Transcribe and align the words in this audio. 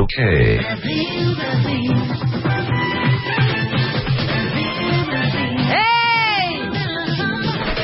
Ok. 0.00 0.14
¡Hey! 5.70 6.70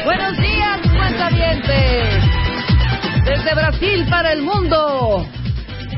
Buenos 0.04 0.36
días, 0.38 0.80
cuentavientes. 0.96 2.24
Desde 3.24 3.54
Brasil 3.54 4.06
para 4.08 4.32
el 4.32 4.42
mundo, 4.42 5.26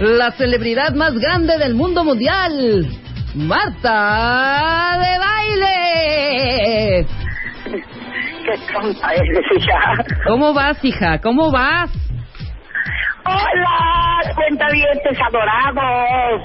la 0.01 0.31
celebridad 0.33 0.95
más 0.95 1.13
grande 1.19 1.59
del 1.59 1.75
mundo 1.75 2.03
mundial, 2.03 2.87
Marta 3.35 4.99
de 5.03 5.19
Baile. 5.19 7.07
Qué 8.47 8.73
tonta 8.73 9.13
eres, 9.13 9.45
hija. 9.55 10.05
¿Cómo 10.27 10.55
vas, 10.55 10.83
hija? 10.83 11.19
¿Cómo 11.21 11.51
vas? 11.53 12.06
Hola, 13.27 14.35
cuentavientes 14.37 15.19
adorados. 15.21 16.43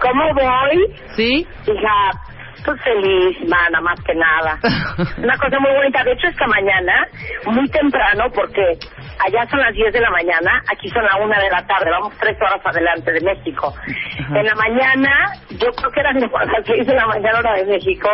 ¿Cómo 0.00 0.24
voy? 0.34 0.94
¿Sí? 1.16 1.46
Hija, 1.66 2.10
pues 2.66 2.80
feliz, 2.82 3.38
mana, 3.48 3.80
más 3.80 3.98
que 4.02 4.14
nada. 4.14 4.58
Una 5.22 5.36
cosa 5.38 5.58
muy 5.60 5.72
bonita. 5.72 6.02
De 6.04 6.12
hecho, 6.12 6.26
esta 6.28 6.46
mañana, 6.46 7.06
muy 7.46 7.68
temprano, 7.70 8.24
porque 8.34 8.62
allá 9.24 9.48
son 9.48 9.60
las 9.60 9.72
10 9.74 9.92
de 9.92 10.00
la 10.00 10.10
mañana, 10.10 10.62
aquí 10.70 10.88
son 10.90 11.04
las 11.04 11.14
1 11.22 11.28
de 11.40 11.50
la 11.50 11.66
tarde, 11.66 11.90
vamos 11.90 12.12
tres 12.20 12.36
horas 12.40 12.60
adelante 12.64 13.12
de 13.12 13.20
México. 13.20 13.72
En 14.34 14.44
la 14.44 14.54
mañana, 14.56 15.10
yo 15.50 15.68
creo 15.72 15.90
que 15.90 16.00
eran 16.00 16.20
las 16.20 16.66
6 16.66 16.86
de 16.86 16.94
la 16.94 17.06
mañana 17.06 17.38
hora 17.38 17.54
de 17.54 17.64
México, 17.66 18.08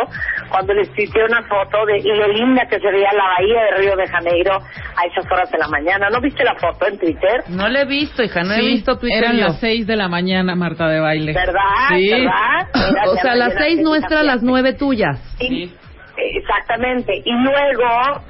cuando 0.49 0.73
les 0.73 0.89
tuiteé 0.93 1.25
una 1.25 1.41
foto 1.43 1.85
de 1.85 2.01
lo 2.15 2.27
linda 2.27 2.65
que 2.69 2.79
se 2.79 2.91
veía 2.91 3.11
la 3.13 3.23
bahía 3.35 3.61
de 3.63 3.77
Río 3.81 3.95
de 3.95 4.07
Janeiro 4.07 4.53
a 4.55 5.05
esas 5.07 5.25
horas 5.31 5.49
de 5.51 5.57
la 5.57 5.67
mañana. 5.67 6.09
¿No 6.11 6.21
viste 6.21 6.43
la 6.43 6.53
foto 6.55 6.87
en 6.87 6.99
Twitter? 6.99 7.43
No 7.49 7.67
le 7.67 7.81
he 7.81 7.85
visto, 7.85 8.21
hija, 8.23 8.43
no 8.43 8.53
he 8.53 8.57
Sí, 8.59 8.65
visto 8.67 8.97
Twitter. 8.99 9.23
Eran 9.23 9.37
yo. 9.37 9.47
las 9.47 9.59
6 9.59 9.87
de 9.87 9.95
la 9.95 10.07
mañana, 10.07 10.55
Marta 10.55 10.87
de 10.87 10.99
baile. 10.99 11.33
¿Verdad? 11.33 11.61
Sí. 11.89 12.09
¿Verdad? 12.11 12.67
Mira, 12.93 13.03
O 13.09 13.15
sea, 13.15 13.35
las 13.35 13.49
llenaste 13.49 13.63
seis 13.63 13.77
de 13.77 13.83
nuestras, 13.83 14.09
sabiduría. 14.11 14.33
las 14.35 14.42
nueve 14.43 14.73
tuyas. 14.73 15.19
Y- 15.39 15.71
Exactamente. 16.15 17.21
Y 17.25 17.31
luego 17.31 18.21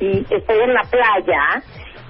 y 0.00 0.20
estoy 0.30 0.60
en 0.60 0.74
la 0.74 0.82
playa 0.82 1.62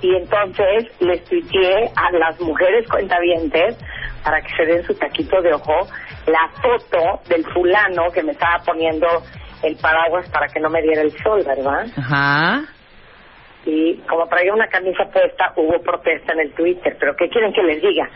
y 0.03 0.15
entonces 0.17 0.87
les 1.01 1.25
tuiteé 1.25 1.91
a 1.97 2.11
las 2.13 2.41
mujeres 2.41 2.87
cuentavientes 2.89 3.79
para 4.25 4.41
que 4.41 4.55
se 4.57 4.65
den 4.67 4.83
su 4.85 4.95
taquito 4.95 5.41
de 5.41 5.55
ojo 5.55 5.89
la 6.27 6.49
foto 6.61 7.21
del 7.29 7.45
fulano 7.53 8.11
que 8.13 8.23
me 8.23 8.33
estaba 8.33 8.59
poniendo 8.65 9.07
el 9.63 9.77
paraguas 9.77 10.29
para 10.31 10.49
que 10.49 10.61
no 10.61 10.69
me 10.71 10.83
diera 10.83 11.03
el 11.03 11.13
sol, 11.23 11.43
¿verdad? 11.47 11.87
Ajá. 11.97 12.63
Y 13.65 13.97
como 14.09 14.27
traía 14.27 14.53
una 14.53 14.67
camisa 14.69 15.05
puesta, 15.13 15.53
hubo 15.57 15.81
protesta 15.83 16.33
en 16.33 16.41
el 16.41 16.53
Twitter. 16.53 16.97
¿Pero 16.99 17.15
qué 17.17 17.29
quieren 17.29 17.53
que 17.53 17.63
les 17.63 17.81
diga? 17.81 18.09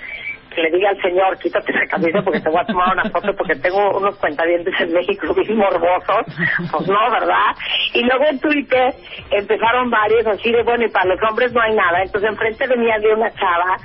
Que 0.56 0.62
le 0.62 0.70
diga 0.70 0.88
al 0.88 1.02
señor, 1.02 1.38
quítate 1.38 1.70
esa 1.70 1.86
camisa 1.86 2.22
porque 2.22 2.40
te 2.40 2.48
voy 2.48 2.60
a 2.60 2.64
tomar 2.64 2.94
una 2.94 3.10
foto 3.10 3.36
porque 3.36 3.56
tengo 3.56 3.98
unos 3.98 4.16
cuentavientes 4.16 4.72
en 4.80 4.94
México 4.94 5.34
bien 5.34 5.58
morbosos. 5.58 6.24
Pues 6.72 6.88
no, 6.88 7.10
¿verdad? 7.10 7.52
Y 7.92 8.02
luego 8.02 8.24
en 8.24 8.40
Twitter 8.40 8.94
empezaron 9.30 9.90
varios 9.90 10.26
así 10.26 10.50
de, 10.50 10.62
bueno, 10.62 10.86
y 10.86 10.88
para 10.88 11.14
los 11.14 11.22
hombres 11.28 11.52
no 11.52 11.60
hay 11.60 11.74
nada. 11.74 12.02
Entonces 12.02 12.30
enfrente 12.30 12.66
venía 12.68 12.98
de 12.98 13.12
una 13.12 13.30
chava, 13.34 13.76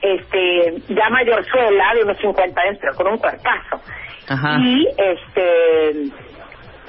este, 0.00 0.74
ya 0.88 1.08
mayorzuela, 1.08 1.94
de 1.94 2.02
unos 2.02 2.18
50 2.18 2.60
años, 2.60 2.78
pero 2.80 2.94
con 2.96 3.06
un 3.06 3.18
cuerpazo. 3.18 3.80
Ajá. 4.28 4.58
Y, 4.58 4.88
este, 4.98 6.10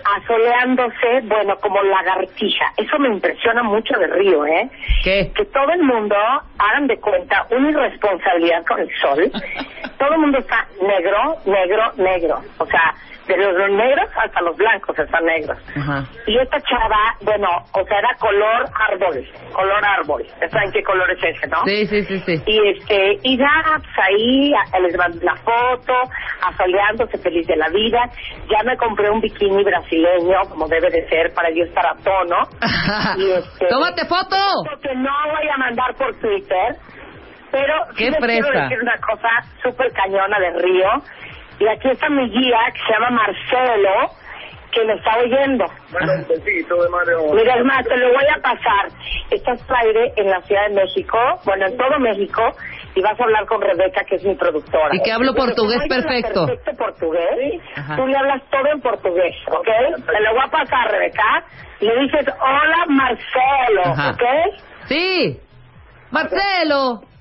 asoleándose, 0.04 1.22
bueno, 1.24 1.58
como 1.60 1.82
lagartija. 1.82 2.74
Eso 2.78 3.00
me 3.00 3.10
impresiona 3.10 3.64
mucho 3.64 3.98
de 3.98 4.08
Río, 4.08 4.46
¿eh? 4.46 4.70
¿Qué? 5.04 5.32
Que 5.36 5.46
todo 5.46 5.72
el 5.72 5.84
mundo, 5.84 6.16
hagan 6.58 6.88
de 6.88 6.98
cuenta, 7.00 7.46
una 7.52 7.70
irresponsabilidad 7.70 8.66
con 8.66 8.80
el 8.80 8.90
sol. 9.00 9.32
todo 9.98 10.14
el 10.14 10.20
mundo 10.20 10.40
está 10.40 10.68
negro, 10.82 11.38
negro, 11.46 11.94
negro. 11.98 12.42
O 12.58 12.66
sea, 12.66 12.96
de 13.28 13.38
los 13.38 13.72
negros 13.72 14.10
hasta 14.16 14.42
los 14.42 14.56
blancos 14.58 14.98
están 15.00 15.26
negros. 15.26 15.58
Ajá. 15.78 16.04
Y 16.28 16.38
esta 16.38 16.58
chava, 16.62 17.16
bueno, 17.22 17.48
o 17.74 17.84
sea, 17.86 18.00
era 18.00 18.10
color 18.20 18.66
árbol, 18.92 19.26
color 19.54 19.86
árbol. 19.86 20.24
¿Saben 20.52 20.72
qué 20.72 20.84
color 20.84 21.10
es 21.12 21.24
ese, 21.24 21.48
no? 21.48 21.64
Sí, 21.66 21.86
sí, 21.88 22.04
sí, 22.04 22.20
sí. 22.20 22.44
Y 22.46 22.68
este, 22.70 23.18
y 23.24 23.38
ya, 23.38 23.64
pues 23.78 23.98
ahí 24.02 24.52
a- 24.54 24.80
les 24.80 24.98
mandé 24.98 25.24
la 25.26 25.36
foto, 25.38 25.94
asoleándose 26.42 27.18
feliz 27.20 27.48
de 27.48 27.56
la 27.56 27.70
vida. 27.70 28.10
Ya 28.50 28.64
me 28.64 28.76
compré 28.78 29.10
un 29.10 29.22
bikini 29.22 29.64
brasileño, 29.64 30.42
como 30.50 30.68
debe 30.68 30.90
de 30.90 31.08
ser, 31.10 31.34
para 31.34 31.50
yo 31.52 31.64
estar 31.64 31.86
a 31.86 31.96
tono. 32.04 32.38
Y 33.18 33.32
este, 33.32 33.68
¡Tómate 33.68 34.06
foto! 34.06 34.36
que 34.82 34.96
no 34.96 35.12
voy 35.28 35.48
a 35.54 35.58
mandar 35.58 35.94
por 35.96 36.14
Twitter, 36.20 36.76
pero 37.52 37.74
¡Qué 37.96 38.06
sí 38.06 38.12
les 38.12 38.20
quiero 38.20 38.50
decir 38.62 38.80
una 38.82 38.98
cosa 38.98 39.30
súper 39.62 39.92
cañona 39.94 40.40
de 40.40 40.50
Río. 40.60 40.90
Y 41.64 41.68
aquí 41.70 41.90
está 41.90 42.10
mi 42.10 42.30
guía, 42.30 42.58
que 42.74 42.80
se 42.86 42.92
llama 42.92 43.12
Marcelo, 43.12 44.12
que 44.74 44.84
me 44.84 44.94
está 44.96 45.18
oyendo. 45.18 45.64
un 45.64 46.28
besito 46.28 46.84
de 46.84 46.90
Mario. 46.90 47.34
Mira, 47.34 47.56
es 47.56 47.64
más, 47.64 47.86
te 47.86 47.96
lo 47.96 48.08
voy 48.10 48.26
a 48.36 48.42
pasar. 48.42 48.88
Estás 49.32 49.62
al 49.70 49.76
aire 49.88 50.12
en 50.18 50.30
la 50.30 50.42
Ciudad 50.42 50.68
de 50.68 50.76
México, 50.76 51.18
bueno, 51.46 51.68
en 51.68 51.78
todo 51.78 52.00
México, 52.00 52.42
y 52.96 53.02
vas 53.02 53.18
a 53.18 53.24
hablar 53.24 53.46
con 53.46 53.62
Rebeca, 53.62 54.04
que 54.04 54.16
es 54.16 54.26
mi 54.26 54.36
productora. 54.36 54.90
Y 54.92 55.02
que 55.04 55.14
hablo 55.14 55.34
portugués 55.34 55.80
perfecto. 55.88 56.48
Perfecto 56.48 56.72
portugués. 56.78 57.62
Ajá. 57.78 57.96
Tú 57.96 58.08
le 58.08 58.18
hablas 58.18 58.42
todo 58.52 58.68
en 58.74 58.82
portugués, 58.82 59.36
¿ok? 59.48 59.68
Te 60.06 60.20
lo 60.20 60.32
voy 60.34 60.44
a 60.44 60.52
pasar, 60.52 60.92
Rebeca. 60.92 61.46
Le 61.80 62.00
dices, 62.02 62.26
hola, 62.42 62.86
Marcelo, 62.90 63.86
Ajá. 63.86 64.10
¿ok? 64.12 64.24
Sí. 64.90 65.40
Marcelo. 66.12 67.13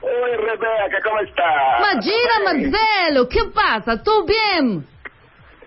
Oi, 0.00 0.36
Rebeca, 0.36 1.02
como 1.02 1.20
está? 1.20 1.78
Imagina, 1.78 2.40
Marcelo. 2.44 3.28
¿Qué 3.28 3.44
pasa? 3.52 4.00
¿Tú 4.02 4.24
bien? 4.24 4.84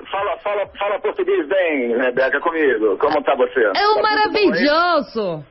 Fala, 0.10 0.38
fala, 0.40 0.68
fala 0.78 1.00
português 1.00 1.48
bem, 1.48 1.98
Rebeca, 1.98 2.40
comigo. 2.40 2.98
Como 2.98 3.20
está 3.20 3.36
você? 3.36 3.64
É 3.76 3.88
um 3.90 4.02
maravilhoso. 4.02 5.46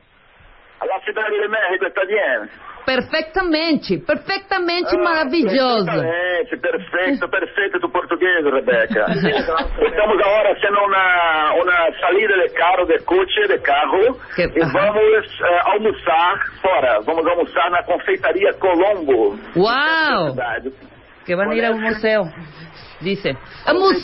A 0.79 0.99
cidade 1.05 1.39
de 1.39 1.47
México 1.47 1.85
está 1.85 2.05
bem? 2.05 2.49
Perfectamente. 2.85 3.97
Perfectamente 3.99 4.95
Ah, 4.95 5.01
maravilhoso. 5.03 5.85
Perfeitamente, 5.85 6.57
perfeito, 6.57 7.29
perfeito 7.29 7.79
do 7.79 7.89
português, 7.89 8.43
Rebeca. 8.43 9.05
Estamos 9.11 10.19
agora 10.21 10.59
sendo 10.59 10.79
uma, 10.79 11.53
uma 11.53 11.99
salida 11.99 12.33
de 12.47 12.49
carro, 12.53 12.85
de 12.85 12.99
coche, 13.05 13.47
de 13.47 13.59
carro, 13.59 14.19
Que- 14.35 14.43
e 14.43 14.65
vamos 14.71 15.41
eh, 15.41 15.59
almoçar 15.65 16.39
fora. 16.61 16.99
Vamos 17.05 17.25
almoçar 17.25 17.69
na 17.71 17.83
confeitaria 17.83 18.53
Colombo. 18.53 19.37
Wow. 19.55 20.31
Cidade. 20.31 20.71
Que 21.25 21.33
a 21.33 21.55
ir 21.55 21.65
a 21.65 21.71
un 21.71 21.81
museo. 21.81 22.23
Dice. 23.01 23.37
¿A 23.65 23.73
mus 23.73 24.03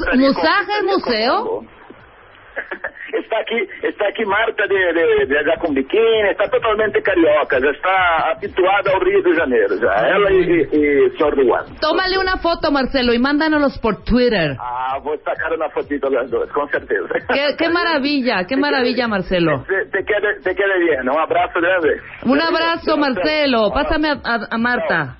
Está 3.13 3.39
aqui, 3.39 3.67
está 3.83 4.07
aqui 4.09 4.25
Marta 4.25 4.67
de, 4.67 4.75
de, 4.93 5.25
de 5.25 5.73
biquíni, 5.73 6.29
está 6.31 6.49
totalmente 6.49 7.01
carioca, 7.01 7.59
já 7.59 7.71
está 7.71 8.31
habituada 8.31 8.91
ao 8.91 8.99
Rio 8.99 9.23
de 9.23 9.35
Janeiro, 9.35 9.77
já. 9.79 9.93
Ela 10.07 10.31
e, 10.31 10.67
e, 10.73 11.07
e 11.07 11.17
senhor 11.17 11.37
Luan. 11.37 11.65
Tómale 11.79 12.17
una 12.17 12.37
foto, 12.37 12.71
Marcelo, 12.71 13.13
y 13.13 13.19
mándanos 13.19 13.77
por 13.79 14.03
Twitter. 14.03 14.55
Ah, 14.59 14.99
vou 15.01 15.17
sacar 15.19 15.53
uma 15.53 15.69
fotito 15.69 16.09
das 16.09 16.29
duas, 16.29 16.51
com 16.51 16.67
certeza. 16.67 17.07
Qué, 17.33 17.55
qué 17.57 17.69
maravilla, 17.69 18.45
qué 18.45 18.57
maravilla, 18.57 19.07
Marcelo. 19.07 19.63
Te, 19.67 19.85
te, 19.85 20.03
quede, 20.03 20.41
te 20.43 20.53
quede 20.55 20.79
bien, 20.79 21.09
un 21.09 21.19
abrazo 21.19 21.59
grande. 21.61 22.01
Un 22.25 22.41
abrazo, 22.41 22.97
Marcelo. 22.97 23.71
Pásame 23.73 24.09
a, 24.09 24.13
a- 24.23 24.47
a 24.51 24.57
Marta. 24.57 25.17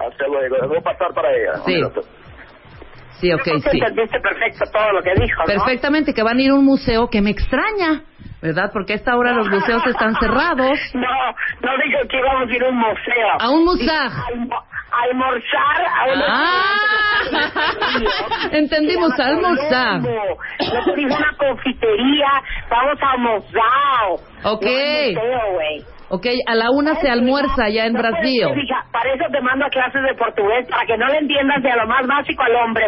Hasta 0.00 0.26
luego, 0.26 0.56
voy 0.68 0.78
a 0.78 0.80
pasar 0.80 1.14
para 1.14 1.30
ella. 1.36 1.54
Sí. 1.64 1.74
Minuto. 1.74 2.00
Sí, 3.20 3.32
ok, 3.32 3.42
Creo 3.42 3.60
que 3.62 3.70
sí. 3.70 3.78
entendiste 3.78 4.20
perfecto 4.20 4.64
todo 4.72 4.92
lo 4.92 5.02
que 5.02 5.14
dijo, 5.14 5.40
¿no? 5.40 5.46
Perfectamente, 5.46 6.12
que 6.14 6.22
van 6.22 6.38
a 6.38 6.42
ir 6.42 6.50
a 6.50 6.54
un 6.54 6.64
museo 6.64 7.08
que 7.08 7.20
me 7.22 7.30
extraña, 7.30 8.02
¿verdad? 8.42 8.70
Porque 8.72 8.92
a 8.94 8.96
esta 8.96 9.16
hora 9.16 9.32
los 9.32 9.48
museos 9.48 9.86
están 9.86 10.14
cerrados. 10.16 10.78
No, 10.94 11.08
no 11.60 11.72
dijo 11.84 11.98
que 12.08 12.18
íbamos 12.18 12.48
a 12.50 12.54
ir 12.54 12.64
a 12.64 12.68
un 12.68 12.76
museo. 12.76 13.28
A 13.40 13.50
un 13.50 13.64
museo. 13.64 13.90
A 13.92 14.26
almo- 14.28 14.62
a 14.92 15.02
almorzar 15.10 15.84
a 15.86 16.04
un 16.12 16.22
Ah, 16.28 16.74
entendimos, 18.52 19.18
almorzar. 19.18 20.00
Te 20.02 20.94
digo 20.96 21.16
una 21.16 21.32
confitería, 21.36 22.28
vamos 22.70 22.98
a 23.02 23.10
almorzar. 23.12 24.10
Ok. 24.44 24.62
No 24.62 24.70
museo. 24.70 25.93
Ok, 26.14 26.26
a 26.46 26.54
la 26.54 26.70
una 26.70 26.94
se 27.00 27.08
almuerza 27.10 27.68
ya 27.70 27.86
en 27.86 27.92
No 27.94 27.98
Brasil. 27.98 28.46
hija, 28.62 28.84
para 28.92 29.12
eso 29.14 29.24
te 29.32 29.40
mando 29.40 29.66
a 29.66 29.68
clases 29.68 30.00
de 30.00 30.14
portugués, 30.14 30.64
para 30.70 30.86
que 30.86 30.96
no 30.96 31.08
le 31.08 31.18
entiendas 31.18 31.60
de 31.60 31.70
lo 31.74 31.88
más 31.88 32.06
básico 32.06 32.40
al 32.44 32.54
hombre. 32.54 32.86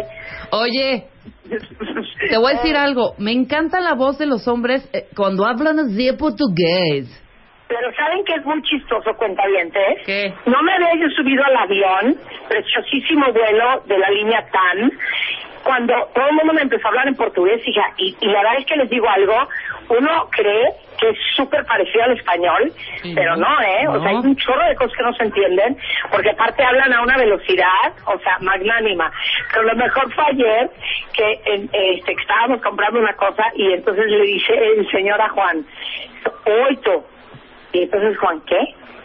Oye, 0.52 1.04
te 2.30 2.38
voy 2.38 2.52
a 2.52 2.56
decir 2.56 2.76
algo. 2.76 3.14
Me 3.18 3.32
encanta 3.32 3.80
la 3.80 3.94
voz 3.94 4.16
de 4.18 4.26
los 4.26 4.46
hombres 4.46 4.88
eh, 4.92 5.06
cuando 5.16 5.44
hablan 5.44 5.80
así 5.80 6.12
portugués. 6.12 7.10
Pero 7.66 7.88
¿saben 7.96 8.24
que 8.24 8.34
es 8.34 8.44
muy 8.44 8.62
chistoso, 8.62 9.10
cuentavientes? 9.18 10.06
¿Qué? 10.06 10.32
No 10.46 10.62
me 10.62 10.72
había 10.74 11.02
yo 11.02 11.10
subido 11.16 11.42
al 11.44 11.56
avión, 11.56 12.14
preciosísimo 12.48 13.26
vuelo 13.32 13.82
de 13.86 13.98
la 13.98 14.08
línea 14.10 14.46
TAN, 14.52 14.92
cuando 15.64 15.92
todo 16.14 16.28
el 16.28 16.34
mundo 16.36 16.52
me 16.52 16.62
empezó 16.62 16.86
a 16.86 16.90
hablar 16.90 17.08
en 17.08 17.16
portugués, 17.16 17.60
hija, 17.66 17.82
y, 17.98 18.16
y 18.20 18.26
la 18.26 18.38
verdad 18.38 18.58
es 18.60 18.66
que 18.66 18.76
les 18.76 18.88
digo 18.88 19.08
algo, 19.08 19.48
uno 19.98 20.28
cree 20.30 20.74
que 20.98 21.10
es 21.10 21.18
súper 21.36 21.64
parecido 21.66 22.04
al 22.04 22.12
español, 22.12 22.72
Sí, 23.02 23.12
pero 23.14 23.36
¿no? 23.36 23.48
no, 23.48 23.60
¿eh? 23.62 23.88
O 23.88 24.00
sea, 24.00 24.10
hay 24.10 24.16
un 24.16 24.36
chorro 24.36 24.66
de 24.68 24.74
cosas 24.76 24.92
que 24.96 25.02
no 25.02 25.12
se 25.14 25.24
entienden, 25.24 25.76
porque 26.10 26.30
aparte 26.30 26.64
hablan 26.64 26.92
a 26.92 27.02
una 27.02 27.16
velocidad, 27.16 27.92
o 28.06 28.18
sea, 28.20 28.38
magnánima. 28.40 29.10
Pero 29.52 29.64
lo 29.64 29.76
mejor 29.76 30.12
fue 30.14 30.24
ayer 30.32 30.70
que 31.12 31.40
en- 31.52 31.70
este, 31.72 32.12
estábamos 32.12 32.62
comprando 32.62 33.00
una 33.00 33.14
cosa 33.14 33.44
y 33.54 33.72
entonces 33.72 34.06
le 34.06 34.20
dice 34.22 34.52
el 34.54 34.90
señor 34.90 35.20
a 35.20 35.28
Juan, 35.30 35.64
oito. 36.70 37.04
Y 37.72 37.82
entonces 37.82 38.16
Juan, 38.18 38.40
¿qué? 38.46 38.58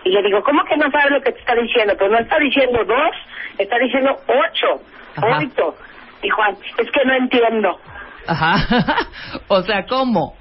Y 0.04 0.10
le 0.12 0.22
digo, 0.24 0.42
¿cómo 0.44 0.64
que 0.66 0.78
no 0.78 0.90
sabes 0.92 1.12
lo 1.12 1.22
que 1.22 1.32
te 1.32 1.40
está 1.40 1.54
diciendo? 1.56 1.94
Pues 1.98 2.10
no 2.12 2.20
está 2.20 2.38
diciendo 2.40 2.84
dos, 2.86 3.16
está 3.58 3.78
diciendo 3.78 4.16
ocho, 4.28 4.82
Ajá. 5.18 5.38
oito. 5.38 5.76
Y 6.24 6.30
Juan, 6.30 6.56
es 6.78 6.92
que 6.92 7.06
no 7.06 7.14
entiendo. 7.16 7.80
Ajá. 8.28 8.56
o 9.48 9.62
sea, 9.62 9.86
¿cómo? 9.86 10.36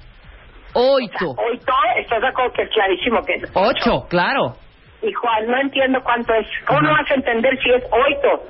Oito. 0.73 1.25
Oito, 1.37 1.73
estás 1.97 2.21
de 2.21 2.27
acuerdo 2.27 2.53
que 2.53 2.61
es 2.63 2.69
clarísimo 2.69 3.23
que 3.25 3.33
es 3.35 3.43
Ocho, 3.53 4.05
claro. 4.09 4.55
Y 5.01 5.11
Juan, 5.13 5.47
no 5.47 5.57
entiendo 5.59 5.99
cuánto 6.03 6.33
es. 6.33 6.45
¿Cómo 6.67 6.81
no 6.81 6.91
vas 6.91 7.09
a 7.09 7.15
entender 7.15 7.57
si 7.61 7.69
es 7.71 7.83
oito? 7.91 8.43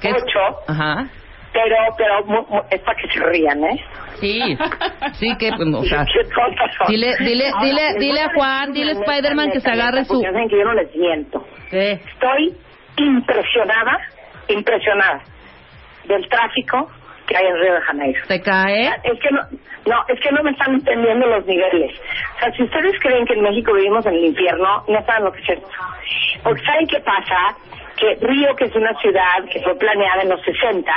¿Qué 0.00 0.08
es? 0.10 0.22
Ocho, 0.22 0.58
Ajá. 0.68 1.06
pero, 1.52 1.76
pero 1.96 2.24
mu- 2.26 2.46
mu- 2.48 2.62
es 2.70 2.80
para 2.82 3.00
que 3.00 3.08
se 3.08 3.20
rían, 3.24 3.64
¿eh? 3.64 3.84
Sí, 4.20 4.56
sí 5.14 5.36
que, 5.38 5.48
o 5.50 5.82
sea, 5.84 6.04
dile- 6.86 7.16
dile- 7.18 7.48
Ahora, 7.52 7.64
dile- 7.66 7.98
dile 7.98 8.20
a 8.20 8.28
Juan, 8.34 8.72
dile 8.72 8.90
a 8.90 8.94
Spider-Man 8.94 9.50
que 9.50 9.60
se 9.60 9.70
agarre 9.70 10.04
su- 10.04 10.20
saben 10.20 10.48
que 10.48 10.58
yo 10.58 10.64
no 10.64 10.74
les 10.74 10.94
miento. 10.94 11.44
¿qué? 11.70 11.92
Estoy 11.92 12.54
impresionada, 12.98 13.98
impresionada 14.48 15.22
del 16.06 16.28
tráfico 16.28 16.90
que 17.26 17.36
hay 17.36 17.46
en 17.46 17.60
Río 17.60 17.74
de 17.74 17.80
Janeiro. 17.80 18.20
¿Te 18.28 18.40
cae? 18.40 18.88
Es 19.02 19.20
que 19.20 19.30
no, 19.30 19.40
no, 19.86 20.04
es 20.08 20.20
que 20.20 20.30
no 20.32 20.42
me 20.42 20.50
están 20.50 20.74
entendiendo 20.74 21.26
los 21.26 21.46
niveles. 21.46 21.92
O 22.36 22.38
sea, 22.40 22.52
si 22.52 22.62
ustedes 22.62 22.98
creen 23.00 23.26
que 23.26 23.34
en 23.34 23.42
México 23.42 23.72
vivimos 23.72 24.04
en 24.06 24.14
el 24.14 24.24
infierno, 24.24 24.84
no 24.88 25.04
saben 25.04 25.24
lo 25.24 25.32
que 25.32 25.40
es 25.40 25.48
esto. 25.50 25.68
Porque 26.42 26.64
¿saben 26.64 26.86
qué 26.86 27.00
pasa? 27.00 27.56
Que 27.96 28.18
Río, 28.26 28.54
que 28.56 28.64
es 28.64 28.74
una 28.74 28.94
ciudad 29.00 29.44
que 29.50 29.60
fue 29.60 29.74
planeada 29.76 30.22
en 30.22 30.30
los 30.30 30.42
60 30.42 30.92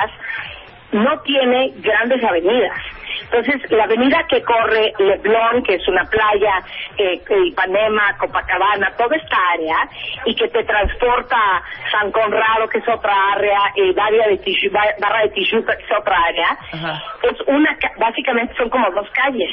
no 0.91 1.19
tiene 1.21 1.74
grandes 1.77 2.24
avenidas. 2.24 2.77
Entonces, 3.24 3.72
la 3.72 3.84
avenida 3.86 4.25
que 4.30 4.42
corre 4.44 4.94
Leblon, 5.00 5.64
que 5.64 5.75
es 5.75 5.88
una 5.88 6.04
playa, 6.06 6.62
eh, 6.98 7.22
Ipanema, 7.46 8.16
Copacabana, 8.18 8.92
toda 8.98 9.16
esta 9.16 9.38
área, 9.54 9.78
y 10.25 10.36
que 10.36 10.48
te 10.48 10.64
transporta 10.64 11.36
a 11.38 11.62
San 11.92 12.12
Conrado, 12.12 12.68
que 12.69 12.80
es 12.80 12.88
otra 12.88 13.14
área, 13.34 13.60
y 13.75 13.94
Barra 13.94 14.28
de, 14.30 14.40
Tijú- 14.42 14.72
Ba- 14.72 14.96
Barra 15.00 15.22
de 15.24 15.30
Tijuca, 15.30 15.75
que 15.78 15.84
es 15.84 15.92
otra 16.00 16.18
área, 16.28 16.58
Ajá. 16.74 17.04
es 17.24 17.38
una, 17.48 17.75
ca- 17.78 17.92
básicamente 17.98 18.54
son 18.56 18.69
como 18.69 18.90
dos 18.92 19.10
calles. 19.12 19.52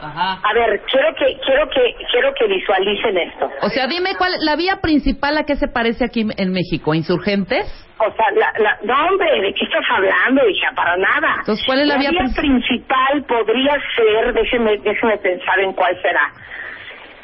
Ajá. 0.00 0.38
A 0.48 0.52
ver, 0.54 0.80
quiero 0.90 1.12
que, 1.16 1.36
quiero 1.44 1.68
que, 1.70 1.94
quiero 2.12 2.32
que 2.34 2.46
visualicen 2.46 3.18
esto. 3.18 3.50
O 3.62 3.68
sea, 3.68 3.88
dime 3.88 4.10
cuál, 4.16 4.30
la 4.44 4.54
vía 4.54 4.76
principal 4.80 5.36
a 5.38 5.42
qué 5.44 5.56
se 5.56 5.66
parece 5.66 6.04
aquí 6.04 6.24
en 6.36 6.52
México, 6.52 6.94
¿insurgentes? 6.94 7.66
O 7.98 8.04
sea, 8.14 8.26
la, 8.36 8.52
la, 8.62 8.78
no 8.84 9.08
hombre, 9.08 9.28
¿de 9.42 9.52
qué 9.54 9.64
estás 9.64 9.82
hablando, 9.90 10.48
hija? 10.48 10.68
Para 10.76 10.96
nada. 10.98 11.34
Entonces, 11.40 11.66
¿cuál 11.66 11.80
es 11.80 11.88
la 11.88 11.96
vía 11.98 12.10
princi- 12.10 12.36
principal? 12.36 12.87
Podría 13.26 13.76
ser, 13.94 14.32
déjeme, 14.32 14.78
déjeme 14.78 15.16
pensar 15.18 15.58
en 15.60 15.72
cuál 15.72 16.00
será. 16.02 16.32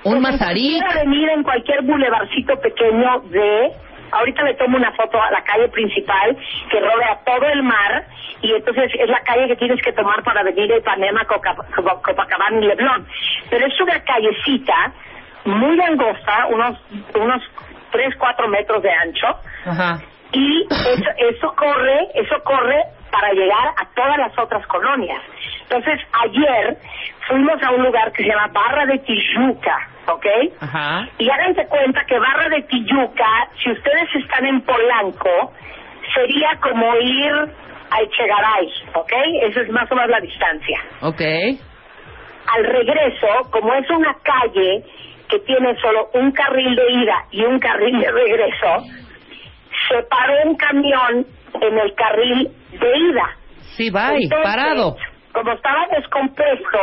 Un 0.04 0.20
Pues. 0.20 0.82
Puede 0.82 1.04
venir 1.04 1.28
en 1.30 1.42
cualquier 1.42 1.82
bulevarcito 1.82 2.60
pequeño 2.60 3.20
de... 3.30 3.70
Ahorita 4.12 4.42
le 4.44 4.54
tomo 4.54 4.76
una 4.76 4.92
foto 4.92 5.20
a 5.20 5.30
la 5.30 5.42
calle 5.42 5.68
principal 5.68 6.36
que 6.70 6.78
rodea 6.78 7.18
todo 7.24 7.48
el 7.48 7.62
mar 7.62 8.04
y 8.42 8.52
entonces 8.52 8.92
es 8.96 9.08
la 9.08 9.20
calle 9.20 9.48
que 9.48 9.56
tienes 9.56 9.80
que 9.82 9.92
tomar 9.92 10.22
para 10.22 10.42
venir 10.44 10.68
de 10.68 10.76
Ipanema, 10.76 11.24
Copacabana 11.24 12.60
y 12.60 12.66
Leblon. 12.66 13.06
Pero 13.50 13.66
es 13.66 13.80
una 13.80 13.98
callecita 14.04 14.92
muy 15.46 15.80
angosta, 15.80 16.46
unos 16.50 16.78
unos 17.14 17.42
3, 17.90 18.14
4 18.18 18.48
metros 18.48 18.82
de 18.82 18.90
ancho 18.90 19.26
Ajá. 19.66 20.00
y 20.32 20.62
eso, 20.70 21.10
eso 21.16 21.54
corre, 21.56 22.08
eso 22.14 22.36
corre 22.44 22.82
para 23.14 23.32
llegar 23.32 23.68
a 23.76 23.86
todas 23.94 24.18
las 24.18 24.36
otras 24.36 24.66
colonias. 24.66 25.22
Entonces, 25.62 26.00
ayer 26.24 26.76
fuimos 27.28 27.62
a 27.62 27.70
un 27.70 27.84
lugar 27.84 28.10
que 28.10 28.24
se 28.24 28.28
llama 28.28 28.48
Barra 28.48 28.86
de 28.86 28.98
Tijuca, 28.98 29.88
¿ok? 30.08 30.26
Ajá. 30.60 31.08
Y 31.18 31.30
háganse 31.30 31.64
cuenta 31.68 32.04
que 32.06 32.18
Barra 32.18 32.48
de 32.48 32.62
Tijuca, 32.62 33.48
si 33.62 33.70
ustedes 33.70 34.08
están 34.16 34.46
en 34.46 34.60
Polanco, 34.62 35.52
sería 36.12 36.58
como 36.60 36.96
ir 36.96 37.32
a 37.90 38.00
Echegaray, 38.02 38.68
¿ok? 38.94 39.12
Esa 39.42 39.60
es 39.60 39.70
más 39.70 39.90
o 39.92 39.94
menos 39.94 40.10
la 40.10 40.20
distancia. 40.20 40.80
Ok. 41.02 41.22
Al 42.56 42.64
regreso, 42.64 43.28
como 43.52 43.74
es 43.74 43.88
una 43.90 44.14
calle 44.24 44.84
que 45.28 45.38
tiene 45.38 45.76
solo 45.80 46.10
un 46.14 46.32
carril 46.32 46.74
de 46.74 46.92
ida 46.92 47.26
y 47.30 47.44
un 47.44 47.60
carril 47.60 48.00
de 48.00 48.10
regreso, 48.10 48.84
se 49.88 50.02
paró 50.02 50.34
un 50.46 50.56
camión 50.56 51.26
en 51.60 51.78
el 51.78 51.94
carril 51.94 52.50
de 52.78 52.98
ida. 52.98 53.36
Sí, 53.76 53.86
Entonces, 53.88 54.30
parado. 54.42 54.96
Como 55.32 55.52
estaba 55.52 55.86
descompuesto, 55.96 56.78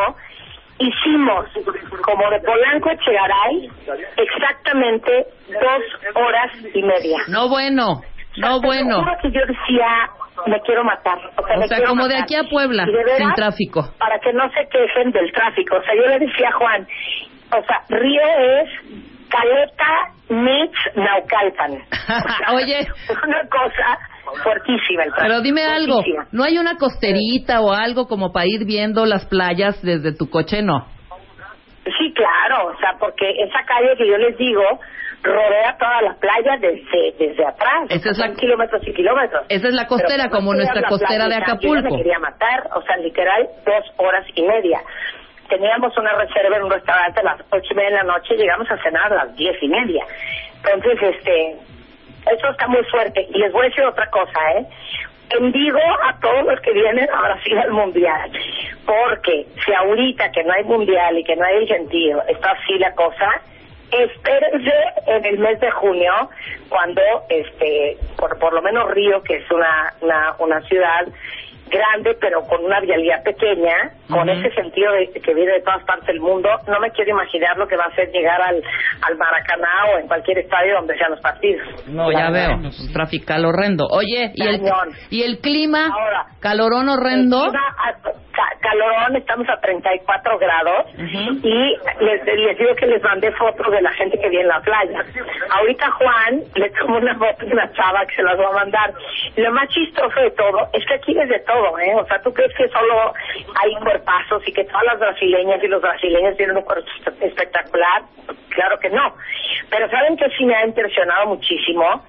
hicimos 0.80 1.46
como 2.04 2.30
de 2.30 2.40
Polanco 2.42 2.90
a 2.90 2.94
Echegaray 2.94 3.70
exactamente 4.18 5.26
dos 5.48 6.16
horas 6.16 6.52
y 6.74 6.84
media. 6.84 7.18
No 7.28 7.48
bueno, 7.50 8.02
no 8.38 8.60
Te 8.60 8.68
bueno. 8.68 9.00
juro 9.04 9.14
que 9.22 9.32
yo 9.32 9.42
decía, 9.46 10.10
me 10.48 10.60
quiero 10.62 10.84
matar. 10.84 11.18
O 11.38 11.46
sea, 11.48 11.58
O 11.60 11.68
sea, 11.68 11.88
como 11.88 12.08
de 12.08 12.18
aquí 12.18 12.36
a 12.36 12.44
Puebla, 12.50 12.86
veras, 12.86 13.18
sin 13.18 13.34
tráfico. 13.34 13.94
Para 13.98 14.20
que 14.20 14.34
no 14.34 14.50
se 14.52 14.68
quejen 14.70 15.12
del 15.12 15.32
tráfico. 15.32 15.78
O 15.78 15.84
sea, 15.84 15.94
yo 15.96 16.08
le 16.08 16.20
decía 16.26 16.50
a 16.50 16.54
Juan, 16.58 16.88
o 17.52 17.64
sea, 17.64 17.82
Río 17.90 18.22
es 18.22 18.70
Caleta 19.30 20.14
meets 20.30 20.80
Naucalpan. 20.96 21.74
O 22.12 22.30
sea, 22.30 22.54
Oye. 22.56 22.80
Es 22.80 23.24
una 23.24 23.42
cosa 23.50 23.98
fuertísima 24.44 25.04
el. 25.04 25.12
Pero 25.18 25.42
dime 25.42 25.64
algo. 25.64 26.02
¿no 26.32 26.44
hay 26.44 26.58
una 26.58 26.76
costerita 26.78 27.62
o 27.62 27.72
algo 27.74 28.08
como 28.08 28.32
para 28.32 28.46
ir 28.48 28.66
viendo 28.66 29.06
las 29.06 29.26
playas 29.26 29.82
desde 29.82 30.14
tu 30.16 30.30
coche? 30.30 30.62
No. 30.62 30.88
Sí, 31.86 32.14
claro, 32.14 32.68
o 32.70 32.78
sea, 32.80 32.94
porque 33.00 33.30
esa 33.44 33.60
calle 33.66 33.96
que 33.98 34.08
yo 34.08 34.18
les 34.18 34.38
digo 34.38 34.62
rodea 35.24 35.78
toda 35.78 36.02
la 36.02 36.14
playa 36.16 36.58
desde, 36.60 37.14
desde 37.20 37.46
atrás. 37.46 37.86
Esa 37.90 38.10
es 38.10 38.18
la- 38.18 38.34
kilómetros 38.34 38.82
y 38.88 38.94
kilómetros. 38.94 39.46
Esa 39.50 39.68
es 39.68 39.74
la 39.74 39.86
costera, 39.88 40.24
Pero 40.26 40.30
como 40.32 40.54
nuestra 40.54 40.82
costera 40.90 41.26
de 41.26 41.36
Yo 41.36 41.42
Acapulco. 41.44 41.90
me 41.92 41.98
quería 41.98 42.20
matar, 42.20 42.70
o 42.76 42.82
sea, 42.84 42.98
literal, 42.98 43.48
dos 43.66 43.86
horas 43.98 44.26
y 44.36 44.42
media. 44.42 44.80
Teníamos 45.50 45.96
una 45.98 46.14
reserva 46.14 46.58
en 46.58 46.64
un 46.64 46.72
restaurante 46.72 47.20
a 47.20 47.24
las 47.24 47.42
ocho 47.52 47.68
y 47.72 47.76
media 47.76 47.90
de 47.90 47.96
la 47.98 48.04
noche, 48.04 48.36
llegamos 48.36 48.70
a 48.72 48.78
cenar 48.82 49.12
a 49.14 49.26
las 49.26 49.36
diez 49.36 49.56
y 49.62 49.68
media. 49.68 50.04
Entonces, 50.64 51.16
este, 51.16 51.58
eso 52.30 52.50
está 52.50 52.68
muy 52.68 52.84
fuerte. 52.86 53.28
Y 53.34 53.38
les 53.38 53.52
voy 53.52 53.66
a 53.66 53.70
decir 53.70 53.84
otra 53.84 54.10
cosa, 54.10 54.40
¿eh? 54.58 54.66
Bendigo 55.34 55.80
a 55.80 56.20
todos 56.20 56.44
los 56.46 56.60
que 56.60 56.74
vienen 56.74 57.10
a 57.10 57.22
Brasil 57.22 57.58
al 57.58 57.72
Mundial, 57.72 58.32
porque 58.86 59.48
si 59.64 59.74
ahorita 59.74 60.30
que 60.32 60.44
no 60.44 60.54
hay 60.54 60.64
Mundial 60.66 61.18
y 61.18 61.24
que 61.24 61.38
no 61.38 61.46
hay 61.46 61.66
sentido, 61.68 62.22
está 62.28 62.52
así 62.52 62.78
la 62.78 62.94
cosa, 62.96 63.42
espérense 63.92 64.74
en 65.08 65.26
el 65.26 65.40
mes 65.40 65.60
de 65.62 65.72
junio, 65.72 66.12
cuando, 66.68 67.02
este, 67.30 67.98
por, 68.18 68.38
por 68.40 68.54
lo 68.54 68.62
menos 68.62 68.92
Río, 68.92 69.24
que 69.24 69.38
es 69.38 69.52
una, 69.52 69.94
una, 70.02 70.36
una 70.40 70.62
ciudad 70.64 71.08
grande, 71.70 72.14
pero 72.20 72.46
con 72.48 72.66
una 72.66 72.82
vialidad 72.82 73.24
pequeña, 73.24 73.92
con 74.12 74.30
ese 74.30 74.50
sentido 74.56 74.92
de 74.94 75.10
que 75.22 75.34
viene 75.34 75.54
de 75.54 75.62
todas 75.62 75.84
partes 75.86 76.08
del 76.08 76.20
mundo, 76.20 76.50
no 76.68 76.80
me 76.80 76.92
quiero 76.92 77.12
imaginar 77.12 77.58
lo 77.58 77.68
que 77.68 77.76
va 77.78 77.86
a 77.86 77.96
ser 77.96 78.10
llegar 78.12 78.42
al, 78.42 78.56
al 79.02 79.18
Maracaná 79.18 79.70
o 79.96 80.00
en 80.00 80.08
cualquier 80.08 80.40
estadio 80.40 80.76
donde 80.76 80.98
sean 80.98 81.12
los 81.12 81.22
partidos. 81.22 81.68
No, 81.88 82.12
ya 82.12 82.30
verdad. 82.30 82.58
veo. 82.62 82.70
Un 82.70 82.94
trafical 82.94 83.46
horrendo. 83.46 83.88
Oye, 83.92 84.32
¿y 84.36 84.48
el. 84.48 84.62
¿y 85.10 85.24
el 85.24 85.40
clima? 85.40 85.88
Ahora. 85.92 86.26
¿Calorón 86.40 86.90
horrendo? 86.90 87.46
Encima, 87.46 87.68
a- 87.78 87.94
ca- 88.02 88.58
calorón, 88.62 89.16
estamos 89.16 89.48
a 89.50 89.60
34 89.60 90.38
grados 90.40 90.86
y 91.44 91.78
les, 92.04 92.26
les 92.26 92.58
digo 92.58 92.74
que 92.76 92.88
les 92.88 93.04
mandé 93.04 93.32
fotos 93.34 93.72
de 93.72 93.82
la 93.82 93.92
gente 93.94 94.18
que 94.18 94.30
viene 94.30 94.44
en 94.44 94.48
la 94.48 94.60
playa. 94.62 95.04
Ahorita 95.52 95.92
Juan 95.92 96.42
le 96.56 96.70
tomó 96.72 96.98
una 96.98 97.16
foto 97.18 97.46
de 97.46 97.52
una 97.54 97.72
chava 97.74 98.06
que 98.08 98.16
se 98.16 98.24
las 98.24 98.40
va 98.40 98.50
a 98.50 98.54
mandar. 98.54 98.94
Lo 99.36 99.52
más 99.52 99.68
chistoso 99.70 100.20
de 100.20 100.32
todo 100.32 100.68
es 100.74 100.84
que 100.88 100.94
aquí 100.96 101.14
ves 101.14 101.30
de 101.30 101.40
todo, 101.40 101.78
¿eh? 101.80 101.94
O 101.96 102.06
sea, 102.06 102.20
¿tú 102.22 102.34
crees 102.34 102.52
que 102.58 102.68
solo 102.70 103.14
hay 103.62 103.76
cuerpazos 104.02 104.48
y 104.48 104.54
que 104.54 104.64
todas 104.66 104.84
las 104.84 105.00
brasileñas 105.00 105.64
y 105.64 105.68
los 105.68 105.82
brasileños 105.82 106.38
tienen 106.38 106.58
un 106.58 106.64
cuerpo 106.64 106.88
espectacular? 107.22 108.04
Claro 108.50 108.80
que 108.80 108.90
no. 108.90 109.16
Pero 109.70 109.90
¿saben 109.90 110.18
que 110.18 110.30
sí 110.38 110.46
me 110.46 110.56
ha 110.56 110.66
impresionado 110.66 111.28
muchísimo? 111.28 112.04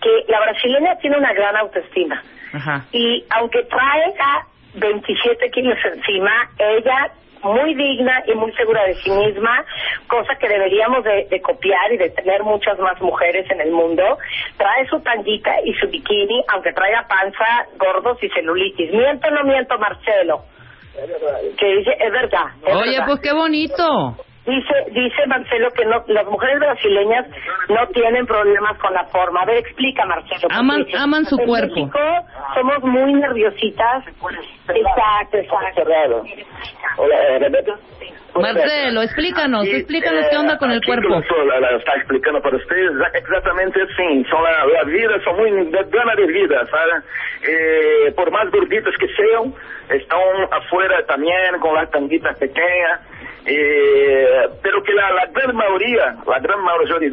que 0.00 0.24
la 0.28 0.40
brasileña 0.40 0.96
tiene 0.98 1.18
una 1.18 1.32
gran 1.32 1.56
autoestima. 1.56 2.22
Ajá. 2.52 2.84
Y 2.92 3.24
aunque 3.30 3.62
traiga 3.64 4.46
27 4.74 5.50
kilos 5.50 5.78
encima, 5.84 6.50
ella 6.58 7.12
muy 7.42 7.74
digna 7.74 8.22
y 8.26 8.34
muy 8.34 8.52
segura 8.52 8.84
de 8.84 8.94
sí 8.94 9.10
misma, 9.10 9.64
cosa 10.08 10.34
que 10.36 10.48
deberíamos 10.48 11.04
de, 11.04 11.26
de, 11.30 11.40
copiar 11.40 11.92
y 11.92 11.96
de 11.96 12.10
tener 12.10 12.42
muchas 12.42 12.78
más 12.78 13.00
mujeres 13.00 13.48
en 13.50 13.60
el 13.60 13.70
mundo. 13.70 14.18
Trae 14.56 14.86
su 14.88 15.00
tanguita 15.00 15.54
y 15.64 15.72
su 15.74 15.88
bikini, 15.88 16.42
aunque 16.48 16.72
traiga 16.72 17.06
panza, 17.06 17.66
gordos 17.78 18.22
y 18.22 18.28
celulitis. 18.30 18.92
¿Miento 18.92 19.28
o 19.28 19.30
no 19.30 19.44
miento, 19.44 19.78
Marcelo? 19.78 20.44
Que 21.58 21.66
dice, 21.76 21.90
es 21.98 22.12
verdad. 22.12 22.44
Es 22.66 22.74
Oye, 22.74 22.90
verdad. 22.92 23.06
pues 23.06 23.20
qué 23.20 23.32
bonito. 23.32 24.16
Dice, 24.46 24.74
dice 24.92 25.26
Marcelo 25.26 25.70
que 25.72 25.84
no, 25.86 26.04
las 26.06 26.24
mujeres 26.26 26.60
brasileñas 26.60 27.26
no 27.68 27.84
tienen 27.88 28.24
problemas 28.26 28.78
con 28.78 28.94
la 28.94 29.04
forma. 29.06 29.40
A 29.42 29.44
ver, 29.44 29.56
explica, 29.58 30.04
Marcelo. 30.06 30.46
Aman- 30.50 30.82
porque 30.84 30.96
aman 30.96 31.24
su 31.24 31.36
en 31.40 31.46
cuerpo. 31.46 31.74
México 31.74 31.98
somos 32.54 32.82
muy 32.84 33.12
nerviositas. 33.14 34.04
Exacto, 34.06 35.36
exacto. 35.38 35.74
Cerrado. 35.74 36.22
Hola, 36.98 37.16
eh, 37.28 37.38
Rebeca. 37.40 37.76
Marcelo, 38.40 39.02
explícanos, 39.02 39.62
Aqui, 39.62 39.76
explícanos 39.76 40.24
eh, 40.24 40.28
qué 40.30 40.36
onda 40.38 40.58
con 40.58 40.70
el 40.70 40.78
aqui 40.78 40.86
cuerpo. 40.86 41.22
que 41.22 41.34
eu 41.34 41.52
ela 41.52 41.76
está 41.76 41.96
explicando 41.96 42.40
para 42.40 42.56
vocês 42.58 42.90
exa- 42.90 43.10
exatamente 43.14 43.80
assim. 43.80 44.24
São 44.28 44.38
a, 44.44 44.80
a 44.80 44.84
vida, 44.84 45.20
são 45.24 45.36
muito 45.36 45.70
de 45.70 45.84
gana 45.90 46.14
de 46.16 46.26
vida, 46.26 46.66
sabe? 46.66 47.02
Eh, 47.44 48.12
por 48.16 48.30
mais 48.30 48.50
gorditos 48.50 48.96
que 48.96 49.08
sejam, 49.14 49.54
estão 49.90 50.20
afuera 50.52 51.02
também 51.04 51.58
com 51.60 51.74
as 51.76 51.88
tanguitas 51.90 52.36
pequeñas. 52.38 53.00
Eh, 53.48 54.48
pero 54.62 54.82
que 54.82 54.92
la, 54.92 55.10
la 55.12 55.26
gran 55.26 55.54
mayoría, 55.54 56.16
la 56.26 56.38
gran 56.40 56.60
mayoría 56.62 57.08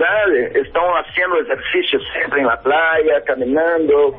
están 0.56 0.84
haciendo 0.98 1.40
ejercicio 1.42 2.00
siempre 2.12 2.42
en 2.42 2.48
la 2.48 2.58
playa, 2.60 3.22
caminando, 3.24 4.16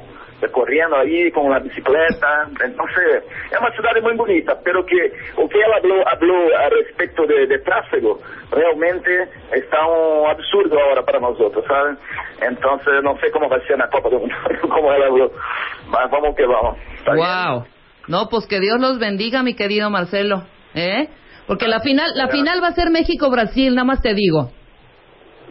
corriendo 0.51 0.97
ahí 0.97 1.31
con 1.31 1.51
la 1.51 1.59
bicicleta. 1.59 2.49
Entonces, 2.65 3.25
es 3.51 3.59
una 3.59 3.71
ciudad 3.73 3.91
muy 4.03 4.15
bonita, 4.17 4.59
pero 4.65 4.85
que 4.85 5.13
o 5.37 5.49
que 5.49 5.59
ella 5.59 5.77
habló, 5.77 6.09
habló 6.09 6.57
a 6.57 6.69
respecto 6.69 7.27
de, 7.27 7.47
de 7.47 7.59
tráfego 7.61 8.21
realmente 8.51 9.29
está 9.53 9.87
un 9.87 10.31
absurdo 10.31 10.79
ahora 10.81 11.03
para 11.03 11.21
nosotros, 11.21 11.65
¿saben? 11.67 11.99
Entonces, 12.41 13.03
no 13.03 13.19
sé 13.19 13.31
cómo 13.31 13.49
va 13.49 13.57
a 13.57 13.67
ser 13.67 13.79
la 13.79 13.89
Copa 13.89 14.09
del 14.09 14.21
Mundo, 14.21 14.35
como 14.63 14.93
ella 14.93 15.07
habló. 15.07 15.31
Mas 15.89 16.11
vamos 16.11 16.37
que 16.37 16.47
vamos. 16.47 16.79
Wow. 17.07 17.65
No, 18.09 18.29
pues 18.29 18.47
que 18.47 18.61
Dios 18.61 18.81
los 18.81 18.99
bendiga, 18.99 19.43
mi 19.43 19.55
querido 19.55 19.91
Marcelo, 19.91 20.45
¿eh? 20.75 21.09
Porque 21.47 21.69
la 21.69 21.81
final, 21.81 22.11
la 22.15 22.29
final 22.29 22.63
va 22.63 22.69
a 22.69 22.73
ser 22.73 22.91
México-Brasil, 22.91 23.75
nada 23.75 23.85
más 23.85 24.01
te 24.01 24.15
digo. 24.15 24.51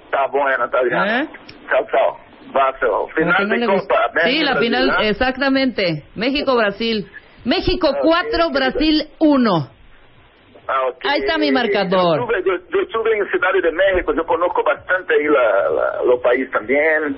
Está 0.06 0.28
bueno, 0.32 0.66
está 0.66 0.82
bien. 0.82 1.04
¿Eh? 1.04 1.30
Chao, 1.70 1.86
chao. 1.92 2.23
Va 2.56 2.70
a 2.70 2.80
ser 2.80 2.90
final 3.16 3.50
no 3.50 3.56
de 3.56 3.66
Copa. 3.66 3.74
gusta. 3.80 3.96
Sí, 4.26 4.30
México, 4.30 4.46
la 4.46 4.52
Brasil, 4.52 4.66
final, 4.68 4.90
¿ah? 4.92 5.08
exactamente. 5.08 6.04
México-Brasil. 6.16 7.08
México 7.46 7.90
Ah, 7.94 8.00
4, 8.02 8.48
ok. 8.48 8.54
Brasil 8.54 9.08
1. 9.20 9.70
Ah, 10.68 10.82
ok. 10.90 11.06
Ahí 11.06 11.20
está 11.20 11.38
mi 11.38 11.52
marcador. 11.52 12.20
Yo 12.20 12.24
estuve, 12.26 12.44
yo, 12.46 12.70
yo 12.70 12.82
estuve 12.82 13.18
en 13.18 13.30
Ciudad 13.30 13.50
de 13.62 13.72
México, 13.72 14.14
yo 14.16 14.26
conozco 14.26 14.64
bastante 14.64 15.14
ahí 15.14 15.26
la, 15.26 15.70
la, 15.70 16.04
los 16.04 16.22
países 16.22 16.50
también. 16.52 17.18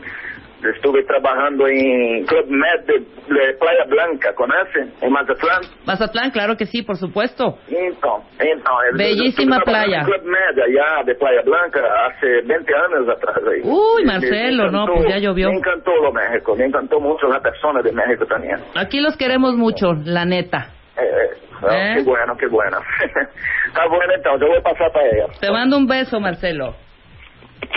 Estuve 0.63 1.03
trabajando 1.03 1.67
en 1.67 2.25
Club 2.25 2.47
Med 2.47 2.85
de, 2.87 2.99
de 2.99 3.53
Playa 3.59 3.85
Blanca, 3.87 4.33
¿conoce? 4.33 4.91
En 5.01 5.11
Mazatlán. 5.11 5.61
Mazatlán, 5.85 6.31
claro 6.31 6.55
que 6.55 6.65
sí, 6.65 6.81
por 6.81 6.97
supuesto. 6.97 7.57
Entonces, 7.67 8.29
entonces, 8.39 8.97
Bellísima 8.97 9.59
playa. 9.59 9.99
En 9.99 10.05
Club 10.05 10.23
Med 10.23 10.63
allá 10.63 11.03
de 11.05 11.15
Playa 11.15 11.41
Blanca 11.43 11.81
hace 12.07 12.41
20 12.41 12.53
años 12.55 13.09
atrás. 13.09 13.37
Ahí. 13.37 13.61
Uy, 13.63 14.05
Marcelo, 14.05 14.71
no, 14.71 14.83
encantó, 14.83 14.93
pues 14.93 15.09
ya 15.09 15.17
llovió. 15.19 15.49
Me 15.49 15.57
encantó 15.57 15.91
lo 16.01 16.11
México, 16.11 16.55
me 16.55 16.65
encantó 16.65 16.99
mucho 16.99 17.27
la 17.27 17.39
persona 17.39 17.81
de 17.81 17.91
México 17.91 18.25
también. 18.25 18.57
Aquí 18.75 18.99
los 18.99 19.15
queremos 19.17 19.55
mucho, 19.55 19.93
la 20.05 20.25
neta. 20.25 20.69
Eh, 20.97 21.01
eh, 21.03 21.29
ah, 21.61 21.67
¿Eh? 21.71 21.93
Qué 21.97 22.03
bueno, 22.03 22.35
qué 22.37 22.47
bueno. 22.47 22.77
Está 23.67 23.87
bueno 23.87 24.13
entonces, 24.15 24.41
yo 24.41 24.47
voy 24.47 24.57
a 24.57 24.61
pasar 24.61 24.91
para 24.91 25.05
ella. 25.05 25.25
Te 25.39 25.51
mando 25.51 25.77
un 25.77 25.87
beso, 25.87 26.19
Marcelo. 26.19 26.84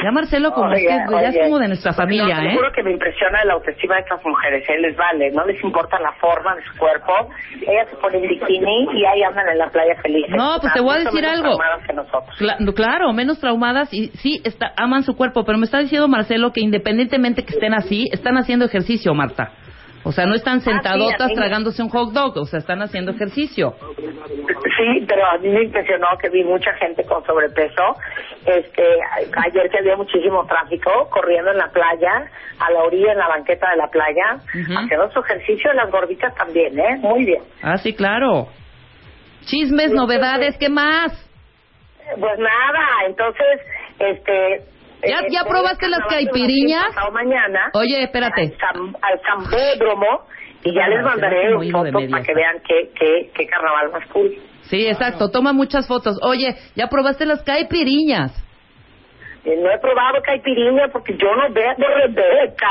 Ya 0.02 0.12
Marcelo, 0.12 0.52
como 0.52 0.72
es, 0.72 0.80
que 0.80 0.86
ya 0.86 1.28
es 1.28 1.38
como 1.44 1.58
de 1.58 1.68
nuestra 1.68 1.92
familia, 1.92 2.40
No, 2.40 2.48
¿eh? 2.50 2.54
juro 2.54 2.70
que 2.72 2.82
me 2.84 2.92
impresiona 2.92 3.44
la 3.44 3.54
autoestima 3.54 3.96
de 3.96 4.02
estas 4.02 4.24
mujeres, 4.24 4.68
¿eh? 4.68 4.78
les 4.78 4.96
vale, 4.96 5.30
no 5.32 5.44
les 5.44 5.62
importa 5.62 5.98
la 5.98 6.12
forma 6.12 6.54
de 6.54 6.62
su 6.64 6.76
cuerpo, 6.78 7.12
ellas 7.62 7.88
se 7.90 7.96
ponen 7.96 8.22
bikini 8.22 8.88
y 8.94 9.04
ahí 9.04 9.22
andan 9.22 9.48
en 9.48 9.58
la 9.58 9.68
playa 9.70 9.94
felices. 10.00 10.30
No, 10.36 10.58
pues 10.60 10.72
te 10.72 10.80
voy 10.80 10.94
a 10.94 10.98
decir 10.98 11.14
menos 11.14 11.30
algo. 11.32 11.56
traumadas 11.56 11.86
que 11.86 11.92
nosotros. 11.94 12.36
Cla- 12.38 12.74
claro, 12.74 13.12
menos 13.12 13.40
traumadas 13.40 13.92
y 13.92 14.08
sí, 14.18 14.40
está, 14.44 14.72
aman 14.76 15.02
su 15.02 15.16
cuerpo, 15.16 15.44
pero 15.44 15.58
me 15.58 15.64
está 15.64 15.78
diciendo 15.78 16.06
Marcelo 16.06 16.52
que 16.52 16.60
independientemente 16.60 17.44
que 17.44 17.54
estén 17.54 17.74
así, 17.74 18.06
están 18.12 18.36
haciendo 18.36 18.66
ejercicio, 18.66 19.14
Marta. 19.14 19.50
O 20.04 20.12
sea, 20.12 20.26
no 20.26 20.34
están 20.34 20.60
sentadotas 20.60 21.20
Ah, 21.20 21.26
mí- 21.28 21.34
tragándose 21.34 21.82
un 21.82 21.88
hot 21.90 22.12
dog, 22.12 22.38
o 22.38 22.44
sea, 22.46 22.58
están 22.60 22.80
haciendo 22.82 23.10
ejercicio. 23.12 23.74
Sí, 24.76 25.04
pero 25.06 25.26
a 25.26 25.38
mí 25.38 25.48
me 25.48 25.64
impresionó 25.64 26.06
que 26.20 26.28
vi 26.30 26.44
mucha 26.44 26.72
gente 26.74 27.04
con 27.04 27.24
sobrepeso. 27.26 27.82
Este, 28.46 28.82
ayer 29.44 29.68
que 29.70 29.78
había 29.78 29.96
muchísimo 29.96 30.46
tráfico, 30.46 31.08
corriendo 31.10 31.50
en 31.50 31.58
la 31.58 31.68
playa, 31.70 32.30
a 32.60 32.70
la 32.70 32.80
orilla, 32.84 33.12
en 33.12 33.18
la 33.18 33.28
banqueta 33.28 33.68
de 33.70 33.76
la 33.76 33.88
playa, 33.88 34.36
Ujú. 34.54 34.78
haciendo 34.78 35.10
su 35.10 35.20
ejercicio, 35.20 35.72
las 35.74 35.90
gorditas 35.90 36.34
también, 36.36 36.78
¿eh? 36.78 36.96
Muy 37.00 37.24
bien. 37.24 37.42
Ah, 37.62 37.76
sí, 37.76 37.92
claro. 37.92 38.48
Chismes, 39.46 39.90
Sí, 39.90 39.96
novedades, 39.96 40.56
¿qué 40.58 40.68
más? 40.68 41.12
Pues 42.18 42.38
nada, 42.38 42.86
entonces, 43.06 43.60
este... 43.98 44.62
¿Ya- 45.02 45.20
eh, 45.20 45.26
ya 45.30 45.42
voy 45.44 45.50
probaste 45.52 45.88
las 45.88 46.00
caipiriñas? 46.08 46.94
Mañana. 47.12 47.70
Oye, 47.74 48.02
espérate. 48.02 48.52
Al, 49.02 49.20
Sambódromo, 49.22 50.26
y 50.64 50.74
ya 50.74 50.84
Ah, 50.84 50.88
les 50.88 51.02
mandaré 51.04 51.52
fotos 51.70 52.04
para 52.10 52.22
que 52.24 52.34
vean 52.34 52.56
qué, 52.66 52.90
qué, 52.98 53.30
qué 53.34 53.46
carnaval 53.46 53.92
más 53.92 54.08
cool. 54.08 54.34
Sí, 54.62 54.86
exacto, 54.86 55.30
toma 55.30 55.52
muchas 55.52 55.86
fotos. 55.86 56.18
Oye, 56.22 56.54
¿ya 56.74 56.88
probaste 56.88 57.24
las 57.26 57.42
caipiriñas? 57.42 58.32
Eh, 59.44 59.56
No 59.56 59.70
he 59.70 59.78
probado 59.78 60.20
caipiriña 60.20 60.88
porque 60.92 61.16
yo 61.16 61.28
no 61.34 61.50
veo 61.54 61.72
Rebeca. 61.78 62.68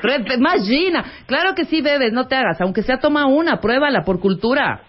Re- 0.02 0.34
Imagina, 0.34 1.04
claro 1.26 1.54
que 1.54 1.64
sí 1.66 1.82
bebes, 1.82 2.12
no 2.12 2.26
te 2.26 2.34
hagas, 2.34 2.60
aunque 2.60 2.82
sea 2.82 2.98
toma 2.98 3.26
una, 3.26 3.60
pruébala 3.60 4.02
por 4.04 4.18
cultura. 4.20 4.80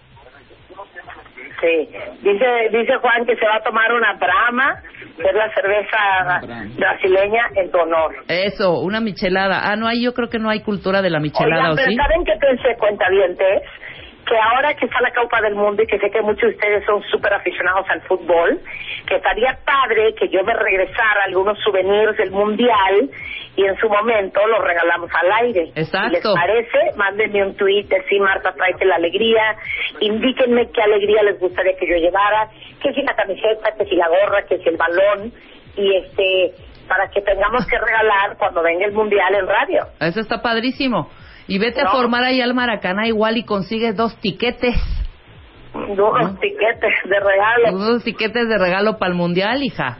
Sí, 1.60 1.88
dice, 2.22 2.46
dice 2.72 2.92
Juan 3.00 3.24
que 3.26 3.36
se 3.36 3.46
va 3.46 3.56
a 3.56 3.62
tomar 3.62 3.92
una 3.92 4.14
Brahma, 4.14 4.82
que 4.82 4.93
es 5.18 5.34
la 5.34 5.52
cerveza 5.54 6.40
brasileña 6.76 7.42
en 7.54 7.70
tu 7.70 7.78
honor. 7.78 8.14
Eso, 8.28 8.80
una 8.80 9.00
michelada. 9.00 9.60
Ah, 9.64 9.76
no 9.76 9.86
hay, 9.86 10.02
yo 10.02 10.12
creo 10.14 10.28
que 10.28 10.38
no 10.38 10.50
hay 10.50 10.60
cultura 10.60 11.02
de 11.02 11.10
la 11.10 11.20
michelada, 11.20 11.70
Oigan, 11.70 11.72
¿o 11.72 11.76
pero 11.76 11.90
sí? 11.90 11.96
¿saben 11.96 12.24
qué 12.24 12.32
pensé, 12.40 12.76
cuentavientes? 12.78 13.62
Que 14.26 14.36
ahora 14.38 14.74
que 14.74 14.86
está 14.86 15.00
la 15.00 15.12
Copa 15.12 15.40
del 15.42 15.54
Mundo 15.54 15.82
y 15.82 15.86
que 15.86 15.98
sé 15.98 16.10
que 16.10 16.22
muchos 16.22 16.48
de 16.48 16.56
ustedes 16.56 16.84
son 16.86 17.02
súper 17.10 17.34
aficionados 17.34 17.86
al 17.90 18.00
fútbol, 18.02 18.60
que 19.06 19.16
estaría 19.16 19.58
padre 19.64 20.14
que 20.14 20.28
yo 20.28 20.42
me 20.44 20.54
regresara 20.54 21.24
algunos 21.26 21.58
souvenirs 21.60 22.16
del 22.16 22.30
Mundial 22.30 23.10
y 23.56 23.64
en 23.64 23.76
su 23.78 23.88
momento 23.88 24.40
los 24.46 24.64
regalamos 24.64 25.10
al 25.14 25.32
aire. 25.44 25.72
Exacto. 25.74 26.08
Si 26.08 26.14
les 26.14 26.22
parece, 26.22 26.96
mándenme 26.96 27.44
un 27.44 27.56
tweet, 27.56 27.86
sí, 28.08 28.18
Marta, 28.18 28.52
tráete 28.52 28.84
la 28.84 28.96
alegría, 28.96 29.56
indíquenme 30.00 30.70
qué 30.72 30.82
alegría 30.82 31.22
les 31.22 31.38
gustaría 31.38 31.76
que 31.76 31.86
yo 31.86 31.96
llevara, 31.96 32.48
que 32.82 32.92
si 32.92 33.02
la 33.02 33.14
camiseta, 33.14 33.72
que 33.76 33.84
si 33.84 33.94
la 33.96 34.08
gorra, 34.08 34.42
que 34.48 34.58
si 34.58 34.68
el 34.68 34.76
balón, 34.76 35.32
y 35.76 35.96
este, 35.96 36.54
para 36.88 37.08
que 37.10 37.20
tengamos 37.22 37.66
que 37.66 37.78
regalar 37.78 38.36
cuando 38.38 38.62
venga 38.62 38.86
el 38.86 38.92
Mundial 38.92 39.34
en 39.34 39.46
radio. 39.46 39.86
Eso 40.00 40.20
está 40.20 40.42
padrísimo. 40.42 41.08
Y 41.46 41.58
vete 41.58 41.80
a 41.82 41.90
formar 41.90 42.24
ahí 42.24 42.40
al 42.40 42.54
Maracaná 42.54 43.06
igual 43.06 43.36
y 43.36 43.44
consigues 43.44 43.96
dos 43.96 44.16
tiquetes. 44.20 44.76
Unos 45.74 46.38
tiquetes 46.40 46.94
de 47.04 47.20
regalo. 47.20 47.76
Unos 47.76 48.04
tiquetes 48.04 48.48
de 48.48 48.58
regalo 48.58 48.96
para 48.98 49.10
el 49.12 49.16
Mundial, 49.18 49.62
hija. 49.62 49.98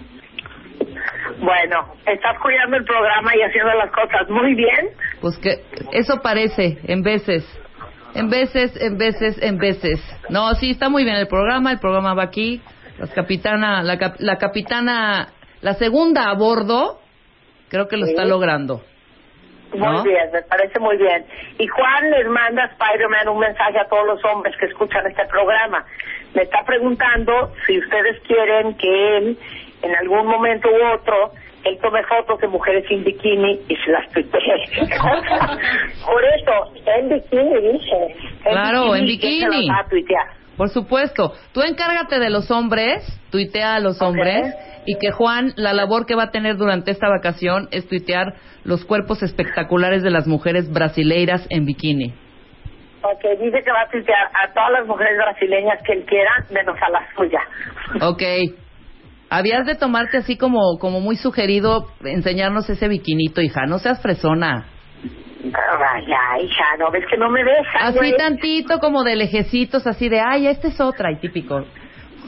Bueno, 1.38 1.94
estás 2.06 2.38
cuidando 2.40 2.76
el 2.76 2.84
programa 2.84 3.32
y 3.36 3.42
haciendo 3.42 3.74
las 3.74 3.90
cosas 3.90 4.28
muy 4.30 4.54
bien. 4.54 4.90
Pues 5.20 5.36
que 5.38 5.62
eso 5.92 6.20
parece, 6.22 6.78
en 6.84 7.02
veces. 7.02 7.44
En 8.14 8.30
veces, 8.30 8.80
en 8.80 8.96
veces, 8.96 9.42
en 9.42 9.58
veces. 9.58 10.00
No, 10.30 10.54
sí, 10.54 10.70
está 10.70 10.88
muy 10.88 11.02
bien 11.04 11.16
el 11.16 11.26
programa. 11.26 11.72
El 11.72 11.80
programa 11.80 12.14
va 12.14 12.22
aquí. 12.22 12.62
La 12.98 13.08
capitana, 13.08 13.82
la, 13.82 14.14
la 14.18 14.36
capitana, 14.38 15.28
la 15.60 15.74
segunda 15.74 16.30
a 16.30 16.34
bordo, 16.34 17.00
creo 17.68 17.88
que 17.88 17.96
lo 17.96 18.04
Sí. 18.06 18.12
está 18.12 18.24
logrando. 18.24 18.82
Muy 19.78 20.02
bien, 20.08 20.30
me 20.32 20.42
parece 20.42 20.78
muy 20.80 20.96
bien. 20.96 21.24
Y 21.58 21.66
Juan 21.66 22.10
les 22.10 22.26
manda 22.26 22.64
a 22.64 22.66
Spider-Man 22.66 23.28
un 23.28 23.38
mensaje 23.38 23.78
a 23.78 23.84
todos 23.88 24.06
los 24.06 24.24
hombres 24.24 24.54
que 24.58 24.66
escuchan 24.66 25.06
este 25.06 25.24
programa. 25.26 25.84
Me 26.34 26.42
está 26.42 26.64
preguntando 26.64 27.52
si 27.66 27.78
ustedes 27.78 28.20
quieren 28.26 28.74
que 28.76 29.16
él, 29.18 29.38
en 29.82 29.96
algún 29.96 30.26
momento 30.26 30.68
u 30.68 30.94
otro, 30.94 31.32
él 31.64 31.78
tome 31.80 32.02
fotos 32.04 32.40
de 32.40 32.48
mujeres 32.48 32.84
sin 32.88 33.04
bikini 33.04 33.60
y 33.68 33.76
se 33.76 33.90
las 33.90 34.08
tuitee. 34.12 34.40
Por 36.04 36.24
eso, 36.24 36.72
en 36.86 37.08
bikini, 37.08 37.72
dice. 37.72 38.16
Claro, 38.42 38.94
en 38.94 39.06
¿quién 39.06 39.20
se 39.20 39.46
las 39.46 39.50
bikini. 39.50 39.68
va 39.68 39.78
a 39.80 39.88
tuitear? 39.88 40.26
Por 40.56 40.68
supuesto. 40.68 41.32
Tú 41.52 41.62
encárgate 41.62 42.18
de 42.20 42.30
los 42.30 42.50
hombres, 42.50 43.04
tuitea 43.30 43.76
a 43.76 43.80
los 43.80 44.00
hombres 44.02 44.54
y 44.86 44.98
que 44.98 45.10
Juan, 45.10 45.52
la 45.56 45.72
labor 45.72 46.06
que 46.06 46.14
va 46.14 46.24
a 46.24 46.30
tener 46.30 46.56
durante 46.56 46.90
esta 46.90 47.08
vacación 47.08 47.68
es 47.70 47.88
tuitear 47.88 48.34
los 48.64 48.84
cuerpos 48.84 49.22
espectaculares 49.22 50.02
de 50.02 50.10
las 50.10 50.26
mujeres 50.26 50.70
brasileiras 50.72 51.46
en 51.50 51.64
bikini. 51.64 52.14
Ok, 53.02 53.38
dice 53.38 53.62
que 53.62 53.70
va 53.70 53.82
a 53.82 53.88
tuitear 53.90 54.30
a 54.42 54.52
todas 54.52 54.70
las 54.72 54.86
mujeres 54.86 55.16
brasileñas 55.18 55.78
que 55.84 55.92
él 55.92 56.04
quiera, 56.06 56.30
menos 56.50 56.76
a 56.80 56.90
la 56.90 57.06
suya. 57.14 57.40
Ok. 58.00 58.22
Habías 59.28 59.66
de 59.66 59.74
tomarte 59.74 60.18
así 60.18 60.38
como, 60.38 60.78
como 60.78 61.00
muy 61.00 61.16
sugerido 61.16 61.88
enseñarnos 62.02 62.68
ese 62.70 62.88
bikinito, 62.88 63.42
hija. 63.42 63.66
No 63.66 63.78
seas 63.78 64.00
fresona. 64.00 64.66
Vaya, 65.44 66.42
hija, 66.42 66.64
no 66.78 66.90
ves 66.90 67.04
que 67.10 67.18
no 67.18 67.28
me 67.28 67.44
dejas. 67.44 67.96
Así 67.96 68.16
tantito 68.16 68.78
como 68.78 69.04
de 69.04 69.16
lejecitos, 69.16 69.86
así 69.86 70.08
de, 70.08 70.20
ay, 70.20 70.46
esta 70.46 70.68
es 70.68 70.80
otra, 70.80 71.12
y 71.12 71.16
típico. 71.16 71.64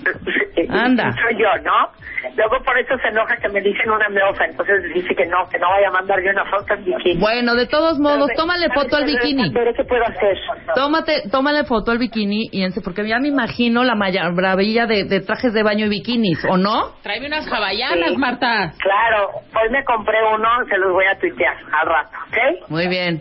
Anda. 0.69 1.13
Soy 1.13 1.41
yo, 1.41 1.49
¿no? 1.63 1.91
Luego 2.37 2.63
por 2.65 2.79
eso 2.79 2.97
se 2.99 3.09
enoja 3.09 3.37
que 3.37 3.49
me 3.49 3.61
dicen 3.61 3.91
una 3.91 4.09
meosa, 4.09 4.45
entonces 4.45 4.83
dice 4.95 5.15
que 5.15 5.27
no, 5.27 5.49
que 5.51 5.59
no 5.59 5.69
vaya 5.69 5.89
a 5.89 5.93
mandar 5.93 6.19
yo 6.23 6.31
una 6.31 6.45
foto 6.47 6.75
en 6.75 6.85
bikini. 6.85 7.21
Bueno, 7.21 7.55
de 7.55 7.67
todos 7.67 7.99
modos, 7.99 8.29
Pero, 8.29 8.41
tómale 8.43 8.67
¿sabes 8.69 8.83
foto 8.83 8.97
al 8.97 9.05
bikini. 9.05 9.51
Veré 9.51 9.73
qué 9.75 9.85
puedo 9.85 10.03
hacer. 10.05 10.37
Tómate, 10.75 11.23
tómale 11.31 11.65
foto 11.65 11.93
al 11.93 11.99
bikini 11.99 12.49
y 12.51 12.63
ense, 12.65 12.81
porque 12.83 13.07
ya 13.07 13.19
me 13.19 13.29
imagino 13.29 13.85
la 13.85 13.95
maravilla 13.95 14.87
de, 14.87 15.05
de 15.05 15.21
trajes 15.21 15.53
de 15.53 15.63
baño 15.63 15.87
y 15.87 15.89
bikinis, 15.89 16.45
¿o 16.49 16.57
no? 16.57 16.93
Tráeme 17.03 17.27
unas 17.29 17.47
hawaianas, 17.51 18.11
Sí. 18.11 18.17
Marta. 18.17 18.73
Claro, 18.79 19.31
hoy 19.55 19.71
me 19.71 19.85
compré 19.85 20.19
uno, 20.35 20.49
se 20.69 20.77
los 20.79 20.93
voy 20.93 21.05
a 21.07 21.19
tuitear 21.19 21.57
al 21.57 21.87
rato, 21.87 22.17
¿ok? 22.29 22.71
Muy 22.71 22.89
bien, 22.89 23.21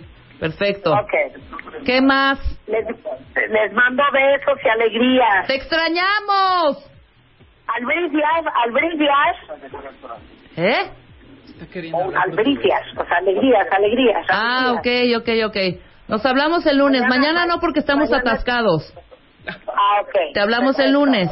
perfecto. 0.50 0.92
Ok. 0.94 1.84
¿Qué 1.86 2.02
más? 2.02 2.40
Les, 2.68 2.86
les 2.86 3.74
mando 3.74 4.04
besos 4.14 4.58
y 4.64 4.70
alegrías. 4.70 5.48
¡Te 5.48 5.56
extrañamos! 5.56 6.90
Albricias, 7.68 8.46
albricias, 8.64 9.36
¿Eh? 10.58 10.92
Queriendo 11.72 12.12
albricias, 12.18 12.82
o 12.98 13.06
sea, 13.06 13.18
alegrías, 13.18 13.68
alegrías. 13.72 14.26
Ah, 14.30 14.74
ok, 14.78 14.86
alegrías. 14.88 15.22
ok, 15.22 15.30
ok. 15.48 15.58
Nos 16.08 16.26
hablamos 16.26 16.66
el 16.66 16.78
lunes. 16.78 17.02
Mañana 17.08 17.46
no 17.46 17.60
porque 17.60 17.80
estamos 17.80 18.10
Mañana- 18.10 18.32
atascados. 18.32 18.94
Ah, 19.48 20.02
ok. 20.02 20.34
Te 20.34 20.40
hablamos 20.40 20.78
el 20.80 20.92
lunes. 20.94 21.30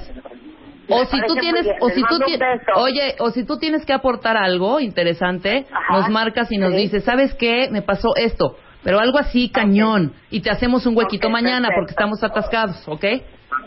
O 0.89 1.05
si 1.05 1.19
tú 1.25 1.35
tienes, 1.35 1.65
o 1.79 1.89
si 1.89 2.01
tú 2.03 2.19
beso. 2.19 2.71
oye, 2.75 3.15
o 3.19 3.29
si 3.31 3.45
tú 3.45 3.57
tienes 3.57 3.85
que 3.85 3.93
aportar 3.93 4.35
algo 4.35 4.79
interesante, 4.81 5.65
Ajá, 5.71 5.93
nos 5.97 6.09
marcas 6.09 6.51
y 6.51 6.57
nos 6.57 6.71
sí. 6.71 6.77
dices, 6.77 7.03
¿sabes 7.05 7.33
qué? 7.35 7.69
Me 7.71 7.81
pasó 7.81 8.09
esto, 8.17 8.57
pero 8.83 8.99
algo 8.99 9.17
así 9.17 9.49
cañón 9.49 10.13
y 10.29 10.41
te 10.41 10.49
hacemos 10.49 10.85
un 10.85 10.95
huequito 10.97 11.29
mañana 11.29 11.69
perfecto. 11.69 11.75
porque 11.75 11.91
estamos 11.91 12.23
atascados, 12.23 12.87
¿ok? 12.87 13.05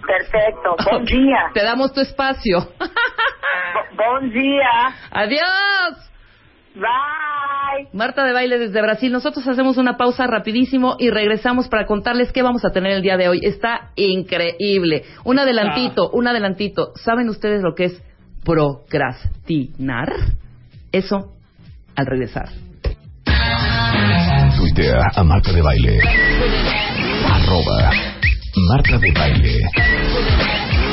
Perfecto. 0.06 0.76
Buen 0.90 1.04
día. 1.04 1.50
Te 1.54 1.62
damos 1.62 1.92
tu 1.92 2.00
espacio. 2.00 2.68
Buen 3.96 4.32
día. 4.32 4.70
Adiós. 5.10 6.10
Bye. 6.74 7.88
Marta 7.92 8.24
de 8.24 8.32
baile 8.32 8.58
desde 8.58 8.82
Brasil. 8.82 9.10
Nosotros 9.10 9.46
hacemos 9.48 9.78
una 9.78 9.96
pausa 9.96 10.26
rapidísimo 10.26 10.96
y 10.98 11.10
regresamos 11.10 11.68
para 11.68 11.86
contarles 11.86 12.32
qué 12.32 12.42
vamos 12.42 12.64
a 12.64 12.70
tener 12.70 12.92
el 12.92 13.02
día 13.02 13.16
de 13.16 13.28
hoy. 13.28 13.40
Está 13.42 13.92
increíble. 13.96 15.04
Un 15.24 15.38
adelantito, 15.38 16.10
un 16.10 16.28
adelantito. 16.28 16.92
¿Saben 16.96 17.28
ustedes 17.28 17.62
lo 17.62 17.74
que 17.74 17.84
es 17.84 18.02
procrastinar? 18.44 20.12
Eso 20.92 21.32
al 21.96 22.06
regresar. 22.06 22.65
Tuitea 24.56 25.00
a 25.14 25.22
Marta 25.24 25.52
de 25.52 25.62
Baile. 25.62 26.00
Arroba 27.30 27.90
Marta 28.68 28.98
de 28.98 29.12
Baile. 29.12 29.60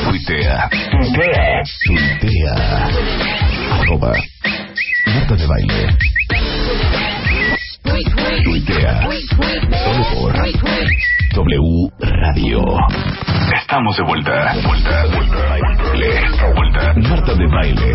Tuitea. 0.04 0.68
Tuitea. 1.86 2.56
Arroba 3.80 4.12
Marta 5.06 5.34
de 5.36 5.46
Baile. 5.46 5.96
Tuitea. 8.44 9.08
Solo 9.84 10.04
por 10.14 10.32
W 11.34 11.90
Radio. 12.00 12.62
Estamos 13.60 13.96
de 13.96 14.02
vuelta. 14.04 14.54
Vuelta, 14.64 15.06
vuelta, 15.06 15.36
baile. 15.48 16.10
Vuelta. 16.54 16.94
Marta 17.08 17.34
de 17.34 17.46
Baile. 17.46 17.94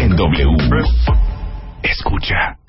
En 0.00 0.16
W. 0.16 0.56
Escucha. 1.82 2.59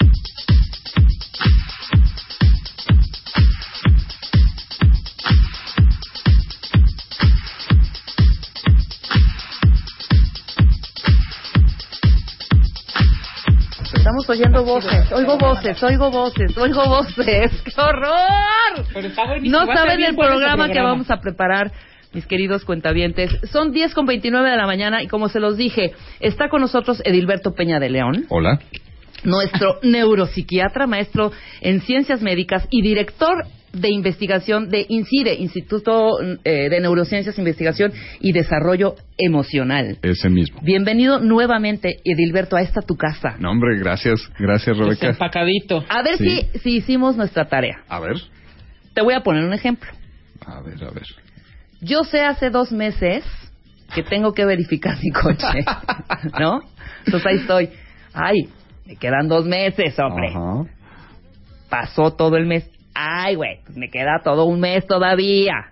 Estamos 14.22 14.40
oyendo 14.40 14.64
voces. 14.64 15.12
Oigo 15.12 15.38
voces, 15.38 15.84
oigo 15.84 16.12
voces, 16.12 16.58
oigo 16.58 16.86
voces. 16.86 17.52
¡Qué 17.64 17.82
horror! 17.82 18.86
Pero 18.94 19.08
está 19.08 19.26
buenísimo. 19.26 19.60
No 19.60 19.66
saben 19.74 20.00
el 20.00 20.04
ese 20.04 20.14
programa 20.14 20.70
que 20.70 20.80
vamos 20.80 21.10
a 21.10 21.18
preparar, 21.18 21.72
mis 22.14 22.28
queridos 22.28 22.64
cuentavientes. 22.64 23.32
Son 23.52 23.72
10 23.72 23.94
con 23.96 24.06
29 24.06 24.50
de 24.50 24.58
la 24.58 24.68
mañana 24.68 25.02
y 25.02 25.08
como 25.08 25.28
se 25.28 25.40
los 25.40 25.58
dije, 25.58 25.94
está 26.20 26.50
con 26.50 26.62
nosotros 26.62 27.02
Edilberto 27.04 27.54
Peña 27.56 27.80
de 27.80 27.90
León, 27.90 28.26
Hola. 28.30 28.60
nuestro 29.24 29.80
neuropsiquiatra, 29.82 30.86
maestro 30.86 31.32
en 31.62 31.82
ciencias 31.82 32.22
médicas 32.22 32.68
y 32.70 32.84
director 32.84 33.46
de 33.74 33.90
investigación 33.90 34.70
de 34.70 34.86
INCIDE, 34.90 35.36
Instituto 35.36 36.10
eh, 36.44 36.70
de 36.70 36.80
Neurociencias, 36.82 37.38
Investigación 37.38 37.94
y 38.20 38.34
Desarrollo 38.34 38.96
Emocional. 39.18 39.98
Ese 40.02 40.30
mismo. 40.30 40.60
Bienvenido 40.62 41.20
nuevamente, 41.20 42.00
Edilberto, 42.04 42.56
a 42.58 42.62
esta 42.62 42.82
tu 42.82 42.96
casa. 42.96 43.36
No, 43.40 43.52
hombre, 43.52 43.78
gracias. 43.80 44.20
Gracias, 44.38 44.78
Rebeca. 44.78 45.10
Empacadito. 45.10 45.84
A 45.88 46.02
ver 46.04 46.18
Sí. 46.18 46.48
si, 46.54 46.60
si 46.60 46.76
hicimos 46.78 47.16
nuestra 47.16 47.46
tarea. 47.46 47.84
A 47.88 48.00
ver. 48.00 48.18
Te 48.94 49.02
voy 49.02 49.14
a 49.14 49.22
poner 49.22 49.44
un 49.46 49.54
ejemplo. 49.54 49.90
A 50.46 50.62
ver, 50.62 50.84
a 50.84 50.92
ver. 50.92 51.06
Yo 51.80 52.04
sé 52.04 52.22
hace 52.22 52.50
dos 52.50 52.72
meses 52.72 53.24
que 53.96 54.04
tengo 54.04 54.34
que 54.34 54.46
verificar 54.46 54.98
mi 55.02 55.12
coche, 55.12 55.66
¿no? 56.40 56.60
Entonces 57.06 57.26
ahí 57.26 57.38
estoy. 57.38 57.70
Ay, 58.14 58.50
me 58.86 58.96
quedan 58.98 59.28
dos 59.28 59.46
meses, 59.46 59.98
hombre. 60.00 60.30
Ajá. 60.30 60.64
Pasó 61.70 62.12
todo 62.12 62.36
el 62.36 62.46
mes. 62.46 62.70
Ay, 62.94 63.36
güey, 63.36 63.60
pues 63.66 63.78
me 63.78 63.90
queda 63.90 64.22
todo 64.24 64.46
un 64.46 64.60
mes 64.60 64.86
todavía. 64.88 65.72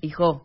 Hijo, 0.00 0.44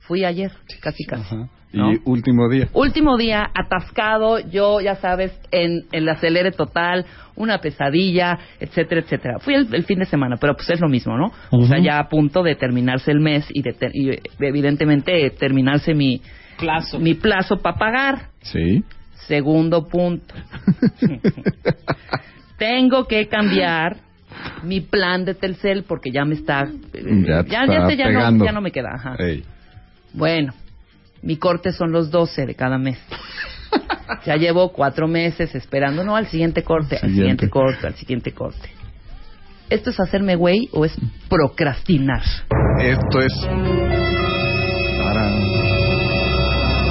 fui 0.00 0.24
ayer, 0.24 0.52
casi 0.80 1.04
casi. 1.04 1.34
Ajá. 1.34 1.48
¿no? 1.72 1.92
Y 1.92 2.00
último 2.06 2.48
día. 2.48 2.68
Último 2.72 3.18
día, 3.18 3.50
atascado, 3.54 4.38
yo, 4.38 4.80
ya 4.80 4.96
sabes, 4.96 5.38
en 5.50 5.82
el 5.92 6.08
acelere 6.08 6.50
total, 6.52 7.04
una 7.34 7.58
pesadilla, 7.58 8.38
etcétera, 8.60 9.02
etcétera. 9.02 9.38
Fui 9.40 9.54
el, 9.54 9.74
el 9.74 9.84
fin 9.84 9.98
de 9.98 10.06
semana, 10.06 10.36
pero 10.40 10.54
pues 10.54 10.70
es 10.70 10.80
lo 10.80 10.88
mismo, 10.88 11.18
¿no? 11.18 11.32
O 11.50 11.66
sea, 11.66 11.78
ya 11.78 11.98
a 11.98 12.08
punto 12.08 12.42
de 12.42 12.54
terminarse 12.54 13.10
el 13.10 13.20
mes 13.20 13.46
y, 13.50 13.60
de 13.60 13.72
ter- 13.74 13.90
y, 13.94 14.10
evidentemente 14.38 15.28
terminarse 15.30 15.92
mi, 15.92 16.22
Plazo. 16.58 16.98
mi 16.98 17.12
plazo 17.14 17.58
para 17.58 17.76
pagar. 17.76 18.28
Sí. 18.40 18.82
Segundo 19.26 19.86
punto. 19.88 20.34
Tengo 22.58 23.06
que 23.06 23.28
cambiar 23.28 23.96
mi 24.62 24.80
plan 24.80 25.24
de 25.24 25.34
Telcel 25.34 25.84
porque 25.84 26.10
ya 26.10 26.24
me 26.24 26.34
está... 26.34 26.62
eh, 26.92 27.24
Ya 27.26 27.42
te 27.44 27.50
ya, 27.50 27.62
está 27.64 27.94
ya, 27.94 28.30
no, 28.30 28.44
ya 28.44 28.52
no 28.52 28.60
me 28.60 28.70
queda. 28.72 28.90
Ajá. 28.94 29.16
Bueno, 30.12 30.52
mi 31.22 31.36
corte 31.36 31.72
son 31.72 31.92
los 31.92 32.10
12 32.10 32.46
de 32.46 32.54
cada 32.54 32.78
mes. 32.78 32.98
Ya 34.24 34.36
llevo 34.36 34.72
cuatro 34.72 35.08
meses 35.08 35.54
esperando, 35.54 36.04
no 36.04 36.14
al 36.16 36.26
siguiente 36.28 36.62
corte, 36.62 36.96
al 37.02 37.10
Siguiente. 37.10 37.50
corte, 37.50 37.86
al 37.88 37.94
siguiente 37.96 38.32
corte. 38.32 38.70
¿Esto 39.68 39.90
es 39.90 39.98
hacerme 39.98 40.36
güey 40.36 40.68
o 40.72 40.84
es 40.84 40.96
procrastinar? 41.28 42.22
Esto 42.80 43.20
es. 43.20 43.32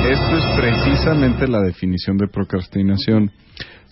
Esto 0.10 0.38
es 0.38 0.46
precisamente 0.60 1.48
la 1.48 1.62
definición 1.62 2.18
de 2.18 2.28
procrastinación. 2.28 3.32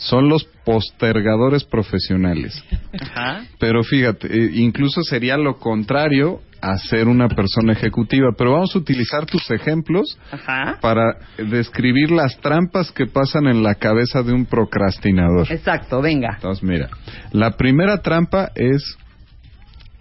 Son 0.09 0.27
los 0.29 0.43
postergadores 0.65 1.63
profesionales. 1.63 2.61
Ajá. 2.99 3.45
Pero 3.59 3.83
fíjate, 3.83 4.27
eh, 4.27 4.49
incluso 4.55 5.01
sería 5.03 5.37
lo 5.37 5.57
contrario 5.57 6.41
a 6.61 6.77
ser 6.77 7.07
una 7.07 7.27
persona 7.27 7.73
ejecutiva. 7.73 8.29
Pero 8.37 8.53
vamos 8.53 8.73
a 8.75 8.79
utilizar 8.79 9.25
tus 9.25 9.49
ejemplos 9.51 10.17
Ajá. 10.31 10.77
para 10.81 11.17
describir 11.37 12.09
las 12.11 12.37
trampas 12.39 12.91
que 12.91 13.05
pasan 13.05 13.47
en 13.47 13.63
la 13.63 13.75
cabeza 13.75 14.23
de 14.23 14.33
un 14.33 14.45
procrastinador. 14.45 15.51
Exacto, 15.51 16.01
venga. 16.01 16.33
Entonces, 16.35 16.63
mira, 16.63 16.89
la 17.31 17.51
primera 17.57 18.01
trampa 18.01 18.51
es 18.55 18.97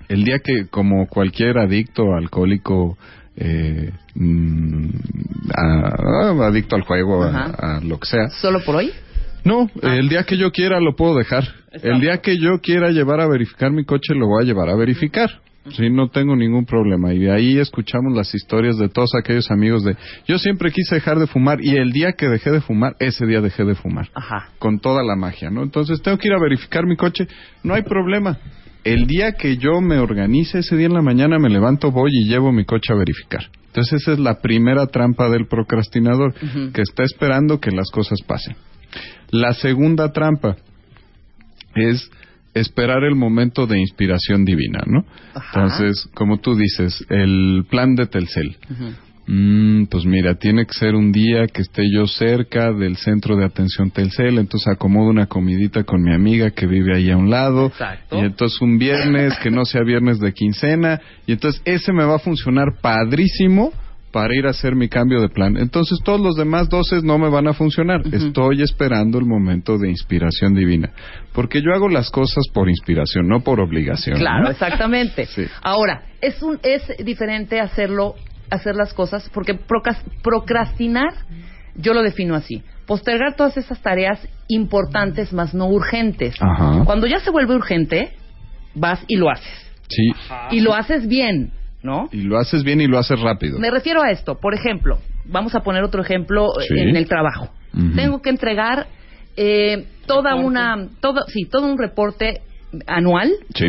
el 0.09 0.25
día 0.25 0.39
que, 0.39 0.67
como 0.69 1.07
cualquier 1.09 1.59
adicto, 1.59 2.15
alcohólico, 2.15 2.97
eh, 3.37 3.91
mm, 4.15 4.89
a- 5.57 6.29
a- 6.45 6.47
adicto 6.49 6.77
al 6.77 6.83
juego, 6.83 7.25
a, 7.25 7.45
a 7.77 7.81
lo 7.81 7.99
que 7.99 8.07
sea. 8.07 8.29
¿Solo 8.29 8.63
por 8.65 8.77
hoy? 8.77 8.93
No, 9.45 9.71
el 9.83 10.09
día 10.09 10.25
que 10.25 10.37
yo 10.37 10.53
quiera 10.53 10.81
lo 10.81 10.95
puedo 10.95 11.17
dejar. 11.17 11.45
El 11.83 12.01
día 12.01 12.19
que 12.19 12.39
yo 12.39 12.61
quiera 12.63 12.91
llevar 12.91 13.21
a 13.21 13.27
verificar 13.27 13.73
mi 13.73 13.85
coche, 13.85 14.15
lo 14.15 14.27
voy 14.27 14.43
a 14.43 14.47
llevar 14.47 14.69
a 14.69 14.77
verificar. 14.77 15.41
Sí, 15.71 15.91
no 15.91 16.09
tengo 16.09 16.35
ningún 16.35 16.67
problema. 16.67 17.15
Y 17.15 17.29
ahí 17.29 17.59
escuchamos 17.59 18.15
las 18.15 18.35
historias 18.35 18.77
de 18.79 18.89
todos 18.89 19.11
aquellos 19.15 19.51
amigos 19.51 19.85
de... 19.85 19.97
Yo 20.27 20.39
siempre 20.39 20.73
quise 20.73 20.97
dejar 20.97 21.19
de 21.19 21.29
fumar 21.29 21.59
y 21.63 21.77
el 21.77 21.93
día 21.93 22.13
que 22.13 22.29
dejé 22.29 22.51
de 22.51 22.61
fumar, 22.61 22.97
ese 22.99 23.27
día 23.27 23.41
dejé 23.41 23.65
de 23.65 23.77
fumar. 23.77 24.09
Ajá. 24.15 24.49
Con 24.59 24.81
toda 24.81 25.05
la 25.05 25.15
magia, 25.15 25.51
¿no? 25.51 25.63
Entonces 25.63 26.03
tengo 26.03 26.19
que 26.19 26.29
ir 26.29 26.35
a 26.35 26.41
verificar 26.41 26.85
mi 26.85 26.97
coche. 26.97 27.29
No 27.63 27.75
hay 27.75 27.83
problema. 27.83 28.39
El 28.83 29.07
día 29.07 29.33
que 29.33 29.57
yo 29.57 29.81
me 29.81 29.99
organice, 29.99 30.59
ese 30.59 30.77
día 30.77 30.87
en 30.87 30.95
la 30.95 31.03
mañana 31.03 31.39
me 31.39 31.49
levanto, 31.49 31.93
voy 31.93 32.11
y 32.13 32.29
llevo 32.29 32.51
mi 32.51 32.65
coche 32.65 32.93
a 32.93 32.97
verificar. 32.97 33.49
Entonces 33.67 34.03
esa 34.03 34.13
es 34.13 34.19
la 34.19 34.41
primera 34.41 34.87
trampa 34.89 35.31
del 35.31 35.47
procrastinador, 35.47 36.35
que 36.75 36.83
está 36.83 37.05
esperando 37.05 37.61
que 37.61 37.71
las 37.71 37.89
cosas 37.93 38.19
pasen. 38.27 38.57
La 39.33 39.55
segunda 39.55 40.13
trampa 40.13 40.57
es 41.75 42.11
esperar 42.55 43.03
el 43.03 43.15
momento 43.15 43.67
de 43.67 43.81
inspiración 43.81 44.45
divina, 44.45 44.81
¿no? 44.87 45.07
Ajá. 45.35 45.63
Entonces, 45.63 46.09
como 46.15 46.39
tú 46.39 46.55
dices, 46.55 47.05
el 47.09 47.65
plan 47.69 47.95
de 47.95 48.07
Telcel. 48.07 48.57
Mm, 49.27 49.85
pues 49.85 50.05
mira, 50.05 50.35
tiene 50.35 50.67
que 50.67 50.75
ser 50.75 50.95
un 50.95 51.13
día 51.13 51.47
que 51.47 51.63
esté 51.63 51.85
yo 51.91 52.07
cerca 52.07 52.73
del 52.73 52.97
centro 52.97 53.37
de 53.37 53.47
atención 53.47 53.91
Telcel, 53.91 54.39
entonces 54.39 54.69
acomodo 54.69 55.09
una 55.09 55.27
comidita 55.27 55.85
con 55.85 56.03
mi 56.03 56.13
amiga 56.13 56.51
que 56.51 56.67
vive 56.67 56.95
ahí 56.95 57.11
a 57.11 57.17
un 57.17 57.31
lado, 57.31 57.69
Exacto. 57.69 58.19
y 58.19 58.27
entonces 58.27 58.61
un 58.61 58.79
viernes 58.79 59.39
que 59.39 59.51
no 59.51 59.65
sea 59.65 59.83
viernes 59.83 60.19
de 60.19 60.35
quincena, 60.35 61.01
y 61.27 61.33
entonces 61.33 61.63
ese 61.65 61.93
me 61.93 62.05
va 62.05 62.17
a 62.17 62.19
funcionar 62.19 62.81
padrísimo 62.83 63.73
para 64.13 64.35
ir 64.37 64.47
a 64.47 64.51
hacer 64.51 64.75
mi 64.77 64.89
cambio 64.89 65.21
de 65.21 65.29
plan. 65.29 65.57
Entonces 65.57 65.99
todos 66.05 66.21
los 66.21 66.37
demás 66.37 66.69
doces 66.69 67.03
no 67.03 67.19
me 67.19 67.31
van 67.31 67.49
a 67.49 67.55
funcionar. 67.55 68.03
Estoy 68.13 68.63
esperando 68.63 69.19
el 69.19 69.25
momento 69.25 69.79
de 69.79 69.89
inspiración 69.89 70.55
divina, 70.55 70.91
porque 71.33 71.63
yo 71.63 71.73
hago 71.75 71.89
las 71.89 72.11
cosas 72.11 72.45
por 72.53 72.69
inspiración, 72.69 73.27
no 73.27 73.41
por 73.41 73.59
obligación. 73.61 74.19
Claro, 74.19 74.45
¿no? 74.45 74.51
exactamente. 74.51 75.27
Sí. 75.27 75.47
Ahora, 75.63 76.03
es 76.21 76.43
un 76.43 76.59
es 76.63 76.83
diferente 77.05 77.59
hacerlo 77.61 78.15
hacer 78.51 78.77
las 78.77 78.93
cosas 78.93 79.29
porque 79.33 79.55
procras- 79.55 80.05
procrastinar 80.23 81.15
yo 81.75 81.95
lo 81.95 82.03
defino 82.03 82.35
así, 82.35 82.63
postergar 82.87 83.35
todas 83.35 83.57
esas 83.57 83.81
tareas 83.81 84.29
importantes 84.49 85.33
más 85.33 85.55
no 85.55 85.69
urgentes. 85.69 86.35
Ajá. 86.39 86.83
Cuando 86.85 87.07
ya 87.07 87.19
se 87.21 87.31
vuelve 87.31 87.55
urgente, 87.55 88.13
vas 88.75 89.03
y 89.09 89.17
lo 89.17 89.31
haces. 89.31 89.73
Sí, 89.89 90.11
Y 90.51 90.61
lo 90.61 90.75
haces 90.75 91.07
bien, 91.09 91.53
¿no? 91.83 92.09
y 92.13 92.23
lo 92.23 92.39
haces 92.39 92.63
bien 92.65 92.81
y 92.81 92.87
lo 92.87 92.99
haces 92.99 93.21
rápido. 93.21 93.59
Me 93.59 93.71
refiero 93.71 94.03
a 94.03 94.11
esto, 94.11 94.39
por 94.39 94.55
ejemplo, 94.55 94.99
vamos 95.25 95.55
a 95.55 95.61
poner 95.61 95.83
otro 95.83 96.03
ejemplo 96.03 96.49
eh, 96.61 96.65
Sí. 96.69 96.75
en 96.79 96.97
el 96.97 97.09
trabajo. 97.09 97.49
Tengo 97.97 98.21
que 98.21 98.29
entregar 98.31 98.87
eh, 99.37 99.87
toda 100.07 100.31
Reporte. 100.33 100.47
una, 100.47 100.89
todo, 101.01 101.23
sí, 101.27 101.45
todo 101.51 101.67
un 101.67 101.79
reporte 101.79 102.43
anual 102.87 103.31
Sí. 103.55 103.69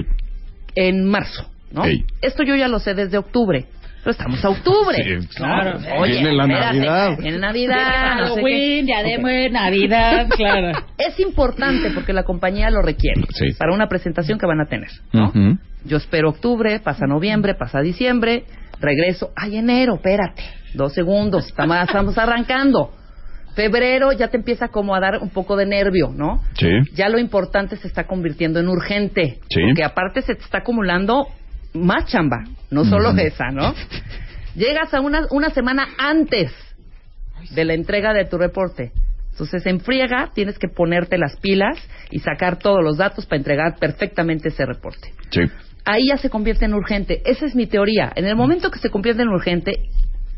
en 0.75 1.05
marzo, 1.05 1.49
¿no? 1.71 1.85
Ey. 1.85 2.03
Esto 2.21 2.43
yo 2.43 2.55
ya 2.55 2.67
lo 2.67 2.79
sé 2.79 2.93
desde 2.95 3.17
octubre. 3.17 3.65
Pero 4.03 4.11
estamos 4.11 4.43
a 4.43 4.49
octubre. 4.49 4.97
Sí, 4.97 5.27
claro. 5.35 5.79
¿no? 5.79 5.95
Oye, 6.01 6.13
Viene 6.13 6.33
la 6.33 6.43
espérate, 6.43 6.65
Navidad. 6.77 7.17
Viene 7.19 7.37
Navidad. 7.39 8.15
no 8.17 8.25
sé 8.25 8.33
Halloween, 8.33 8.85
ya 8.87 9.03
de 9.03 9.15
Ok. 9.15 9.21
muerte, 9.21 9.49
Navidad, 9.51 10.27
claro. 10.35 10.71
Es 10.97 11.19
importante 11.21 11.89
porque 11.91 12.11
la 12.13 12.23
compañía 12.23 12.69
lo 12.69 12.81
requiere 12.81 13.21
Sí. 13.33 13.53
para 13.57 13.73
una 13.73 13.87
presentación 13.87 14.37
que 14.37 14.45
van 14.45 14.59
a 14.59 14.65
tener, 14.65 14.89
¿no? 15.13 15.31
Yo 15.85 15.97
espero 15.97 16.29
octubre, 16.29 16.79
pasa 16.79 17.05
noviembre, 17.07 17.55
pasa 17.55 17.79
diciembre, 17.81 18.43
regreso. 18.81 19.31
Ay, 19.35 19.57
enero, 19.57 19.95
espérate. 19.95 20.43
Dos 20.73 20.93
segundos, 20.93 21.45
estamos, 21.45 21.77
estamos 21.81 22.17
arrancando. 22.17 22.91
Febrero 23.55 24.11
ya 24.13 24.29
te 24.29 24.37
empieza 24.37 24.69
como 24.69 24.95
a 24.95 24.99
dar 24.99 25.19
un 25.21 25.29
poco 25.29 25.55
de 25.55 25.65
nervio, 25.67 26.09
¿no? 26.15 26.41
Sí. 26.57 26.67
Ya 26.95 27.07
lo 27.09 27.19
importante 27.19 27.75
se 27.77 27.87
está 27.87 28.05
convirtiendo 28.05 28.59
en 28.59 28.67
urgente. 28.67 29.39
Sí. 29.49 29.61
Porque 29.67 29.83
aparte 29.83 30.23
se 30.23 30.33
te 30.35 30.41
está 30.41 30.59
acumulando 30.59 31.27
más 31.73 32.05
chamba, 32.05 32.43
no 32.71 32.85
solo 32.85 33.09
Ujú. 33.09 33.19
esa, 33.19 33.49
¿no? 33.51 33.73
Llegas 34.55 34.93
a 34.93 35.01
una, 35.01 35.27
una 35.31 35.49
semana 35.49 35.87
antes 35.97 36.51
de 37.51 37.65
la 37.65 37.73
entrega 37.73 38.13
de 38.13 38.25
tu 38.25 38.37
reporte. 38.37 38.91
Entonces, 39.31 39.65
en 39.65 39.79
friega, 39.79 40.29
tienes 40.33 40.59
que 40.59 40.67
ponerte 40.67 41.17
las 41.17 41.35
pilas 41.37 41.77
y 42.11 42.19
sacar 42.19 42.59
todos 42.59 42.83
los 42.83 42.97
datos 42.97 43.25
para 43.25 43.37
entregar 43.37 43.77
perfectamente 43.79 44.49
ese 44.49 44.63
reporte 44.65 45.11
Sí. 45.31 45.41
ahí 45.85 46.07
ya 46.09 46.17
se 46.17 46.29
convierte 46.29 46.65
en 46.65 46.75
urgente. 46.75 47.21
Esa 47.25 47.45
es 47.47 47.55
mi 47.55 47.65
teoría. 47.65 48.11
En 48.15 48.25
el 48.25 48.35
momento 48.35 48.69
que 48.69 48.77
se 48.79 48.89
convierte 48.91 49.23
en 49.23 49.29
urgente, 49.29 49.89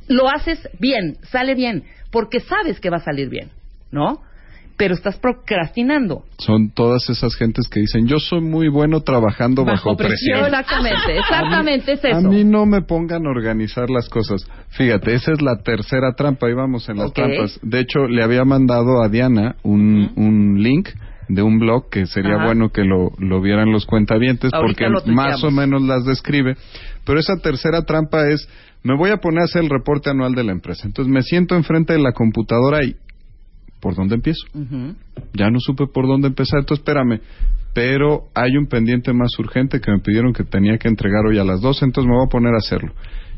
lo 0.07 0.29
haces 0.29 0.69
bien, 0.79 1.17
sale 1.23 1.55
bien, 1.55 1.83
porque 2.11 2.39
sabes 2.39 2.79
que 2.79 2.89
va 2.89 2.97
a 2.97 3.01
salir 3.01 3.27
bien, 3.29 3.49
¿no? 3.91 4.21
Pero 4.77 4.93
estás 4.93 5.17
procrastinando. 5.17 6.23
Son 6.37 6.69
todas 6.69 7.09
esas 7.09 7.35
gentes 7.35 7.69
que 7.69 7.79
dicen, 7.79 8.07
yo 8.07 8.19
soy 8.19 8.41
muy 8.41 8.67
bueno 8.67 9.01
trabajando 9.01 9.63
bajo, 9.63 9.89
Bajo 9.91 9.97
presión. 9.97 10.39
presión. 10.41 10.59
Exactamente, 10.59 11.17
exactamente 11.17 11.91
es 11.93 12.05
A 12.05 12.09
eso. 12.09 12.29
mí 12.29 12.43
no 12.43 12.65
me 12.65 12.81
pongan 12.81 13.25
a 13.25 13.29
organizar 13.29 13.89
las 13.89 14.09
cosas. 14.09 14.45
Fíjate, 14.69 15.13
esa 15.13 15.31
es 15.31 15.41
la 15.41 15.61
tercera 15.63 16.13
trampa. 16.13 16.47
Ahí 16.47 16.53
vamos 16.53 16.89
en 16.89 16.97
las 16.97 17.13
trampas. 17.13 17.57
De 17.61 17.79
hecho, 17.79 18.07
le 18.07 18.21
había 18.23 18.43
mandado 18.43 19.01
a 19.01 19.07
Diana 19.09 19.55
un, 19.63 20.11
un 20.17 20.61
link 20.61 20.89
de 21.29 21.41
un 21.41 21.57
blog 21.57 21.89
que 21.89 22.05
sería 22.05 22.35
Ajá. 22.35 22.45
bueno 22.45 22.69
que 22.69 22.83
lo, 22.83 23.11
lo 23.17 23.41
vieran 23.41 23.71
los 23.71 23.85
cuentavientes 23.85 24.51
Ahorita 24.53 24.87
porque 24.93 25.11
más 25.11 25.43
o 25.43 25.51
menos 25.51 25.81
las 25.81 26.05
describe. 26.05 26.55
Pero 27.05 27.19
esa 27.19 27.37
tercera 27.37 27.83
trampa 27.83 28.27
es, 28.29 28.47
me 28.83 28.95
voy 28.97 29.11
a 29.11 29.17
poner 29.17 29.39
a 29.41 29.45
hacer 29.45 29.63
el 29.63 29.69
reporte 29.69 30.09
anual 30.09 30.35
de 30.35 30.43
la 30.43 30.51
empresa. 30.51 30.83
Entonces 30.85 31.11
me 31.11 31.21
siento 31.23 31.55
enfrente 31.55 31.93
de 31.93 31.99
la 31.99 32.11
computadora 32.11 32.83
y, 32.83 32.95
¿por 33.85 33.93
dónde 33.93 34.15
empiezo? 34.15 34.47
Ujú. 34.55 34.95
ya 35.35 35.51
no 35.51 35.59
supe 35.59 35.85
por 35.85 36.07
dónde 36.07 36.27
empezar, 36.29 36.61
entonces 36.61 36.81
espérame. 36.81 37.19
Pero 37.75 38.29
hay 38.33 38.57
un 38.57 38.65
pendiente 38.65 39.13
más 39.13 39.37
urgente 39.37 39.79
que 39.79 39.91
me 39.91 39.99
pidieron 39.99 40.33
que 40.33 40.43
tenía 40.43 40.79
que 40.79 40.87
entregar 40.87 41.23
hoy 41.23 41.37
a 41.37 41.43
las 41.43 41.61
12, 41.61 41.85
entonces 41.85 42.09
me 42.09 42.15
voy 42.15 42.25
a 42.25 42.29
poner 42.29 42.55
a 42.55 42.57
hacerlo. 42.57 42.93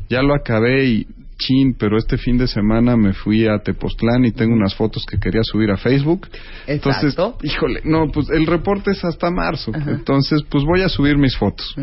Ya 0.08 0.22
lo 0.22 0.34
acabé 0.34 0.86
y 0.86 1.06
chin, 1.36 1.76
pero 1.78 1.98
este 1.98 2.16
fin 2.16 2.38
de 2.38 2.48
semana 2.48 2.96
me 2.96 3.12
fui 3.12 3.46
a 3.46 3.58
Tepoztlán 3.58 4.24
y 4.24 4.32
tengo 4.32 4.54
unas 4.54 4.74
fotos 4.74 5.04
que 5.04 5.18
quería 5.18 5.42
subir 5.42 5.70
a 5.70 5.76
Facebook. 5.76 6.28
Entonces, 6.66 7.12
Exacto. 7.12 7.38
híjole, 7.42 7.82
no, 7.84 8.10
pues 8.10 8.30
el 8.30 8.46
reporte 8.46 8.92
es 8.92 9.04
hasta 9.04 9.30
marzo. 9.30 9.70
Ajá. 9.74 9.90
Entonces, 9.90 10.40
pues 10.48 10.64
voy 10.64 10.80
a 10.80 10.88
subir 10.88 11.18
mis 11.18 11.36
fotos. 11.36 11.76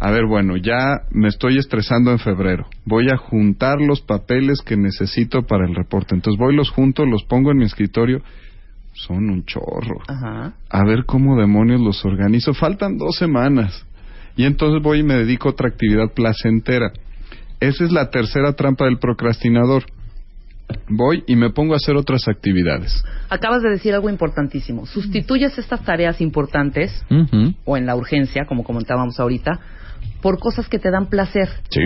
A 0.00 0.10
ver, 0.10 0.24
bueno, 0.24 0.56
ya 0.56 1.02
me 1.10 1.28
estoy 1.28 1.58
estresando 1.58 2.10
en 2.10 2.18
febrero. 2.18 2.66
Voy 2.86 3.10
a 3.10 3.18
juntar 3.18 3.82
los 3.82 4.00
papeles 4.00 4.62
que 4.62 4.78
necesito 4.78 5.42
para 5.42 5.66
el 5.66 5.74
reporte. 5.74 6.14
Entonces 6.14 6.38
voy, 6.38 6.56
los 6.56 6.70
junto, 6.70 7.04
los 7.04 7.22
pongo 7.24 7.50
en 7.50 7.58
mi 7.58 7.66
escritorio. 7.66 8.22
Son 8.94 9.28
un 9.28 9.44
chorro. 9.44 10.00
Ajá. 10.08 10.54
A 10.70 10.84
ver 10.84 11.04
cómo 11.04 11.38
demonios 11.38 11.82
los 11.82 12.02
organizo. 12.06 12.54
Faltan 12.54 12.96
dos 12.96 13.16
semanas. 13.16 13.84
Y 14.36 14.46
entonces 14.46 14.82
voy 14.82 15.00
y 15.00 15.02
me 15.02 15.16
dedico 15.16 15.48
a 15.48 15.52
otra 15.52 15.68
actividad 15.68 16.14
placentera. 16.14 16.92
Esa 17.60 17.84
es 17.84 17.92
la 17.92 18.08
tercera 18.08 18.54
trampa 18.54 18.86
del 18.86 18.98
procrastinador. 18.98 19.84
Voy 20.88 21.24
y 21.26 21.36
me 21.36 21.50
pongo 21.50 21.74
a 21.74 21.76
hacer 21.76 21.96
otras 21.96 22.26
actividades. 22.26 23.04
Acabas 23.28 23.60
de 23.62 23.68
decir 23.68 23.92
algo 23.92 24.08
importantísimo. 24.08 24.86
Sustituyes 24.86 25.58
estas 25.58 25.84
tareas 25.84 26.22
importantes, 26.22 27.04
o 27.64 27.76
en 27.76 27.86
la 27.86 27.96
urgencia, 27.96 28.46
como 28.46 28.64
comentábamos 28.64 29.20
ahorita, 29.20 29.60
por 30.22 30.38
cosas 30.38 30.68
que 30.68 30.78
te 30.78 30.90
dan 30.90 31.06
placer. 31.08 31.48
Sí. 31.70 31.80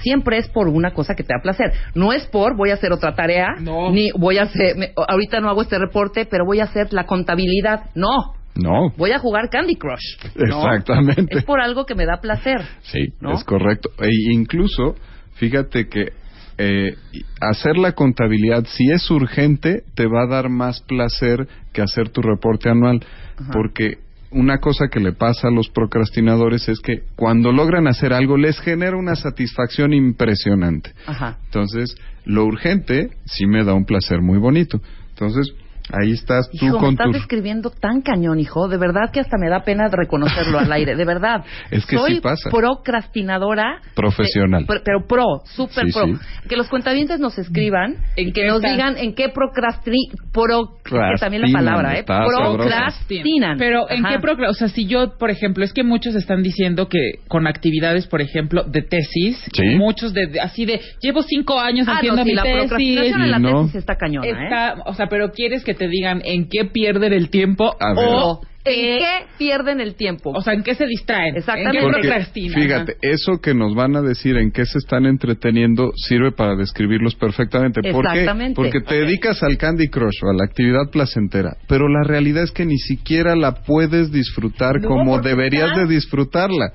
siempre 0.00 0.38
es 0.38 0.48
por 0.48 0.68
una 0.68 0.92
cosa 0.92 1.16
que 1.16 1.24
te 1.24 1.34
da 1.34 1.42
placer. 1.42 1.72
No 1.96 2.12
es 2.12 2.24
por 2.26 2.56
voy 2.56 2.70
a 2.70 2.74
hacer 2.74 2.92
otra 2.92 3.16
tarea, 3.16 3.56
No. 3.60 3.90
ni 3.90 4.12
voy 4.12 4.38
a 4.38 4.42
hacer, 4.44 4.76
me- 4.76 4.92
ahorita 5.08 5.40
no 5.40 5.48
hago 5.50 5.62
este 5.62 5.76
reporte, 5.76 6.24
pero 6.24 6.44
voy 6.46 6.60
a 6.60 6.64
hacer 6.64 6.92
la 6.92 7.04
contabilidad. 7.04 7.86
No, 7.96 8.34
No. 8.54 8.90
voy 8.96 9.10
a 9.10 9.18
jugar 9.18 9.50
Candy 9.50 9.74
Crush. 9.74 10.36
¿no? 10.36 10.44
Exactamente. 10.72 11.38
Es 11.38 11.44
por 11.44 11.60
algo 11.60 11.84
que 11.84 11.96
me 11.96 12.06
da 12.06 12.18
placer. 12.20 12.60
Sí, 12.82 13.08
¿no? 13.20 13.32
es 13.34 13.42
correcto. 13.42 13.90
E 13.98 14.08
incluso, 14.32 14.94
fíjate 15.34 15.88
que 15.88 16.12
eh, 16.58 16.94
hacer 17.40 17.76
la 17.76 17.90
contabilidad, 17.92 18.64
si 18.66 18.90
es 18.92 19.10
urgente, 19.10 19.82
te 19.96 20.06
va 20.06 20.22
a 20.22 20.26
dar 20.28 20.48
más 20.48 20.80
placer 20.82 21.48
que 21.72 21.82
hacer 21.82 22.10
tu 22.10 22.20
reporte 22.22 22.68
anual. 22.68 23.00
Ajá. 23.36 23.50
Porque 23.52 23.98
una 24.30 24.58
cosa 24.58 24.88
que 24.88 25.00
le 25.00 25.12
pasa 25.12 25.48
a 25.48 25.50
los 25.50 25.68
procrastinadores 25.70 26.68
es 26.68 26.80
que 26.80 27.02
cuando 27.16 27.52
logran 27.52 27.86
hacer 27.86 28.12
algo 28.12 28.36
les 28.36 28.60
genera 28.60 28.96
una 28.96 29.14
satisfacción 29.14 29.92
impresionante. 29.94 30.92
Ajá. 31.06 31.38
Entonces, 31.46 31.96
lo 32.24 32.44
urgente 32.44 33.10
sí 33.24 33.46
me 33.46 33.64
da 33.64 33.74
un 33.74 33.84
placer 33.84 34.20
muy 34.20 34.38
bonito. 34.38 34.80
Entonces, 35.10 35.54
ahí 35.92 36.12
estás 36.12 36.48
tú 36.50 36.66
Hijo, 36.66 36.74
me 36.76 36.80
con 36.80 36.90
estás 36.92 37.06
tu... 37.06 37.12
describiendo 37.12 37.70
tan 37.70 38.02
cañón, 38.02 38.38
hijo. 38.40 38.68
De 38.68 38.76
verdad 38.78 39.10
que 39.12 39.20
hasta 39.20 39.36
me 39.38 39.48
da 39.48 39.62
pena 39.62 39.88
reconocerlo 39.90 40.58
al 40.58 40.70
aire. 40.72 40.96
De 40.96 41.04
verdad. 41.04 41.44
Es 41.70 41.84
que 41.86 41.96
Soy 41.96 42.14
sí 42.16 42.20
pasa. 42.20 42.50
procrastinadora. 42.50 43.80
Profesional. 43.94 44.66
de- 44.66 44.80
pero, 44.84 45.06
pro, 45.06 45.24
súper 45.44 45.86
Sí, 45.86 45.92
pro. 45.92 46.06
sí. 46.06 46.14
Que 46.48 46.56
los 46.56 46.68
cuentavientes 46.68 47.20
nos 47.20 47.38
escriban 47.38 47.96
¿En 48.16 48.28
y 48.28 48.32
que 48.32 48.42
qué 48.42 48.46
nos 48.48 48.62
digan 48.62 48.96
en 48.96 49.14
qué 49.14 49.28
procrasti... 49.28 49.96
Pro, 50.32 50.76
que 50.84 50.90
también 51.18 51.42
la 51.42 51.48
Procrastinan, 51.48 51.52
palabra, 51.52 51.98
¿eh? 51.98 52.04
Procrastinan. 52.04 53.58
Pero 53.58 53.88
¿en 53.90 54.04
Ajá. 54.04 54.14
qué 54.16 54.20
procra- 54.22 54.50
O 54.50 54.54
sea, 54.54 54.68
si 54.68 54.86
yo, 54.86 55.16
por 55.18 55.30
ejemplo, 55.30 55.64
es 55.64 55.72
que 55.72 55.82
muchos 55.82 56.14
están 56.14 56.42
diciendo 56.42 56.88
que 56.88 56.98
con 57.28 57.46
actividades, 57.46 58.06
por 58.06 58.20
ejemplo, 58.20 58.64
de 58.64 58.82
tesis, 58.82 59.42
Sí. 59.52 59.64
muchos 59.76 60.12
de, 60.14 60.26
de- 60.28 60.40
así 60.40 60.64
de, 60.64 60.80
llevo 61.00 61.22
cinco 61.22 61.58
años 61.58 61.86
Ah, 61.88 61.96
haciendo 61.96 62.18
no, 62.18 62.24
sí, 62.24 62.30
mi 62.30 62.34
la 62.36 62.42
tesis. 62.42 62.58
procrastinación 62.60 63.22
en 63.22 63.30
la 63.30 63.38
no. 63.38 63.62
tesis 63.62 63.74
está 63.76 63.96
cañona, 63.96 64.26
¿eh? 64.26 64.80
O 64.86 64.94
sea, 64.94 65.06
pero 65.08 65.30
quieres 65.32 65.64
que 65.64 65.74
te 65.78 65.88
digan 65.88 66.20
en 66.24 66.48
qué 66.50 66.66
pierden 66.66 67.12
el 67.14 67.30
tiempo 67.30 67.74
A 67.80 67.94
ver. 67.94 68.04
o 68.08 68.40
¿En 68.64 68.98
qué 68.98 69.26
pierden 69.38 69.80
el 69.80 69.94
tiempo? 69.94 70.30
O 70.34 70.42
sea, 70.42 70.52
¿en 70.52 70.62
qué 70.62 70.74
se 70.74 70.84
distraen? 70.86 71.36
Exactamente. 71.36 71.78
¿En 71.78 71.84
qué 71.84 71.90
Porque, 71.90 72.00
procrastinan? 72.08 72.62
fíjate, 72.62 72.96
eso 73.00 73.40
que 73.40 73.54
nos 73.54 73.74
van 73.74 73.96
a 73.96 74.02
decir 74.02 74.36
en 74.36 74.50
qué 74.50 74.66
se 74.66 74.76
están 74.76 75.06
entreteniendo 75.06 75.92
sirve 75.96 76.32
para 76.32 76.54
describirlos 76.54 77.14
perfectamente. 77.14 77.80
¿Por 77.92 78.04
qué? 78.04 78.20
Exactamente. 78.20 78.54
Porque 78.56 78.80
te 78.80 78.96
dedicas 78.96 79.42
al 79.42 79.56
Candy 79.56 79.88
Crush 79.88 80.22
o 80.22 80.30
a 80.30 80.34
la 80.34 80.44
actividad 80.44 80.90
placentera, 80.92 81.56
pero 81.66 81.88
la 81.88 82.02
realidad 82.06 82.42
es 82.42 82.52
que 82.52 82.66
ni 82.66 82.76
siquiera 82.76 83.34
la 83.36 83.62
puedes 83.62 84.12
disfrutar 84.12 84.80
No, 84.82 84.88
como 84.88 85.18
deberías 85.20 85.74
de 85.74 85.86
disfrutarla. 85.86 86.72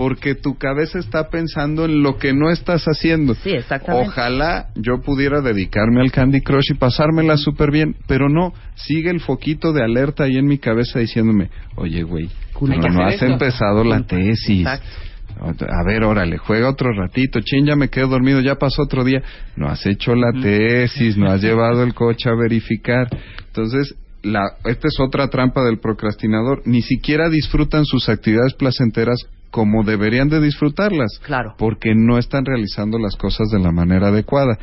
Porque 0.00 0.34
tu 0.34 0.56
cabeza 0.56 0.98
está 0.98 1.28
pensando 1.28 1.84
en 1.84 2.02
lo 2.02 2.16
que 2.16 2.32
no 2.32 2.50
estás 2.50 2.86
haciendo. 2.86 3.34
Sí, 3.34 3.50
exactamente. 3.50 4.08
Ojalá 4.08 4.68
yo 4.74 5.02
pudiera 5.02 5.42
dedicarme 5.42 6.00
al 6.00 6.10
Candy 6.10 6.40
Crush 6.40 6.70
y 6.70 6.74
pasármela 6.78 7.36
súper 7.36 7.70
bien, 7.70 7.94
pero 8.06 8.30
no, 8.30 8.54
sigue 8.76 9.10
el 9.10 9.20
foquito 9.20 9.74
de 9.74 9.84
alerta 9.84 10.24
ahí 10.24 10.38
en 10.38 10.46
mi 10.46 10.56
cabeza 10.56 11.00
diciéndome, 11.00 11.50
oye, 11.76 12.02
güey, 12.02 12.30
no, 12.62 12.76
no 12.78 13.04
has 13.04 13.16
esto. 13.16 13.26
empezado 13.26 13.84
la 13.84 14.00
tesis. 14.06 14.60
Exacto. 14.60 15.66
A 15.68 15.84
ver, 15.84 16.02
órale, 16.04 16.38
juega 16.38 16.70
otro 16.70 16.94
ratito. 16.94 17.40
Chin, 17.42 17.66
ya 17.66 17.76
me 17.76 17.90
quedo 17.90 18.08
dormido, 18.08 18.40
ya 18.40 18.54
pasó 18.54 18.84
otro 18.84 19.04
día. 19.04 19.22
No 19.56 19.68
has 19.68 19.84
hecho 19.84 20.14
la 20.14 20.32
tesis, 20.32 21.18
no 21.18 21.30
has 21.30 21.42
llevado 21.42 21.82
el 21.82 21.92
coche 21.92 22.30
a 22.30 22.34
verificar. 22.34 23.06
Entonces, 23.48 23.94
la, 24.22 24.40
esta 24.64 24.88
es 24.88 24.98
otra 24.98 25.28
trampa 25.28 25.62
del 25.62 25.78
procrastinador. 25.78 26.62
Ni 26.64 26.80
siquiera 26.80 27.28
disfrutan 27.28 27.84
sus 27.84 28.08
actividades 28.08 28.54
placenteras 28.54 29.26
como 29.50 29.84
deberían 29.84 30.28
de 30.28 30.40
disfrutarlas. 30.40 31.20
Claro. 31.24 31.54
Porque 31.58 31.94
no 31.94 32.18
están 32.18 32.44
realizando 32.44 32.98
las 32.98 33.16
cosas 33.16 33.48
de 33.50 33.58
la 33.58 33.72
manera 33.72 34.08
adecuada. 34.08 34.58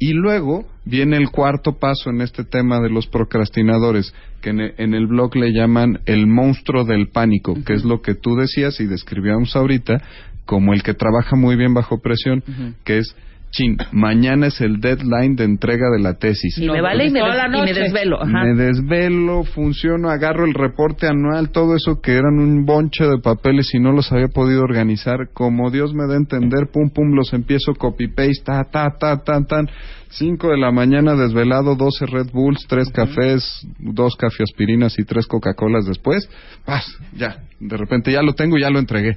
Y 0.00 0.12
luego 0.12 0.64
viene 0.84 1.16
el 1.16 1.30
cuarto 1.30 1.78
paso 1.78 2.10
en 2.10 2.20
este 2.20 2.44
tema 2.44 2.80
de 2.80 2.88
los 2.88 3.08
procrastinadores, 3.08 4.14
que 4.40 4.50
en 4.50 4.60
e- 4.60 4.74
el 4.78 5.06
blog 5.08 5.34
le 5.34 5.52
llaman 5.52 6.00
el 6.06 6.28
monstruo 6.28 6.84
del 6.84 7.08
pánico, 7.08 7.56
que 7.66 7.74
es 7.74 7.84
lo 7.84 8.00
que 8.00 8.14
tú 8.14 8.36
decías 8.36 8.78
y 8.80 8.86
describíamos 8.86 9.56
ahorita 9.56 10.00
como 10.44 10.72
el 10.72 10.82
que 10.82 10.94
trabaja 10.94 11.36
muy 11.36 11.56
bien 11.56 11.74
bajo 11.74 12.00
presión, 12.00 12.42
que 12.84 12.98
es, 12.98 13.14
chin, 13.50 13.76
mañana 13.92 14.48
es 14.48 14.60
el 14.60 14.80
deadline 14.80 15.36
de 15.36 15.44
entrega 15.44 15.90
de 15.90 16.00
la 16.02 16.14
tesis. 16.14 16.58
Y 16.58 16.66
No, 16.66 16.74
me 16.74 16.80
vale 16.82 17.06
y 17.06 17.10
me, 17.10 17.20
toda 17.20 17.48
des- 17.48 17.58
y 17.58 17.62
me 17.64 17.72
desvelo. 17.72 18.22
Ajá. 18.22 18.44
Me 18.44 18.54
desvelo, 18.54 19.44
funciono, 19.44 20.10
agarro 20.10 20.44
el 20.44 20.54
reporte 20.54 21.06
anual, 21.06 21.50
todo 21.50 21.74
eso 21.76 22.00
que 22.02 22.12
eran 22.12 22.38
un 22.38 22.64
bonche 22.66 23.04
de 23.04 23.18
papeles 23.22 23.70
y 23.74 23.80
no 23.80 23.92
los 23.92 24.12
había 24.12 24.28
podido 24.28 24.62
organizar. 24.62 25.28
Como 25.32 25.70
Dios 25.70 25.94
me 25.94 26.06
da 26.06 26.14
a 26.14 26.18
entender, 26.18 26.68
pum, 26.72 26.90
pum, 26.90 27.12
los 27.14 27.32
empiezo 27.32 27.74
copy-paste, 27.74 28.42
ta, 28.44 28.64
ta, 28.70 28.96
ta, 28.98 29.22
tan, 29.24 29.46
tan. 29.46 29.68
5 30.10 30.48
de 30.48 30.58
la 30.58 30.72
mañana 30.72 31.14
desvelado, 31.14 31.74
12 31.76 32.06
Red 32.06 32.30
Bulls, 32.32 32.66
3 32.68 32.90
cafés, 32.90 33.66
2 33.78 34.16
cafeaspirinas 34.16 34.98
y 34.98 35.04
3 35.04 35.26
Coca-Colas 35.26 35.86
después. 35.86 36.28
¡Paz! 36.64 36.86
Ya, 37.14 37.42
de 37.60 37.76
repente 37.76 38.10
ya 38.12 38.22
lo 38.22 38.34
tengo 38.34 38.56
y 38.56 38.62
ya 38.62 38.70
lo 38.70 38.78
entregué. 38.78 39.16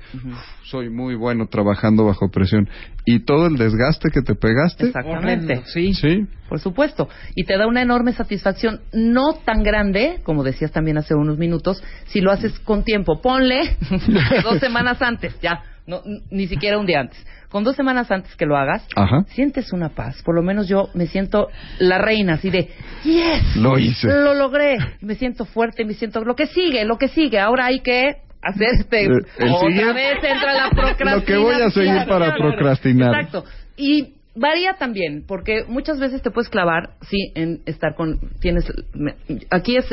Soy 0.64 0.90
muy 0.90 1.16
bueno 1.16 1.48
trabajando 1.48 2.06
bajo 2.06 2.30
presión. 2.30 2.70
¿Y 3.06 3.20
todo 3.20 3.48
el 3.48 3.58
desgaste 3.58 4.10
que 4.10 4.22
te 4.22 4.36
pegaste? 4.36 4.88
Exactamente. 4.88 5.64
Sí. 5.66 5.94
Sí. 5.94 6.28
Por 6.50 6.60
supuesto. 6.60 7.08
Y 7.36 7.46
te 7.46 7.58
da 7.58 7.68
una 7.68 7.82
enorme 7.82 8.14
satisfacción, 8.14 8.82
no 8.94 9.34
tan 9.46 9.64
grande, 9.64 10.20
como 10.24 10.44
decías 10.44 10.72
también 10.72 10.98
hace 10.98 11.16
unos 11.16 11.38
minutos, 11.38 11.82
si 12.08 12.20
lo 12.22 12.32
haces 12.32 12.60
con 12.60 12.84
tiempo. 12.84 13.22
Ponle 13.22 13.78
dos 14.44 14.60
semanas 14.60 15.02
antes, 15.02 15.40
ya, 15.42 15.64
no, 15.88 16.02
ni 16.30 16.48
siquiera 16.48 16.78
un 16.78 16.86
día 16.86 17.02
antes. 17.02 17.26
Con 17.52 17.64
dos 17.66 17.76
semanas 17.76 18.10
antes 18.10 18.34
que 18.38 18.46
lo 18.46 18.56
hagas, 18.56 18.88
Ajá. 18.96 19.24
sientes 19.28 19.74
una 19.74 19.90
paz. 19.90 20.22
Por 20.24 20.36
lo 20.36 20.42
menos 20.42 20.68
yo 20.70 20.88
me 20.94 21.06
siento 21.08 21.50
la 21.80 21.98
reina, 21.98 22.34
así 22.36 22.50
de, 22.50 22.70
yes, 23.04 23.58
Lo 23.58 23.78
hice. 23.78 24.08
lo 24.08 24.34
logré. 24.34 24.78
Me 25.02 25.16
siento 25.16 25.44
fuerte, 25.46 25.84
me 25.84 25.94
siento, 25.94 26.24
lo 26.24 26.36
que 26.36 26.48
sigue, 26.48 26.86
lo 26.86 26.98
que 26.98 27.10
sigue. 27.10 27.40
Ahora 27.40 27.66
hay 27.66 27.82
que 27.82 28.16
hacer 28.42 28.68
este, 28.80 29.04
Eh, 29.04 29.08
el 29.40 29.50
otra 29.52 29.68
siguiente- 29.68 29.94
vez 29.94 30.24
entra 30.24 30.54
la 30.54 30.70
procrastinación. 30.70 31.20
Lo 31.20 31.26
que 31.26 31.38
voy 31.38 31.62
a 31.62 31.70
seguir 31.70 32.08
para 32.08 32.34
procrastinar. 32.36 33.14
Exacto. 33.16 33.44
Y 33.78 34.14
varía 34.34 34.74
también, 34.80 35.26
porque 35.28 35.66
muchas 35.68 36.00
veces 36.00 36.22
te 36.22 36.32
puedes 36.32 36.50
clavar, 36.50 36.92
sí, 37.02 37.34
en 37.36 37.60
estar 37.66 37.94
con, 37.96 38.18
tienes, 38.40 38.66
me- 38.94 39.16
aquí 39.52 39.76
es 39.76 39.86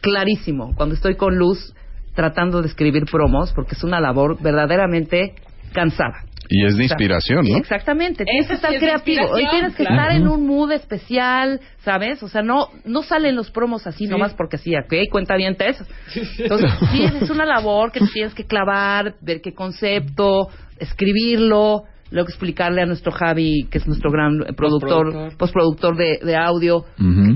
clarísimo, 0.00 0.74
cuando 0.74 0.94
estoy 0.94 1.16
con 1.16 1.36
Luz 1.36 1.74
tratando 2.14 2.62
de 2.62 2.68
escribir 2.68 3.04
promos, 3.10 3.52
porque 3.52 3.74
es 3.74 3.84
una 3.84 4.00
labor 4.00 4.40
verdaderamente 4.40 5.34
cansada. 5.72 6.24
Y 6.48 6.64
es 6.64 6.76
de 6.76 6.84
inspiración, 6.84 7.44
¿no? 7.48 7.56
Exactamente, 7.56 8.24
tienes 8.24 8.44
Eso 8.44 8.48
que 8.48 8.54
estar 8.54 8.70
sí 8.70 8.76
es 8.76 8.82
creativo. 8.82 9.26
Hoy 9.32 9.46
tienes 9.50 9.74
que 9.74 9.84
claro. 9.84 10.02
estar 10.02 10.16
en 10.16 10.28
un 10.28 10.46
mood 10.46 10.72
especial, 10.72 11.60
¿sabes? 11.78 12.22
O 12.22 12.28
sea, 12.28 12.42
no 12.42 12.68
no 12.84 13.02
salen 13.02 13.36
los 13.36 13.50
promos 13.50 13.86
así 13.86 14.06
nomás 14.06 14.34
porque 14.34 14.58
sí, 14.58 14.74
¿ok? 14.76 15.10
Cuenta 15.10 15.36
bien 15.36 15.56
Entonces, 15.58 16.70
sí, 16.92 17.04
es 17.04 17.30
una 17.30 17.46
labor 17.46 17.92
que 17.92 18.00
tienes 18.12 18.34
que 18.34 18.44
clavar, 18.44 19.14
ver 19.20 19.40
qué 19.40 19.54
concepto, 19.54 20.48
escribirlo, 20.78 21.84
luego 22.10 22.28
explicarle 22.28 22.82
a 22.82 22.86
nuestro 22.86 23.12
Javi, 23.12 23.66
que 23.70 23.78
es 23.78 23.86
nuestro 23.86 24.10
gran 24.10 24.42
eh, 24.42 24.52
productor, 24.56 25.36
Postproductor. 25.36 25.96
de, 25.96 26.18
de 26.22 26.36
audio, 26.36 26.84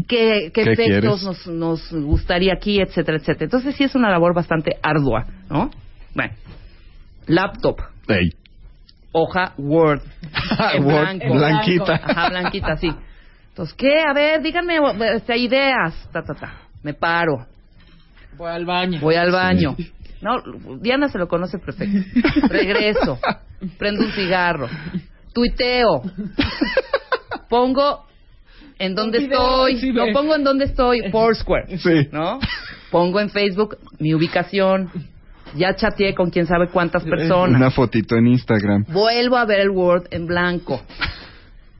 qué, 0.06 0.50
qué 0.52 0.62
¿Qué 0.64 0.72
efectos 0.72 1.24
nos, 1.24 1.46
nos 1.46 1.92
gustaría 1.92 2.52
aquí, 2.54 2.80
etcétera, 2.80 3.18
etcétera. 3.18 3.44
Entonces, 3.44 3.74
sí 3.74 3.84
es 3.84 3.94
una 3.94 4.10
labor 4.10 4.34
bastante 4.34 4.76
ardua, 4.82 5.24
¿no? 5.50 5.70
Bueno, 6.14 6.32
laptop 7.26 7.80
Ey. 8.08 8.30
Hoja 9.18 9.54
Word. 9.58 10.02
en 10.74 10.84
Word, 10.84 11.00
blanco. 11.18 11.34
blanquita. 11.34 11.94
Ajá, 11.94 12.28
blanquita, 12.30 12.76
sí. 12.76 12.90
Entonces, 13.48 13.74
¿qué? 13.76 14.02
A 14.08 14.12
ver, 14.12 14.42
díganme 14.42 14.78
este, 15.14 15.36
ideas. 15.36 15.94
Ta, 16.12 16.22
ta, 16.22 16.34
ta. 16.34 16.52
Me 16.82 16.94
paro. 16.94 17.46
Voy 18.36 18.50
al 18.50 18.64
baño. 18.64 19.00
Voy 19.00 19.16
al 19.16 19.32
baño. 19.32 19.76
No, 20.20 20.42
Diana 20.80 21.08
se 21.08 21.18
lo 21.18 21.28
conoce 21.28 21.58
perfecto. 21.58 21.98
Regreso. 22.48 23.18
Prendo 23.78 24.04
un 24.04 24.12
cigarro. 24.12 24.68
Tuiteo. 25.32 26.02
Pongo 27.48 28.04
en 28.78 28.94
dónde 28.94 29.18
estoy. 29.18 29.78
sí, 29.78 29.92
no 29.92 30.06
pongo 30.12 30.34
en 30.36 30.44
dónde 30.44 30.66
estoy. 30.66 31.02
Foursquare. 31.10 31.78
Sí. 31.78 32.08
¿No? 32.12 32.38
Pongo 32.90 33.20
en 33.20 33.30
Facebook 33.30 33.78
mi 33.98 34.14
ubicación. 34.14 34.90
Ya 35.56 35.74
chateé 35.74 36.14
con 36.14 36.30
quién 36.30 36.46
sabe 36.46 36.68
cuántas 36.68 37.04
personas. 37.04 37.56
Una 37.56 37.70
fotito 37.70 38.16
en 38.16 38.26
Instagram. 38.26 38.84
Vuelvo 38.88 39.36
a 39.36 39.44
ver 39.44 39.60
el 39.60 39.70
Word 39.70 40.08
en 40.10 40.26
blanco. 40.26 40.82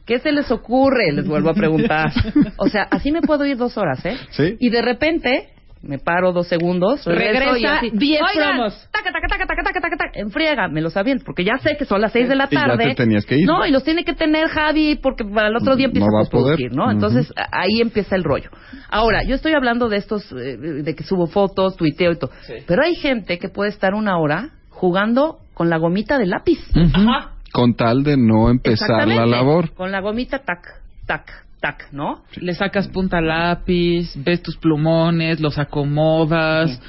¿Qué 0.07 0.19
se 0.21 0.33
les 0.33 0.51
ocurre? 0.51 1.13
Les 1.13 1.27
vuelvo 1.27 1.51
a 1.51 1.55
preguntar. 1.55 2.11
O 2.57 2.69
sea, 2.69 2.83
así 2.91 3.13
me 3.13 3.21
puedo 3.21 3.45
ir 3.47 3.57
dos 3.57 3.77
horas, 3.77 4.05
¿eh? 4.05 4.17
Sí. 4.31 4.57
Y 4.59 4.71
de 4.71 4.83
repente 4.83 5.51
me 5.83 5.99
paro 5.99 6.33
dos 6.33 6.49
segundos, 6.49 7.05
regreso 7.05 7.57
y 7.57 7.63
Regresa 7.63 7.77
así, 7.79 7.91
10 7.93 8.21
"Oigan, 8.23 8.55
promos". 8.57 8.89
Taca, 8.91 9.13
taca, 9.13 9.29
taca, 9.29 9.47
taca, 9.47 9.63
taca, 9.63 9.81
taca, 9.81 9.97
taca, 9.97 10.11
en 10.19 10.31
friega, 10.31 10.69
me 10.69 10.81
los 10.81 10.97
aviento, 10.97 11.25
porque 11.25 11.45
ya 11.45 11.59
sé 11.59 11.77
que 11.79 11.85
son 11.85 12.01
las 12.01 12.13
seis 12.13 12.29
de 12.29 12.35
la 12.37 12.49
Y 12.51 12.55
ya 12.55 12.61
tarde. 12.67 12.85
te 12.89 12.95
tenías 12.95 13.25
que 13.25 13.37
ir. 13.39 13.47
No, 13.47 13.65
y 13.67 13.71
los 13.71 13.85
tiene 13.85 14.05
que 14.05 14.15
tener 14.15 14.49
Javi, 14.49 14.97
porque 15.03 15.25
para 15.25 15.49
el 15.49 15.57
otro 15.57 15.77
día 15.77 15.87
empieza 15.87 16.07
No 16.11 16.21
a 16.21 16.29
producir, 16.29 16.73
¿no? 16.73 16.85
Ujú. 16.85 16.93
Entonces, 16.93 17.33
a- 17.37 17.61
ahí 17.63 17.81
empieza 17.81 18.17
el 18.17 18.25
rollo. 18.25 18.51
Ahora, 18.91 19.23
yo 19.23 19.35
estoy 19.35 19.53
hablando 19.53 19.89
de 19.89 19.99
estos, 19.99 20.31
eh, 20.33 20.57
de 20.57 20.95
que 20.95 21.05
subo 21.05 21.27
fotos, 21.27 21.77
tuiteo 21.77 22.13
y 22.13 22.19
todo. 22.19 22.31
Pero 22.67 22.83
hay 22.83 22.95
gente 22.97 23.39
que 23.39 23.49
puede 23.49 23.71
estar 23.71 23.95
una 23.95 24.19
hora 24.19 24.51
jugando 24.71 25.39
con 25.55 25.71
la 25.71 25.77
gomita 25.79 26.19
de 26.19 26.27
lápiz. 26.27 26.59
Ajá. 26.75 27.33
Con 27.53 27.75
tal 27.75 28.03
de 28.05 28.17
no 28.17 28.51
empezar 28.51 29.09
la 29.09 29.27
labor. 29.27 29.73
Con 29.75 29.91
la 29.91 30.01
gomita, 30.01 30.41
tac, 30.41 30.61
tac, 31.07 31.47
tac, 31.61 31.93
¿no? 31.93 32.23
Le 32.37 32.55
sacas 32.55 32.89
punta 32.89 33.21
lápiz, 33.21 34.13
ves 34.17 34.43
tus 34.43 34.57
plumones, 34.57 35.41
los 35.41 35.59
acomodas, 35.59 36.81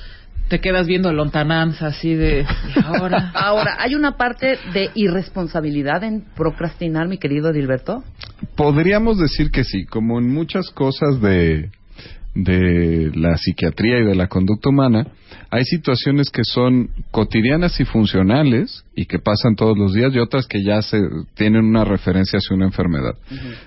te 0.49 0.59
quedas 0.59 0.87
viendo 0.87 1.13
lontananza 1.13 1.87
así 1.87 2.15
de... 2.15 2.41
¿y 2.41 2.79
ahora? 2.83 3.31
Ahora, 3.35 3.77
¿hay 3.79 3.95
una 3.95 4.17
parte 4.17 4.57
de 4.73 4.89
irresponsabilidad 4.95 6.03
en 6.03 6.25
procrastinar, 6.35 7.07
mi 7.07 7.19
querido 7.19 7.53
Dilberto? 7.53 8.03
Podríamos 8.55 9.19
decir 9.19 9.51
que 9.51 9.63
sí, 9.63 9.85
como 9.85 10.19
en 10.19 10.33
muchas 10.33 10.71
cosas 10.71 11.21
de, 11.21 11.69
de 12.33 13.11
la 13.13 13.37
psiquiatría 13.37 13.99
y 13.99 14.05
de 14.05 14.15
la 14.15 14.27
conducta 14.27 14.69
humana, 14.69 15.05
hay 15.51 15.63
situaciones 15.65 16.29
que 16.29 16.43
son 16.43 16.89
cotidianas 17.11 17.79
y 17.79 17.85
funcionales 17.85 18.83
y 18.95 19.05
que 19.05 19.19
pasan 19.19 19.55
todos 19.55 19.77
los 19.77 19.93
días 19.93 20.13
y 20.13 20.19
otras 20.19 20.47
que 20.47 20.63
ya 20.63 20.81
se 20.81 20.99
tienen 21.35 21.65
una 21.65 21.85
referencia 21.85 22.37
hacia 22.37 22.55
una 22.55 22.65
enfermedad. 22.65 23.15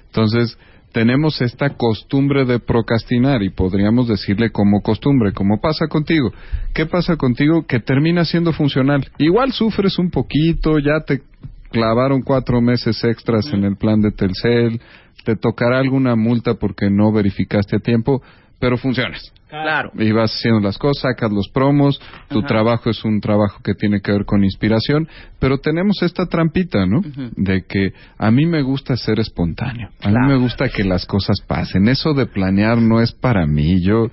Entonces, 0.06 0.58
tenemos 0.92 1.40
esta 1.40 1.70
costumbre 1.70 2.44
de 2.44 2.58
procrastinar 2.58 3.42
y 3.42 3.50
podríamos 3.50 4.08
decirle 4.08 4.50
como 4.50 4.82
costumbre, 4.82 5.32
como 5.32 5.60
pasa 5.60 5.86
contigo. 5.88 6.30
¿Qué 6.74 6.86
pasa 6.86 7.16
contigo 7.16 7.66
que 7.66 7.80
termina 7.80 8.24
siendo 8.24 8.52
funcional? 8.52 9.06
Igual 9.18 9.52
sufres 9.52 9.98
un 9.98 10.10
poquito, 10.10 10.78
ya 10.78 11.00
te 11.06 11.22
clavaron 11.70 12.20
cuatro 12.22 12.60
meses 12.60 13.02
extras 13.02 13.52
en 13.52 13.64
el 13.64 13.76
plan 13.76 14.00
de 14.00 14.12
Telcel, 14.12 14.80
te 15.24 15.36
tocará 15.36 15.78
alguna 15.78 16.14
multa 16.16 16.54
porque 16.54 16.90
no 16.90 17.12
verificaste 17.12 17.76
a 17.76 17.80
tiempo, 17.80 18.22
pero 18.62 18.76
funcionas. 18.78 19.20
Claro. 19.50 19.90
Y 19.98 20.12
vas 20.12 20.32
haciendo 20.36 20.60
las 20.60 20.78
cosas, 20.78 21.02
sacas 21.02 21.32
los 21.32 21.48
promos, 21.52 22.00
tu 22.28 22.38
Ajá. 22.38 22.46
trabajo 22.46 22.90
es 22.90 23.04
un 23.04 23.20
trabajo 23.20 23.58
que 23.64 23.74
tiene 23.74 24.00
que 24.00 24.12
ver 24.12 24.24
con 24.24 24.44
inspiración, 24.44 25.08
pero 25.40 25.58
tenemos 25.58 26.00
esta 26.00 26.26
trampita, 26.26 26.86
¿no? 26.86 27.00
De 27.36 27.64
que 27.68 27.90
a 28.18 28.30
mí 28.30 28.46
me 28.46 28.62
gusta 28.62 28.96
ser 28.96 29.18
espontáneo, 29.18 29.88
a 30.00 30.10
Claro. 30.10 30.20
mí 30.20 30.32
me 30.34 30.38
gusta 30.38 30.68
que 30.68 30.84
las 30.84 31.06
cosas 31.06 31.38
pasen, 31.44 31.88
eso 31.88 32.14
de 32.14 32.26
planear 32.26 32.78
no 32.78 33.00
es 33.00 33.10
para 33.12 33.44
mí, 33.46 33.82
yo 33.84 34.06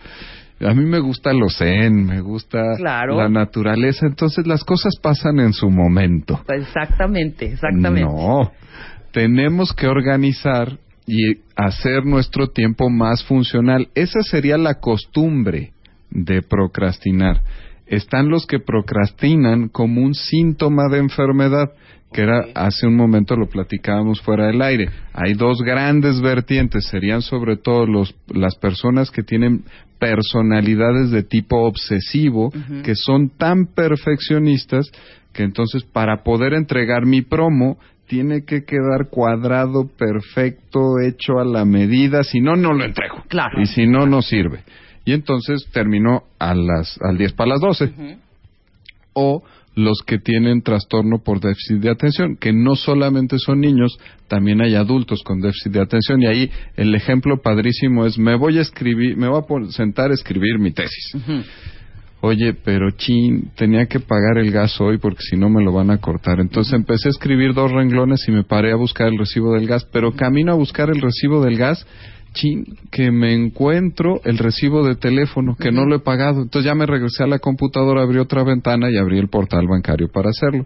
A 0.61 0.73
mí 0.73 0.83
me 0.83 0.99
gusta 0.99 1.31
lo 1.31 1.47
zen, 1.49 2.05
me 2.05 2.19
gusta 2.19 2.75
Claro. 2.75 3.15
la 3.15 3.29
naturaleza, 3.29 4.05
entonces 4.07 4.45
las 4.45 4.65
cosas 4.65 4.93
pasan 5.01 5.39
en 5.39 5.53
su 5.53 5.69
momento. 5.69 6.41
Exactamente, 6.49 7.45
exactamente. 7.45 8.01
No, 8.11 8.51
tenemos 9.13 9.71
que 9.73 9.87
organizar 9.87 10.77
y 11.09 11.41
hacer 11.55 12.05
nuestro 12.05 12.47
tiempo 12.47 12.89
más 12.89 13.23
funcional. 13.23 13.89
Esa 13.95 14.21
sería 14.21 14.57
la 14.57 14.75
costumbre 14.75 15.71
de 16.11 16.41
procrastinar. 16.43 17.41
Están 17.87 18.29
los 18.29 18.45
que 18.45 18.59
procrastinan 18.59 19.69
como 19.69 20.01
un 20.01 20.13
síntoma 20.13 20.83
de 20.91 20.99
enfermedad, 20.99 21.71
que 22.13 22.21
era 22.21 22.45
hace 22.53 22.85
un 22.85 22.95
momento 22.95 23.35
lo 23.35 23.47
platicábamos 23.47 24.21
fuera 24.21 24.47
del 24.47 24.61
aire. 24.61 24.89
Hay 25.13 25.33
dos 25.33 25.61
grandes 25.63 26.21
vertientes, 26.21 26.85
serían 26.85 27.23
sobre 27.23 27.57
todo 27.57 27.87
los, 27.87 28.15
las 28.27 28.55
personas 28.55 29.09
que 29.09 29.23
tienen 29.23 29.63
personalidades 29.99 31.09
de 31.09 31.23
tipo 31.23 31.63
obsesivo, 31.63 32.51
que 32.83 32.93
son 32.95 33.29
tan 33.29 33.65
perfeccionistas 33.65 34.91
que 35.33 35.43
entonces 35.43 35.83
para 35.83 36.23
poder 36.23 36.53
entregar 36.53 37.05
mi 37.05 37.21
promo 37.21 37.77
tiene 38.09 38.43
que 38.43 38.63
quedar 38.65 39.09
cuadrado, 39.11 39.87
perfecto, 39.87 40.99
hecho 40.99 41.39
a 41.39 41.45
la 41.45 41.63
medida, 41.63 42.23
si 42.23 42.41
no, 42.41 42.55
no 42.55 42.73
lo 42.73 42.83
entrego. 42.83 43.23
Claro. 43.27 43.61
Y 43.61 43.67
si 43.67 43.85
no, 43.85 44.07
no 44.07 44.23
sirve. 44.23 44.63
Y 45.05 45.13
entonces 45.13 45.67
terminó 45.71 46.23
a 46.39 46.55
las, 46.55 46.99
al 47.01 47.19
10 47.19 47.33
para 47.33 47.51
las 47.51 47.61
12. 47.61 48.17
O 49.13 49.43
los 49.75 49.99
que 50.05 50.17
tienen 50.17 50.63
trastorno 50.63 51.19
por 51.23 51.39
déficit 51.39 51.77
de 51.77 51.91
atención, 51.91 52.35
que 52.35 52.51
no 52.51 52.75
solamente 52.75 53.37
son 53.37 53.59
niños, 53.59 53.99
también 54.27 54.61
hay 54.61 54.73
adultos 54.73 55.21
con 55.23 55.39
déficit 55.39 55.71
de 55.71 55.81
atención. 55.81 56.21
Y 56.23 56.25
ahí 56.25 56.51
el 56.77 56.95
ejemplo 56.95 57.41
padrísimo 57.43 58.07
es, 58.07 58.17
me 58.17 58.35
voy 58.35 58.57
a 58.57 58.61
escribir, 58.61 59.17
me 59.17 59.27
voy 59.27 59.39
a 59.39 59.71
sentar 59.71 60.09
a 60.09 60.15
escribir 60.15 60.57
mi 60.57 60.71
tesis. 60.71 61.15
Oye, 62.21 62.53
pero 62.53 62.91
chin, 62.91 63.51
tenía 63.55 63.85
que 63.85 64.01
pagar 64.01 64.37
el 64.39 64.51
gas 64.51 64.79
hoy 64.81 64.97
porque 64.97 65.21
si 65.21 65.37
no 65.37 65.49
me 65.49 65.63
lo 65.63 65.71
van 65.71 65.89
a 65.89 65.99
cortar. 65.99 66.41
Entonces 66.41 66.73
empecé 66.73 67.07
a 67.07 67.11
escribir 67.11 67.53
dos 67.53 67.71
renglones 67.71 68.27
y 68.27 68.31
me 68.31 68.43
paré 68.43 68.73
a 68.73 68.75
buscar 68.75 69.07
el 69.07 69.17
recibo 69.17 69.53
del 69.53 69.67
gas. 69.67 69.85
Pero 69.85 70.11
camino 70.11 70.51
a 70.51 70.55
buscar 70.55 70.89
el 70.89 70.99
recibo 70.99 71.41
del 71.41 71.57
gas, 71.57 71.87
chin, 72.33 72.65
que 72.91 73.09
me 73.09 73.33
encuentro 73.33 74.19
el 74.25 74.37
recibo 74.37 74.85
de 74.85 74.95
teléfono 74.95 75.55
que 75.55 75.71
no 75.71 75.85
lo 75.85 75.95
he 75.95 75.99
pagado. 75.99 76.41
Entonces 76.41 76.65
ya 76.65 76.75
me 76.75 76.85
regresé 76.85 77.23
a 77.23 77.27
la 77.27 77.39
computadora, 77.39 78.01
abrí 78.01 78.17
otra 78.17 78.43
ventana 78.43 78.91
y 78.91 78.97
abrí 78.97 79.17
el 79.17 79.29
portal 79.29 79.65
bancario 79.67 80.09
para 80.11 80.29
hacerlo. 80.29 80.65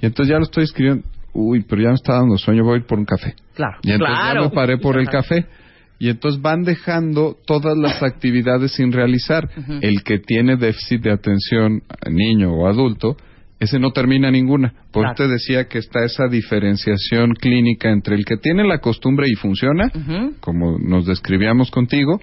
Y 0.00 0.06
entonces 0.06 0.30
ya 0.30 0.38
lo 0.38 0.44
estoy 0.44 0.64
escribiendo. 0.64 1.04
Uy, 1.34 1.62
pero 1.68 1.82
ya 1.82 1.88
me 1.88 1.94
está 1.96 2.14
dando 2.14 2.38
sueño, 2.38 2.64
voy 2.64 2.76
a 2.76 2.78
ir 2.78 2.86
por 2.86 2.98
un 2.98 3.04
café. 3.04 3.34
Claro. 3.54 3.76
Y 3.82 3.90
entonces 3.90 4.16
claro. 4.16 4.42
ya 4.42 4.48
me 4.48 4.54
paré 4.54 4.78
por 4.78 4.98
el 4.98 5.06
café. 5.08 5.44
Y 5.98 6.10
entonces 6.10 6.42
van 6.42 6.62
dejando 6.62 7.36
todas 7.46 7.76
las 7.76 8.02
actividades 8.02 8.72
sin 8.72 8.92
realizar. 8.92 9.48
El 9.80 10.02
que 10.02 10.18
tiene 10.18 10.56
déficit 10.56 11.02
de 11.02 11.12
atención, 11.12 11.82
niño 12.10 12.52
o 12.52 12.66
adulto, 12.68 13.16
ese 13.58 13.78
no 13.78 13.92
termina 13.92 14.30
ninguna. 14.30 14.74
Por 14.92 15.04
Claro. 15.04 15.14
eso 15.14 15.22
te 15.24 15.28
decía 15.28 15.64
que 15.68 15.78
está 15.78 16.04
esa 16.04 16.28
diferenciación 16.28 17.32
clínica 17.34 17.90
entre 17.90 18.16
el 18.16 18.24
que 18.26 18.36
tiene 18.36 18.64
la 18.68 18.78
costumbre 18.78 19.26
y 19.30 19.34
funciona, 19.36 19.90
como 20.40 20.78
nos 20.78 21.06
describíamos 21.06 21.70
contigo, 21.70 22.20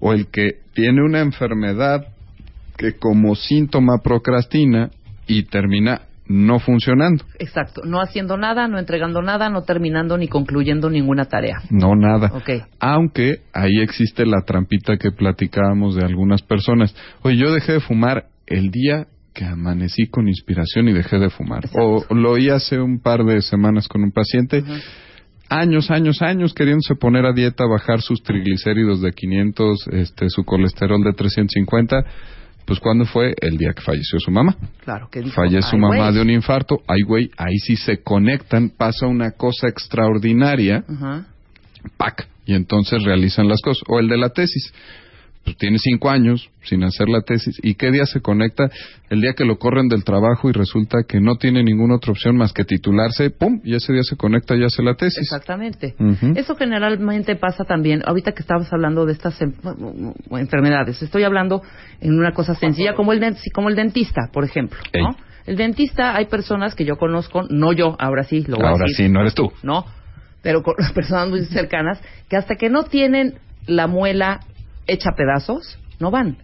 o 0.00 0.14
el 0.14 0.28
que 0.28 0.60
tiene 0.74 1.02
una 1.04 1.20
enfermedad 1.20 2.06
que 2.78 2.94
como 2.94 3.34
síntoma 3.34 3.98
procrastina 4.02 4.90
y 5.26 5.42
termina 5.42 6.00
no 6.26 6.58
funcionando. 6.58 7.24
Exacto. 7.38 7.82
No 7.84 8.00
haciendo 8.00 8.36
nada, 8.36 8.68
no 8.68 8.78
entregando 8.78 9.22
nada, 9.22 9.48
no 9.48 9.62
terminando 9.62 10.16
ni 10.16 10.28
concluyendo 10.28 10.88
ninguna 10.88 11.26
tarea. 11.26 11.60
No, 11.70 11.94
nada. 11.94 12.30
Ok. 12.34 12.50
Aunque 12.80 13.40
ahí 13.52 13.80
existe 13.80 14.24
la 14.26 14.42
trampita 14.46 14.96
que 14.96 15.10
platicábamos 15.10 15.96
de 15.96 16.04
algunas 16.04 16.42
personas. 16.42 16.94
Oye, 17.22 17.36
yo 17.36 17.52
dejé 17.52 17.72
de 17.72 17.80
fumar 17.80 18.26
el 18.46 18.70
día 18.70 19.06
que 19.34 19.44
amanecí 19.44 20.06
con 20.08 20.28
inspiración 20.28 20.88
y 20.88 20.92
dejé 20.92 21.18
de 21.18 21.30
fumar. 21.30 21.64
O 21.74 22.04
lo 22.14 22.32
oí 22.32 22.50
hace 22.50 22.78
un 22.78 23.00
par 23.00 23.24
de 23.24 23.40
semanas 23.42 23.88
con 23.88 24.02
un 24.02 24.12
paciente. 24.12 24.62
Años, 25.48 25.90
años, 25.90 26.22
años 26.22 26.54
queriéndose 26.54 26.94
poner 26.94 27.26
a 27.26 27.32
dieta, 27.32 27.64
bajar 27.66 28.00
sus 28.00 28.22
triglicéridos 28.22 29.02
de 29.02 29.12
500, 29.12 29.88
este, 29.92 30.28
su 30.28 30.44
colesterol 30.44 31.02
de 31.02 31.12
350. 31.12 32.04
Pues 32.64 32.78
cuando 32.80 33.04
fue 33.04 33.34
el 33.40 33.56
día 33.58 33.72
que 33.74 33.82
falleció 33.82 34.18
su 34.20 34.30
mamá. 34.30 34.56
Claro. 34.84 35.08
Que 35.10 35.20
dijo, 35.20 35.34
Fallece 35.34 35.68
su 35.68 35.76
"Ay, 35.76 35.80
mamá 35.80 35.96
güey". 35.96 36.14
de 36.14 36.20
un 36.22 36.30
infarto. 36.30 36.78
Ay, 36.86 37.02
güey, 37.02 37.30
ahí 37.36 37.58
sí 37.58 37.76
se 37.76 38.02
conectan, 38.02 38.70
pasa 38.70 39.06
una 39.06 39.32
cosa 39.32 39.68
extraordinaria. 39.68 40.84
Ajá. 40.88 41.26
¡pac! 41.96 42.28
Y 42.46 42.54
entonces 42.54 43.02
realizan 43.04 43.48
las 43.48 43.60
cosas. 43.60 43.82
O 43.88 43.98
el 43.98 44.08
de 44.08 44.16
la 44.16 44.28
tesis. 44.30 44.72
Pues 45.44 45.56
tiene 45.56 45.78
cinco 45.78 46.08
años 46.08 46.50
sin 46.62 46.84
hacer 46.84 47.08
la 47.08 47.22
tesis. 47.22 47.58
¿Y 47.62 47.74
qué 47.74 47.90
día 47.90 48.06
se 48.06 48.20
conecta? 48.20 48.70
El 49.10 49.20
día 49.20 49.32
que 49.32 49.44
lo 49.44 49.58
corren 49.58 49.88
del 49.88 50.04
trabajo 50.04 50.48
y 50.48 50.52
resulta 50.52 50.98
que 51.06 51.20
no 51.20 51.34
tiene 51.34 51.64
ninguna 51.64 51.96
otra 51.96 52.12
opción 52.12 52.36
más 52.36 52.52
que 52.52 52.64
titularse. 52.64 53.30
¡Pum! 53.30 53.60
Y 53.64 53.74
ese 53.74 53.92
día 53.92 54.04
se 54.04 54.16
conecta 54.16 54.54
y 54.54 54.62
hace 54.62 54.82
la 54.82 54.94
tesis. 54.94 55.18
Exactamente. 55.18 55.94
Eso 56.36 56.54
generalmente 56.54 57.34
pasa 57.34 57.64
también, 57.64 58.02
ahorita 58.06 58.32
que 58.32 58.42
estabas 58.42 58.72
hablando 58.72 59.04
de 59.04 59.12
estas 59.14 59.40
em- 59.42 59.54
enfermedades, 60.30 61.02
estoy 61.02 61.24
hablando 61.24 61.62
en 62.00 62.16
una 62.16 62.32
cosa 62.32 62.54
sencilla 62.54 62.94
como 62.94 63.12
el, 63.12 63.36
como 63.52 63.68
el 63.68 63.74
dentista, 63.74 64.28
por 64.32 64.44
ejemplo. 64.44 64.78
¿no? 64.94 65.16
El 65.44 65.56
dentista, 65.56 66.14
hay 66.14 66.26
personas 66.26 66.76
que 66.76 66.84
yo 66.84 66.96
conozco, 66.96 67.42
no 67.50 67.72
yo, 67.72 67.96
ahora 67.98 68.22
sí, 68.22 68.44
lo 68.46 68.56
voy 68.56 68.66
a 68.66 68.68
Ahora 68.70 68.84
decir, 68.86 69.06
sí, 69.06 69.12
no 69.12 69.20
eres 69.22 69.34
tú. 69.34 69.52
¿no? 69.64 69.84
Pero 70.40 70.62
con 70.62 70.74
personas 70.94 71.28
muy 71.28 71.44
cercanas, 71.46 72.00
que 72.28 72.36
hasta 72.36 72.54
que 72.54 72.68
no 72.68 72.84
tienen 72.84 73.34
la 73.66 73.86
muela 73.86 74.40
hecha 74.86 75.10
pedazos, 75.16 75.78
no 76.00 76.10
van. 76.10 76.36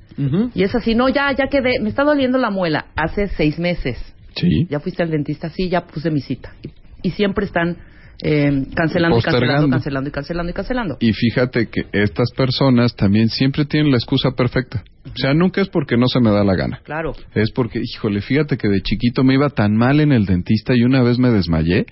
Y 0.55 0.65
es 0.65 0.75
así, 0.75 0.97
no, 0.97 1.09
ya, 1.09 1.31
ya 1.33 1.47
quedé, 1.47 1.79
me 1.81 1.91
está 1.91 2.03
doliendo 2.03 2.39
la 2.39 2.51
muela, 2.51 2.87
hace 2.97 3.29
seis 3.29 3.59
meses. 3.59 3.99
Sí. 4.35 4.67
¿Ya 4.69 4.81
fuiste 4.81 5.03
al 5.03 5.11
dentista? 5.11 5.49
Sí, 5.49 5.69
ya 5.69 5.87
puse 5.87 6.11
mi 6.11 6.21
cita. 6.21 6.53
Y, 6.63 6.71
y 7.09 7.11
siempre 7.13 7.47
están 7.47 7.77
eh, 8.21 8.67
cancelando 8.75 9.19
y 9.19 9.23
cancelando, 9.23 9.71
cancelando 9.71 10.09
y 10.09 10.13
cancelando 10.13 10.51
y 10.51 10.55
cancelando. 10.55 10.97
Y 11.01 11.13
fíjate 11.13 11.69
que 11.69 11.87
estas 11.93 12.33
personas 12.37 12.97
también 12.97 13.29
siempre 13.29 13.65
tienen 13.65 13.93
la 13.93 13.99
excusa 13.99 14.33
perfecta. 14.33 14.83
O 15.05 15.17
sea, 15.17 15.35
nunca 15.35 15.61
es 15.61 15.69
porque 15.69 15.97
no 15.97 16.09
se 16.09 16.21
me 16.21 16.31
da 16.31 16.43
la 16.43 16.57
gana. 16.57 16.81
Claro. 16.83 17.13
Es 17.35 17.53
porque, 17.53 17.81
híjole, 17.81 18.21
fíjate 18.21 18.57
que 18.57 18.69
de 18.69 18.83
chiquito 18.83 19.23
me 19.23 19.35
iba 19.35 19.51
tan 19.51 19.77
mal 19.77 20.01
en 20.01 20.11
el 20.11 20.27
dentista 20.27 20.75
y 20.75 20.83
una 20.83 21.03
vez 21.03 21.19
me 21.19 21.31
desmayé, 21.31 21.87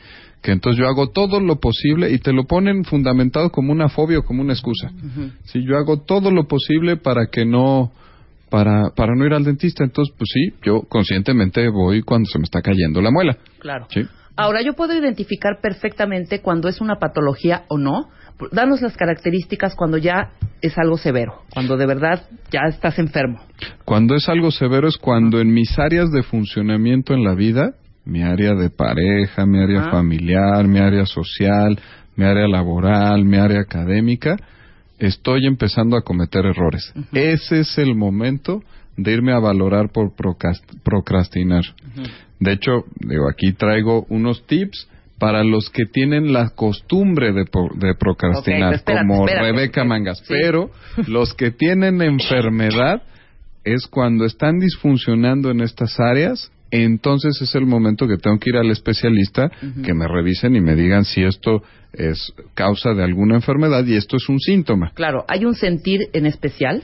que 0.47 0.53
entonces 0.53 0.79
yo 0.79 0.87
hago 0.87 1.09
todo 1.09 1.41
lo 1.41 1.57
posible 1.57 2.13
y 2.13 2.21
te 2.21 2.33
lo 2.33 2.45
ponen 2.45 2.85
fundamentado 2.85 3.51
como 3.51 3.73
una 3.73 3.89
fobia 3.89 4.21
o 4.21 4.23
como 4.23 4.43
una 4.43 4.53
excusa. 4.53 4.93
Si 5.43 5.65
yo 5.65 5.77
hago 5.77 6.03
todo 6.03 6.31
lo 6.31 6.47
posible 6.47 6.97
para 6.97 7.27
que 7.33 7.45
no, 7.45 7.91
para, 8.49 8.91
para 8.95 9.17
no 9.17 9.27
ir 9.27 9.35
al 9.35 9.43
dentista, 9.43 9.83
entonces 9.83 10.15
pues 10.17 10.31
sí, 10.33 10.55
yo 10.65 10.83
conscientemente 10.83 11.69
voy 11.69 12.03
cuando 12.03 12.31
se 12.31 12.39
me 12.39 12.45
está 12.45 12.63
cayendo 12.63 13.03
la 13.03 13.11
muela. 13.11 13.37
Claro. 13.59 13.89
Sí. 13.91 14.03
Ahora, 14.37 14.63
yo 14.63 14.75
puedo 14.75 14.95
identificar 14.97 15.59
perfectamente 15.61 16.41
cuando 16.43 16.69
es 16.69 16.81
una 16.81 17.01
patología 17.01 17.65
o 17.67 17.77
no. 17.77 18.09
Danos 18.53 18.83
las 18.83 18.97
características 18.97 19.75
cuando 19.75 19.97
ya 19.97 20.31
es 20.63 20.79
algo 20.79 20.97
severo, 20.97 21.43
cuando 21.51 21.77
de 21.77 21.87
verdad 21.87 22.23
ya 22.53 22.69
estás 22.69 23.01
enfermo. 23.01 23.41
Cuando 23.85 24.15
es 24.15 24.29
algo 24.29 24.53
severo 24.53 24.87
es 24.87 24.97
cuando 24.97 25.41
en 25.41 25.53
mis 25.53 25.77
áreas 25.77 26.13
de 26.13 26.23
funcionamiento 26.23 27.15
en 27.15 27.25
la 27.25 27.35
vida, 27.35 27.75
mi 28.07 28.23
área 28.23 28.55
de 28.55 28.71
pareja, 28.71 29.45
mi 29.47 29.59
área 29.63 29.87
Ah. 29.87 29.91
familiar, 29.91 30.67
mi 30.67 30.79
área 30.79 31.05
social, 31.07 31.79
mi 32.17 32.25
área 32.25 32.49
laboral, 32.49 33.25
mi 33.25 33.37
área 33.37 33.61
académica, 33.61 34.37
estoy 34.99 35.47
empezando 35.47 35.97
a 35.97 36.03
cometer 36.03 36.47
errores. 36.47 36.95
Ese 37.13 37.61
es 37.61 37.77
el 37.79 37.95
momento 37.95 38.63
de 38.97 39.13
irme 39.13 39.33
a 39.33 39.39
valorar 39.39 39.91
por 39.93 40.15
procrast- 40.17 40.81
procrastinar. 40.83 41.65
De 42.41 42.53
hecho, 42.53 42.85
digo, 43.01 43.29
aquí 43.29 43.53
traigo 43.53 44.07
unos 44.09 44.47
tips 44.47 44.89
para 45.19 45.43
los 45.45 45.71
que 45.71 45.85
tienen 45.87 46.33
la 46.33 46.51
costumbre 46.51 47.33
de, 47.33 47.45
procrastinar, 47.99 48.75
espérate, 48.75 49.07
como 49.07 49.27
espérate, 49.27 49.53
Rebeca. 49.53 49.85
Mangas. 49.85 50.19
Sí. 50.19 50.25
Pero 50.29 50.71
los 51.07 51.35
que 51.35 51.51
tienen 51.51 52.01
enfermedad 52.03 53.03
es 53.65 53.87
cuando 53.87 54.25
están 54.27 54.59
disfuncionando 54.59 55.51
en 55.51 55.61
estas 55.61 55.99
áreas, 55.99 56.51
entonces 56.71 57.41
es 57.41 57.55
el 57.55 57.67
momento 57.67 58.07
que 58.09 58.17
tengo 58.17 58.39
que 58.39 58.51
ir 58.51 58.57
al 58.57 58.71
especialista 58.71 59.51
que 59.85 59.95
me 59.95 60.09
revisen 60.09 60.57
y 60.57 60.61
me 60.61 60.75
digan 60.75 61.05
si 61.05 61.23
esto 61.23 61.63
es 61.93 62.33
causa 62.55 62.93
de 62.95 63.05
alguna 63.05 63.37
enfermedad 63.37 63.85
y 63.87 63.95
esto 63.95 64.17
es 64.17 64.29
un 64.29 64.39
síntoma. 64.41 64.91
Claro, 64.95 65.25
hay 65.29 65.45
un 65.45 65.55
sentir 65.55 66.09
en 66.13 66.27
especial. 66.27 66.83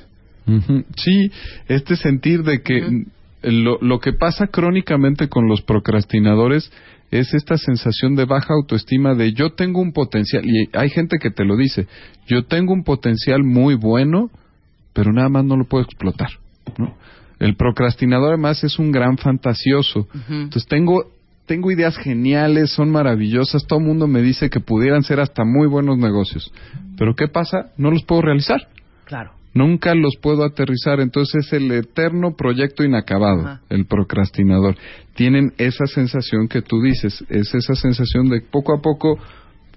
Sí, 0.97 1.31
este 1.69 1.97
sentir 1.97 2.43
de 2.43 2.63
que 2.63 3.05
lo, 3.43 3.79
lo 3.81 4.01
que 4.01 4.13
pasa 4.13 4.49
crónicamente 4.49 5.29
con 5.29 5.49
los 5.49 5.63
procrastinadores 5.63 6.71
es 7.13 7.35
esta 7.35 7.59
sensación 7.59 8.17
de 8.17 8.25
baja 8.25 8.55
autoestima 8.55 9.15
de 9.15 9.33
yo 9.35 9.51
tengo 9.51 9.81
un 9.81 9.93
potencial, 9.93 10.43
y 10.47 10.69
hay 10.73 10.89
gente 10.89 11.19
que 11.21 11.31
te 11.31 11.45
lo 11.45 11.57
dice, 11.57 11.87
yo 12.27 12.47
tengo 12.47 12.73
un 12.73 12.85
potencial 12.85 13.45
muy 13.45 13.75
bueno, 13.75 14.31
pero 14.95 15.13
nada 15.13 15.29
más 15.29 15.45
no 15.45 15.57
lo 15.57 15.65
puedo 15.65 15.85
explotar. 15.85 16.31
¿no? 16.79 16.97
El 17.43 17.57
procrastinador 17.57 18.35
además 18.35 18.63
es 18.63 18.79
un 18.79 18.93
gran 18.93 19.19
fantasioso. 19.19 20.07
Entonces 20.29 20.67
tengo 20.67 21.11
tengo 21.47 21.73
ideas 21.73 21.97
geniales, 21.99 22.71
son 22.71 22.91
maravillosas, 22.91 23.67
todo 23.67 23.81
el 23.81 23.85
mundo 23.85 24.07
me 24.07 24.23
dice 24.23 24.49
que 24.49 24.61
pudieran 24.61 25.03
ser 25.03 25.19
hasta 25.19 25.45
muy 25.45 25.67
buenos 25.67 25.99
negocios. 25.99 26.53
Pero 26.97 27.15
¿qué 27.17 27.27
pasa? 27.27 27.73
No 27.77 27.91
los 27.91 28.05
puedo 28.05 28.23
realizar. 28.23 28.69
Claro. 29.07 29.33
Nunca 29.55 29.95
los 29.95 30.17
puedo 30.23 30.45
aterrizar, 30.45 31.01
entonces 31.01 31.47
es 31.47 31.53
el 31.53 31.71
eterno 31.73 32.37
proyecto 32.37 32.85
inacabado, 32.85 33.41
Ajá. 33.41 33.61
el 33.71 33.87
procrastinador. 33.87 34.77
Tienen 35.15 35.53
esa 35.59 35.87
sensación 35.87 36.47
que 36.47 36.63
tú 36.63 36.81
dices, 36.81 37.25
es 37.29 37.53
esa 37.55 37.75
sensación 37.75 38.29
de 38.31 38.41
poco 38.41 38.75
a 38.75 38.81
poco, 38.81 39.19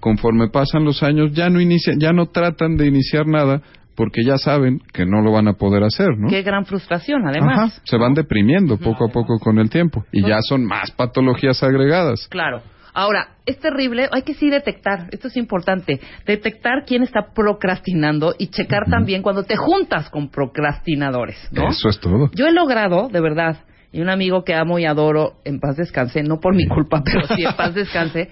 conforme 0.00 0.48
pasan 0.48 0.84
los 0.84 1.02
años, 1.02 1.32
ya 1.32 1.50
no 1.50 1.60
inician, 1.60 1.98
ya 1.98 2.12
no 2.12 2.26
tratan 2.26 2.76
de 2.76 2.86
iniciar 2.86 3.26
nada 3.26 3.60
porque 3.96 4.22
ya 4.24 4.38
saben 4.38 4.80
que 4.92 5.06
no 5.06 5.22
lo 5.22 5.32
van 5.32 5.48
a 5.48 5.54
poder 5.54 5.82
hacer, 5.82 6.16
¿no? 6.18 6.28
Qué 6.28 6.42
gran 6.42 6.66
frustración, 6.66 7.26
además. 7.26 7.58
Ajá, 7.58 7.82
se 7.84 7.96
van 7.96 8.14
deprimiendo 8.14 8.76
poco 8.76 9.06
a 9.06 9.08
poco 9.08 9.38
con 9.38 9.58
el 9.58 9.70
tiempo 9.70 10.04
y 10.12 10.22
ya 10.22 10.38
son 10.42 10.64
más 10.64 10.90
patologías 10.90 11.62
agregadas. 11.62 12.28
Claro. 12.28 12.62
Ahora, 12.92 13.36
es 13.44 13.58
terrible, 13.58 14.08
hay 14.10 14.22
que 14.22 14.32
sí 14.32 14.48
detectar, 14.48 15.08
esto 15.12 15.28
es 15.28 15.36
importante, 15.36 16.00
detectar 16.24 16.84
quién 16.86 17.02
está 17.02 17.34
procrastinando 17.34 18.34
y 18.38 18.46
checar 18.46 18.84
también 18.88 19.20
cuando 19.20 19.42
te 19.42 19.54
juntas 19.54 20.08
con 20.08 20.30
procrastinadores, 20.30 21.36
¿no? 21.52 21.68
Eso 21.68 21.90
es 21.90 22.00
todo. 22.00 22.30
Yo 22.34 22.46
he 22.46 22.52
logrado, 22.52 23.08
de 23.08 23.20
verdad, 23.20 23.58
y 23.92 24.00
un 24.00 24.08
amigo 24.08 24.44
que 24.44 24.54
amo 24.54 24.78
y 24.78 24.86
adoro, 24.86 25.34
en 25.44 25.60
paz 25.60 25.76
descanse, 25.76 26.22
no 26.22 26.40
por 26.40 26.54
mi 26.54 26.66
culpa, 26.66 27.02
pero 27.04 27.26
sí 27.26 27.44
en 27.44 27.52
paz 27.56 27.74
descanse, 27.74 28.30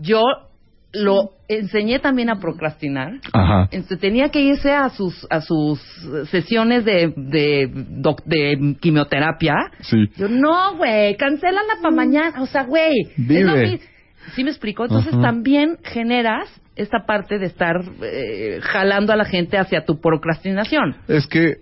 yo 0.00 0.22
lo 0.92 1.30
enseñé 1.48 1.98
también 2.00 2.30
a 2.30 2.40
procrastinar. 2.40 3.20
Ajá. 3.32 3.68
Este, 3.70 3.96
tenía 3.96 4.30
que 4.30 4.40
irse 4.40 4.72
a 4.72 4.88
sus 4.90 5.26
a 5.30 5.40
sus 5.40 5.80
sesiones 6.30 6.84
de 6.84 7.12
de, 7.16 7.70
doc- 7.72 8.24
de 8.24 8.76
quimioterapia. 8.80 9.54
Sí. 9.80 9.96
Yo, 10.16 10.28
no, 10.28 10.76
güey, 10.76 11.16
cancélala 11.16 11.74
para 11.82 11.94
mañana. 11.94 12.42
O 12.42 12.46
sea, 12.46 12.64
güey. 12.64 12.92
es 13.16 13.44
lo 13.44 13.54
¿Sí 14.34 14.44
me 14.44 14.50
explico? 14.50 14.84
Entonces 14.84 15.12
Ajá. 15.14 15.22
también 15.22 15.78
generas 15.82 16.48
esta 16.80 17.04
parte 17.06 17.38
de 17.38 17.46
estar 17.46 17.76
eh, 18.02 18.58
jalando 18.62 19.12
a 19.12 19.16
la 19.16 19.24
gente 19.24 19.58
hacia 19.58 19.84
tu 19.84 20.00
procrastinación. 20.00 20.96
Es 21.08 21.26
que 21.26 21.48
eh, 21.48 21.56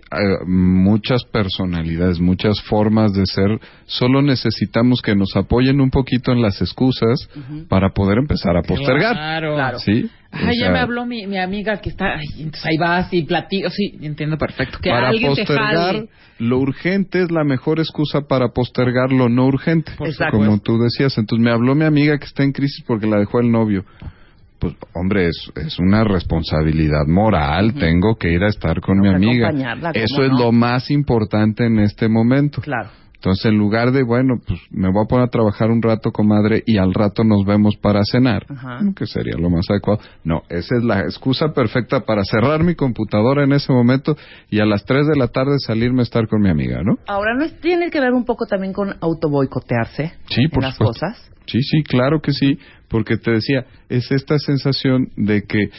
muchas 0.45 1.23
personalidades, 1.25 2.19
muchas 2.19 2.61
formas 2.61 3.13
de 3.13 3.25
ser, 3.25 3.59
solo 3.85 4.21
necesitamos 4.21 5.01
que 5.01 5.15
nos 5.15 5.35
apoyen 5.35 5.81
un 5.81 5.89
poquito 5.89 6.31
en 6.31 6.41
las 6.41 6.61
excusas 6.61 7.29
para 7.67 7.89
poder 7.89 8.17
empezar 8.19 8.55
a 8.55 8.61
postergar. 8.61 9.15
Claro. 9.15 9.55
Claro. 9.55 9.79
¿Sí? 9.79 10.09
Ay, 10.31 10.59
O 10.59 10.61
ya 10.61 10.71
me 10.71 10.79
habló 10.79 11.05
mi, 11.05 11.25
mi 11.25 11.39
amiga 11.39 11.77
que 11.81 11.89
está. 11.89 12.13
Ay, 12.15 12.25
entonces 12.37 12.65
ahí 12.65 12.77
vas 12.77 13.11
y 13.11 13.23
platico. 13.23 13.69
Sí, 13.69 13.97
entiendo 14.01 14.37
perfecto. 14.37 14.77
Que 14.81 14.89
para 14.91 15.09
alguien 15.09 15.33
te 15.33 15.41
postergar 15.41 15.95
jale. 15.95 16.09
lo 16.37 16.59
urgente 16.59 17.23
es 17.23 17.31
la 17.31 17.43
mejor 17.43 17.79
excusa 17.79 18.21
para 18.21 18.49
postergar 18.49 19.11
lo 19.11 19.27
no 19.27 19.47
urgente. 19.47 19.91
Exacto. 19.99 20.37
Como 20.37 20.59
tú 20.59 20.77
decías. 20.77 21.17
Entonces 21.17 21.43
me 21.43 21.51
habló 21.51 21.73
mi 21.73 21.85
amiga 21.85 22.17
que 22.19 22.25
está 22.25 22.43
en 22.43 22.51
crisis 22.51 22.83
porque 22.85 23.07
la 23.07 23.17
dejó 23.17 23.39
el 23.39 23.51
novio. 23.51 23.85
Pues, 24.59 24.75
hombre, 24.93 25.27
es, 25.27 25.51
es 25.55 25.79
una 25.79 26.03
responsabilidad 26.03 27.05
moral. 27.07 27.73
Tengo 27.75 28.15
que 28.17 28.29
ir 28.31 28.43
a 28.43 28.49
estar 28.49 28.81
con 28.81 29.01
Tengo 29.01 29.17
mi 29.17 29.27
amiga. 29.27 29.47
acompañarla, 29.47 29.93
¿cómo 29.93 30.05
Eso 30.05 30.23
es 30.23 30.31
no? 30.31 30.39
lo 30.39 30.51
más 30.51 30.91
importante 30.91 31.65
en 31.65 31.79
este 31.79 32.09
momento. 32.09 32.61
Claro. 32.61 32.89
Entonces, 33.19 33.47
en 33.47 33.57
lugar 33.57 33.91
de, 33.91 34.03
bueno, 34.03 34.35
pues 34.47 34.61
me 34.71 34.89
voy 34.89 35.03
a 35.03 35.07
poner 35.09 35.25
a 35.25 35.29
trabajar 35.29 35.69
un 35.71 35.81
rato, 35.81 36.11
comadre, 36.13 36.63
y 36.65 36.77
al 36.77 36.93
rato 36.93 37.25
nos 37.25 37.43
vemos 37.45 37.75
para 37.75 37.99
cenar, 38.09 38.45
Ajá. 38.47 38.79
que 38.95 39.05
sería 39.05 39.35
lo 39.37 39.49
más 39.49 39.65
adecuado. 39.69 39.99
No, 40.23 40.43
esa 40.47 40.77
es 40.77 40.83
la 40.85 41.01
excusa 41.01 41.51
perfecta 41.53 41.99
para 42.05 42.23
cerrar 42.23 42.63
mi 42.63 42.75
computadora 42.75 43.43
en 43.43 43.51
ese 43.51 43.73
momento 43.73 44.15
y 44.49 44.61
a 44.61 44.65
las 44.65 44.85
3 44.85 45.05
de 45.05 45.17
la 45.17 45.27
tarde 45.27 45.57
salirme 45.59 45.99
a 45.99 46.03
estar 46.03 46.29
con 46.29 46.41
mi 46.41 46.49
amiga, 46.49 46.81
¿no? 46.81 46.93
Ahora, 47.07 47.33
¿no 47.35 47.43
es- 47.43 47.59
tiene 47.59 47.89
que 47.91 47.99
ver 47.99 48.13
un 48.13 48.23
poco 48.23 48.45
también 48.45 48.71
con 48.71 48.95
autoboicotearse 49.01 50.13
Sí, 50.29 50.43
en 50.43 50.49
por 50.51 50.63
las 50.63 50.75
supuesto. 50.77 51.05
cosas? 51.05 51.31
Sí, 51.45 51.61
sí, 51.61 51.83
claro 51.83 52.21
que 52.21 52.31
sí, 52.31 52.57
porque 52.87 53.17
te 53.17 53.31
decía, 53.31 53.65
es 53.89 54.09
esta 54.13 54.37
sensación 54.39 55.09
de 55.17 55.43
que 55.43 55.71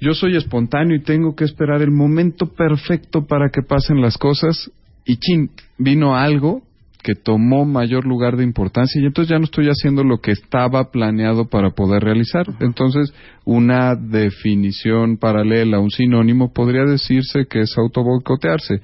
yo 0.00 0.14
soy 0.14 0.36
espontáneo 0.36 0.96
y 0.96 1.02
tengo 1.02 1.34
que 1.34 1.44
esperar 1.44 1.80
el 1.82 1.90
momento 1.90 2.46
perfecto 2.46 3.26
para 3.26 3.48
que 3.50 3.62
pasen 3.62 4.00
las 4.00 4.18
cosas 4.18 4.70
y 5.04 5.16
chin, 5.16 5.50
vino 5.78 6.16
algo 6.16 6.62
que 7.02 7.14
tomó 7.14 7.64
mayor 7.64 8.06
lugar 8.06 8.36
de 8.36 8.44
importancia 8.44 9.00
y 9.00 9.06
entonces 9.06 9.30
ya 9.30 9.38
no 9.38 9.44
estoy 9.44 9.66
haciendo 9.66 10.04
lo 10.04 10.20
que 10.20 10.30
estaba 10.30 10.90
planeado 10.90 11.48
para 11.48 11.70
poder 11.70 12.04
realizar. 12.04 12.46
Entonces, 12.60 13.12
una 13.44 13.96
definición 13.96 15.16
paralela, 15.16 15.80
un 15.80 15.90
sinónimo, 15.90 16.52
podría 16.52 16.84
decirse 16.84 17.46
que 17.50 17.62
es 17.62 17.76
autoboicotearse 17.76 18.80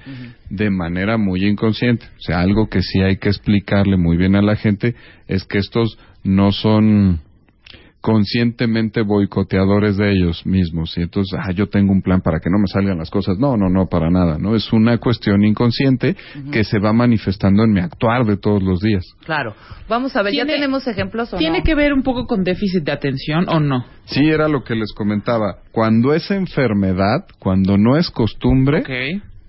de 0.49 0.69
manera 0.69 1.17
muy 1.17 1.45
inconsciente. 1.45 2.05
O 2.17 2.21
sea, 2.21 2.41
algo 2.41 2.67
que 2.67 2.81
sí 2.81 2.99
hay 2.99 3.17
que 3.17 3.29
explicarle 3.29 3.95
muy 3.95 4.17
bien 4.17 4.35
a 4.35 4.41
la 4.41 4.57
gente 4.57 4.95
es 5.27 5.45
que 5.45 5.59
estos 5.59 5.97
no 6.23 6.51
son 6.51 7.21
conscientemente 8.01 9.01
boicoteadores 9.01 9.97
de 9.97 10.11
ellos 10.11 10.45
mismos. 10.45 10.97
Y 10.97 11.01
entonces 11.01 11.37
ah, 11.41 11.51
yo 11.51 11.67
tengo 11.67 11.91
un 11.91 12.01
plan 12.01 12.21
para 12.21 12.39
que 12.39 12.49
no 12.49 12.57
me 12.57 12.67
salgan 12.67 12.97
las 12.97 13.09
cosas 13.09 13.37
no 13.37 13.57
no 13.57 13.69
no 13.69 13.87
para 13.87 14.09
nada 14.09 14.37
no 14.37 14.55
es 14.55 14.71
una 14.71 14.97
cuestión 14.97 15.43
inconsciente 15.43 16.15
que 16.51 16.63
se 16.63 16.79
va 16.79 16.93
manifestando 16.93 17.63
en 17.63 17.73
mi 17.73 17.79
actuar 17.79 18.25
de 18.25 18.37
todos 18.37 18.63
los 18.63 18.79
días. 18.79 19.03
Claro. 19.25 19.53
Vamos 19.87 20.15
a 20.15 20.21
ver, 20.21 20.33
¿ya 20.33 20.45
tenemos 20.45 20.87
ejemplos 20.87 21.33
o 21.33 21.37
¿Tiene 21.37 21.59
no? 21.59 21.63
que 21.63 21.75
ver 21.75 21.93
un 21.93 22.03
poco 22.03 22.25
con 22.25 22.43
déficit 22.43 22.83
de 22.83 22.91
atención 22.91 23.47
o 23.49 23.59
no? 23.59 23.85
sí 24.05 24.27
era 24.27 24.47
lo 24.47 24.63
que 24.63 24.75
les 24.75 24.91
comentaba. 24.93 25.57
Cuando 25.71 26.13
es 26.13 26.31
enfermedad 26.31 27.25
cuando 27.39 27.77
no 27.77 27.97
es 27.97 28.09
costumbre 28.09 28.83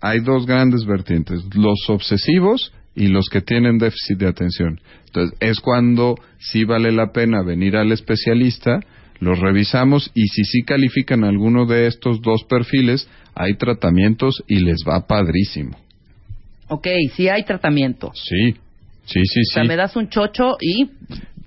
hay 0.03 0.21
dos 0.21 0.47
grandes 0.47 0.85
vertientes, 0.87 1.45
los 1.55 1.79
obsesivos 1.89 2.73
y 3.01 3.09
los 3.09 3.31
que 3.31 3.41
tienen 3.41 3.79
déficit 3.79 4.19
de 4.19 4.29
atención. 4.29 4.79
Entonces, 5.07 5.35
es 5.41 5.61
cuando 5.61 6.17
sí 6.39 6.65
vale 6.65 6.93
la 6.93 7.13
pena 7.13 7.43
venir 7.43 7.75
al 7.79 7.93
especialista, 7.93 8.79
los 9.21 9.39
revisamos 9.39 10.11
y 10.15 10.27
si 10.29 10.45
sí 10.45 10.63
califican 10.65 11.25
alguno 11.25 11.65
de 11.65 11.87
estos 11.87 12.21
dos 12.21 12.45
perfiles, 12.45 13.09
hay 13.35 13.55
tratamientos 13.55 14.45
y 14.47 14.57
les 14.61 14.81
va 14.87 15.07
padrísimo. 15.07 15.79
Ok, 16.69 16.89
sí 17.15 17.29
hay 17.31 17.43
tratamiento. 17.45 18.13
Sí, 18.15 18.53
sí, 19.07 19.21
sí, 19.25 19.41
O 19.51 19.55
sea, 19.55 19.63
sí. 19.63 19.69
me 19.69 19.77
das 19.77 19.97
un 19.97 20.11
chocho 20.11 20.59
y 20.61 20.91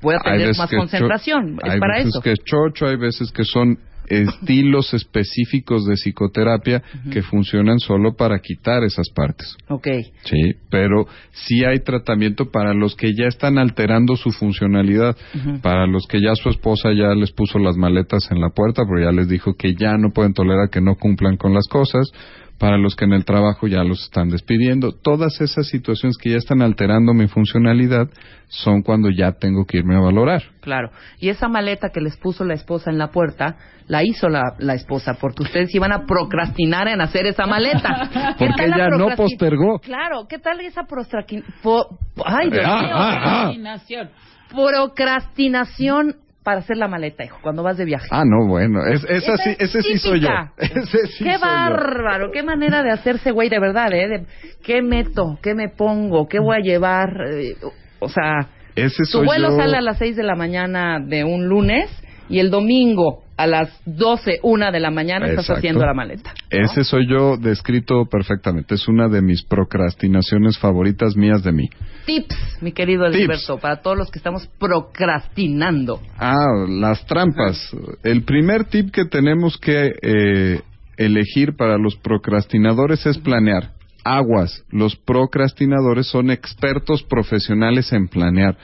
voy 0.02 0.16
a 0.16 0.20
tener 0.24 0.58
más 0.58 0.72
concentración. 0.72 1.60
Es 1.64 1.70
hay 1.70 1.80
para 1.80 1.98
veces 1.98 2.14
eso. 2.16 2.22
que 2.22 2.32
es 2.32 2.40
chocho, 2.44 2.88
hay 2.88 2.96
veces 2.98 3.32
que 3.32 3.44
son 3.46 3.78
estilos 4.08 4.94
específicos 4.94 5.86
de 5.86 5.96
psicoterapia 5.96 6.82
que 7.12 7.22
funcionan 7.22 7.80
solo 7.80 8.16
para 8.16 8.40
quitar 8.40 8.84
esas 8.84 9.10
partes. 9.10 9.56
Ok. 9.70 9.88
Sí, 10.24 10.54
pero 10.70 11.08
sí 11.32 11.64
hay 11.64 11.80
tratamiento 11.80 12.52
para 12.52 12.74
los 12.74 12.96
que 12.96 13.14
ya 13.14 13.26
están 13.26 13.58
alterando 13.58 14.16
su 14.16 14.32
funcionalidad, 14.32 15.16
para 15.62 15.88
los 15.88 16.06
que 16.08 16.22
ya 16.22 16.36
su 16.36 16.50
esposa 16.50 16.92
ya 16.94 17.14
les 17.16 17.32
puso 17.32 17.60
las 17.60 17.78
maletas 17.78 18.30
en 18.32 18.40
la 18.40 18.50
puerta, 18.50 18.84
porque 18.88 19.06
ya 19.06 19.12
les 19.12 19.28
dijo 19.28 19.54
que 19.56 19.76
ya 19.76 19.98
no 19.98 20.12
pueden 20.14 20.34
tolerar 20.34 20.70
que 20.70 20.82
no 20.82 20.96
cumplan 20.96 21.38
con 21.38 21.54
las 21.54 21.68
cosas, 21.68 22.12
para 22.60 22.78
los 22.78 22.96
que 22.96 23.06
en 23.06 23.14
el 23.14 23.26
trabajo 23.26 23.68
ya 23.68 23.84
los 23.84 24.04
están 24.04 24.30
despidiendo. 24.30 24.92
Todas 24.92 25.42
esas 25.42 25.68
situaciones 25.68 26.18
que 26.18 26.30
ya 26.30 26.38
están 26.38 26.62
alterando 26.62 27.14
mi 27.14 27.28
funcionalidad 27.28 28.08
son 28.48 28.84
cuando 28.84 29.10
ya 29.10 29.34
tengo 29.34 29.66
que 29.66 29.78
irme 29.80 29.96
a 29.96 30.00
valorar. 30.00 30.44
Claro. 30.62 30.92
Y 31.20 31.30
esa 31.30 31.48
maleta 31.50 31.90
que 31.90 32.00
les 32.00 32.16
puso 32.18 32.46
la 32.46 32.54
esposa 32.54 32.90
en 32.92 32.98
la 32.98 33.08
puerta, 33.12 33.58
la 33.88 34.04
hizo 34.04 34.30
la, 34.30 34.54
la 34.60 34.76
esposa, 34.76 35.16
porque 35.20 35.44
ustedes 35.44 35.74
iban 35.76 35.92
a 35.92 36.06
procrastinar 36.06 36.88
en 36.88 37.02
hacer 37.02 37.26
esa 37.26 37.46
maleta. 37.48 38.10
¿Qué 38.38 38.46
Porque 38.46 38.54
tal 38.64 38.70
la 38.70 38.76
ella 38.76 38.98
no 38.98 39.16
postergó. 39.16 39.80
Claro, 39.80 40.28
¿qué 40.30 40.38
tal 40.40 40.60
esa 40.62 40.84
po- 40.84 42.00
Ay, 42.26 42.50
Dios 42.50 42.64
Ah, 42.66 42.82
mío. 42.82 42.92
ah, 42.94 43.50
ah. 43.50 44.10
Procrastinación 44.54 46.16
para 46.44 46.60
hacer 46.60 46.78
la 46.78 46.88
maleta, 46.88 47.24
hijo, 47.24 47.38
cuando 47.42 47.64
vas 47.64 47.78
de 47.78 47.86
viaje. 47.86 48.08
Ah, 48.12 48.24
no, 48.26 48.48
bueno, 48.48 48.86
es, 48.86 49.04
esa 49.06 49.34
Esa 49.34 49.38
sí, 49.38 49.50
es 49.52 49.76
ese 49.76 49.82
sí 49.82 49.98
soy 49.98 50.20
yo. 50.20 50.30
Ese 50.58 51.08
sí 51.08 51.24
qué 51.24 51.32
soy 51.38 51.40
yo. 51.40 51.40
bárbaro, 51.40 52.32
qué 52.32 52.44
manera 52.44 52.84
de 52.84 52.92
hacerse 52.92 53.32
güey 53.32 53.50
de 53.50 53.60
verdad, 53.60 53.92
¿eh? 53.94 54.08
De, 54.08 54.26
¿Qué 54.64 54.82
meto? 54.82 55.40
¿Qué 55.42 55.54
me 55.56 55.70
pongo? 55.70 56.28
¿Qué 56.28 56.40
voy 56.40 56.58
a 56.58 56.60
llevar? 56.60 57.10
Eh, 57.30 57.56
o 58.00 58.10
sea, 58.10 58.48
Ese 58.76 59.04
tu 59.04 59.06
soy 59.06 59.26
vuelo 59.26 59.50
yo. 59.52 59.56
sale 59.58 59.78
a 59.78 59.82
las 59.82 59.98
6 59.98 60.16
de 60.16 60.24
la 60.24 60.36
mañana 60.36 61.00
de 61.00 61.24
un 61.24 61.48
lunes 61.48 61.90
y 62.30 62.40
el 62.40 62.50
domingo 62.50 63.23
a 63.36 63.48
las 63.48 63.70
12, 63.86 64.40
una 64.44 64.72
de 64.72 64.80
la 64.80 64.92
mañana 64.92 65.28
estás 65.28 65.50
haciendo 65.50 65.86
la 65.86 65.94
maleta. 65.94 66.34
¿no? 66.34 66.64
Ese 66.66 66.84
soy 66.84 67.08
yo 67.10 67.38
descrito 67.38 68.06
perfectamente. 68.06 68.76
Es 68.76 68.88
una 68.88 69.08
de 69.08 69.22
mis 69.22 69.44
procrastinaciones 69.44 70.58
favoritas 70.58 71.16
mías 71.16 71.44
de 71.44 71.52
mí. 71.52 71.70
Tips, 72.06 72.58
mi 72.62 72.72
querido. 72.72 73.06
Alberto, 73.06 73.58
para 73.58 73.82
todos 73.82 73.98
los 73.98 74.12
que 74.12 74.20
estamos 74.20 74.48
procrastinando. 74.60 76.02
Ah, 76.18 76.66
las 76.68 77.06
trampas. 77.06 77.76
El 78.04 78.24
primer 78.24 78.66
tip 78.66 78.92
que 78.92 79.06
tenemos 79.06 79.58
que 79.58 79.94
eh, 80.02 80.62
elegir 80.98 81.56
para 81.56 81.78
los 81.78 81.96
procrastinadores 81.96 83.06
es 83.06 83.18
planear. 83.18 83.72
Aguas, 84.04 84.64
los 84.70 84.96
procrastinadores 84.96 86.08
son 86.08 86.30
expertos 86.30 87.04
profesionales 87.04 87.92
en 87.94 88.08
planear. 88.08 88.58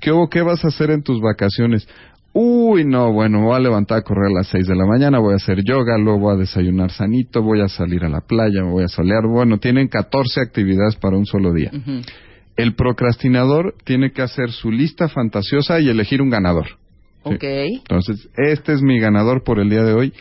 ¿Qué 0.00 0.12
hubo? 0.12 0.28
¿Qué 0.28 0.42
vas 0.42 0.64
a 0.64 0.68
hacer 0.68 0.90
en 0.90 1.02
tus 1.02 1.20
vacaciones? 1.20 1.88
Uy, 2.32 2.84
no, 2.84 3.12
bueno, 3.12 3.38
me 3.40 3.46
voy 3.46 3.56
a 3.56 3.60
levantar 3.60 3.98
a 3.98 4.02
correr 4.02 4.26
a 4.30 4.34
las 4.38 4.48
6 4.48 4.66
de 4.68 4.76
la 4.76 4.86
mañana, 4.86 5.18
voy 5.18 5.32
a 5.32 5.36
hacer 5.36 5.58
yoga, 5.64 5.96
luego 5.98 6.18
voy 6.20 6.34
a 6.34 6.38
desayunar 6.38 6.90
sanito, 6.92 7.42
voy 7.42 7.60
a 7.62 7.68
salir 7.68 8.04
a 8.04 8.08
la 8.08 8.20
playa, 8.20 8.62
me 8.62 8.70
voy 8.70 8.84
a 8.84 8.88
solear. 8.88 9.26
Bueno, 9.26 9.58
tienen 9.58 9.88
14 9.88 10.40
actividades 10.40 10.96
para 10.96 11.16
un 11.16 11.26
solo 11.26 11.52
día. 11.52 11.70
El 12.56 12.74
procrastinador 12.74 13.74
tiene 13.84 14.12
que 14.12 14.22
hacer 14.22 14.50
su 14.50 14.70
lista 14.70 15.08
fantasiosa 15.08 15.80
y 15.80 15.88
elegir 15.88 16.20
un 16.22 16.30
ganador. 16.30 16.66
Sí. 17.24 17.34
Ok. 17.34 17.44
Entonces, 17.44 18.28
este 18.36 18.72
es 18.72 18.82
mi 18.82 18.98
ganador 19.00 19.42
por 19.42 19.58
el 19.58 19.70
día 19.70 19.82
de 19.82 19.92
hoy. 19.94 20.12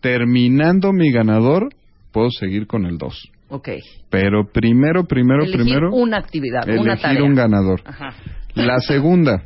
Terminando 0.00 0.92
mi 0.92 1.10
ganador, 1.10 1.70
puedo 2.12 2.30
seguir 2.30 2.66
con 2.66 2.84
el 2.86 2.98
2. 2.98 3.30
Ok. 3.48 3.68
Pero 4.10 4.46
primero, 4.52 5.04
primero, 5.04 5.44
Elegir 5.44 5.62
primero, 5.62 5.94
una 5.94 6.18
actividad, 6.18 6.64
una 6.68 6.74
elegir 6.92 7.02
tarea. 7.02 7.22
un 7.24 7.34
ganador. 7.34 7.80
Ajá. 7.84 8.14
La 8.54 8.78
segunda, 8.80 9.42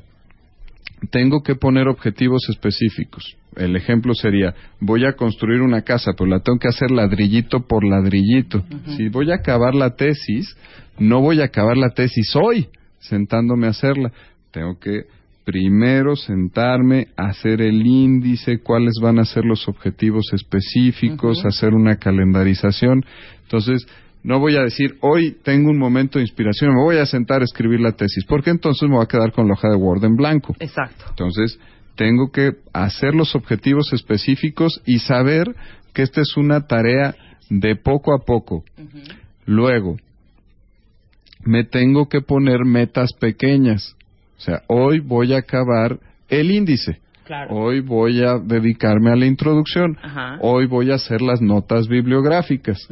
tengo 1.10 1.42
que 1.42 1.54
poner 1.54 1.88
objetivos 1.88 2.48
específicos. 2.48 3.36
El 3.56 3.76
ejemplo 3.76 4.14
sería, 4.14 4.54
voy 4.80 5.04
a 5.04 5.14
construir 5.14 5.62
una 5.62 5.82
casa, 5.82 6.12
pero 6.16 6.30
la 6.30 6.40
tengo 6.40 6.58
que 6.58 6.68
hacer 6.68 6.90
ladrillito 6.90 7.66
por 7.66 7.84
ladrillito. 7.84 8.64
Si 8.96 9.08
voy 9.08 9.30
a 9.32 9.36
acabar 9.36 9.74
la 9.74 9.96
tesis, 9.96 10.56
no 10.98 11.20
voy 11.20 11.40
a 11.40 11.46
acabar 11.46 11.76
la 11.76 11.90
tesis 11.90 12.34
hoy, 12.36 12.68
sentándome 12.98 13.66
a 13.66 13.70
hacerla. 13.70 14.12
Tengo 14.50 14.78
que 14.78 15.04
primero 15.44 16.14
sentarme, 16.14 17.08
hacer 17.16 17.62
el 17.62 17.86
índice, 17.86 18.58
cuáles 18.58 18.94
van 19.00 19.18
a 19.18 19.24
ser 19.24 19.44
los 19.44 19.66
objetivos 19.66 20.26
específicos, 20.34 21.44
hacer 21.46 21.72
una 21.72 21.96
calendarización. 21.96 23.02
Entonces, 23.44 23.86
no 24.22 24.40
voy 24.40 24.56
a 24.56 24.62
decir, 24.62 24.96
hoy 25.00 25.36
tengo 25.42 25.70
un 25.70 25.78
momento 25.78 26.18
de 26.18 26.24
inspiración, 26.24 26.74
me 26.74 26.82
voy 26.82 26.96
a 26.96 27.06
sentar 27.06 27.40
a 27.40 27.44
escribir 27.44 27.80
la 27.80 27.92
tesis, 27.92 28.24
porque 28.26 28.50
entonces 28.50 28.88
me 28.88 28.96
voy 28.96 29.04
a 29.04 29.08
quedar 29.08 29.32
con 29.32 29.46
la 29.46 29.54
hoja 29.54 29.68
de 29.68 29.76
Word 29.76 30.04
en 30.04 30.16
blanco. 30.16 30.54
Exacto. 30.58 31.04
Entonces, 31.10 31.58
tengo 31.94 32.30
que 32.30 32.52
hacer 32.72 33.14
los 33.14 33.34
objetivos 33.34 33.92
específicos 33.92 34.80
y 34.86 35.00
saber 35.00 35.54
que 35.92 36.02
esta 36.02 36.20
es 36.20 36.36
una 36.36 36.66
tarea 36.66 37.14
de 37.50 37.76
poco 37.76 38.14
a 38.14 38.24
poco. 38.24 38.64
Luego, 39.46 39.96
me 41.44 41.64
tengo 41.64 42.08
que 42.08 42.20
poner 42.20 42.64
metas 42.64 43.12
pequeñas. 43.12 43.96
O 44.36 44.40
sea, 44.40 44.62
hoy 44.68 45.00
voy 45.00 45.34
a 45.34 45.38
acabar 45.38 45.98
el 46.28 46.50
índice. 46.50 47.00
Claro. 47.28 47.54
Hoy 47.54 47.80
voy 47.80 48.22
a 48.22 48.38
dedicarme 48.38 49.10
a 49.10 49.14
la 49.14 49.26
introducción. 49.26 49.98
Ajá. 50.02 50.38
Hoy 50.40 50.64
voy 50.64 50.90
a 50.90 50.94
hacer 50.94 51.20
las 51.20 51.42
notas 51.42 51.86
bibliográficas. 51.86 52.88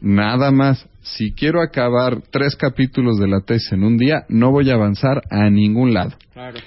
Nada 0.00 0.50
más. 0.50 0.84
Si 1.02 1.30
quiero 1.30 1.62
acabar 1.62 2.20
tres 2.32 2.56
capítulos 2.56 3.20
de 3.20 3.28
la 3.28 3.40
tesis 3.42 3.70
en 3.70 3.84
un 3.84 3.96
día, 3.96 4.24
no 4.28 4.50
voy 4.50 4.68
a 4.70 4.74
avanzar 4.74 5.22
a 5.30 5.48
ningún 5.48 5.94
lado. 5.94 6.16
Claro. 6.32 6.58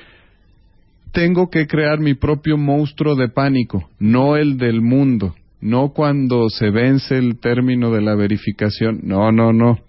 Tengo 1.12 1.49
que 1.49 1.68
crear 1.68 1.99
mi 1.99 2.14
propio 2.14 2.57
monstruo 2.57 3.16
de 3.16 3.28
pánico, 3.28 3.89
no 3.99 4.38
el 4.38 4.57
del 4.57 4.80
mundo. 4.80 5.36
No 5.59 5.89
cuando 5.89 6.47
se 6.47 6.70
vence 6.70 7.18
el 7.18 7.41
término 7.41 7.91
de 7.91 8.01
la 8.01 8.16
verificación. 8.16 9.01
No, 9.03 9.34
no, 9.34 9.51
no. 9.51 9.80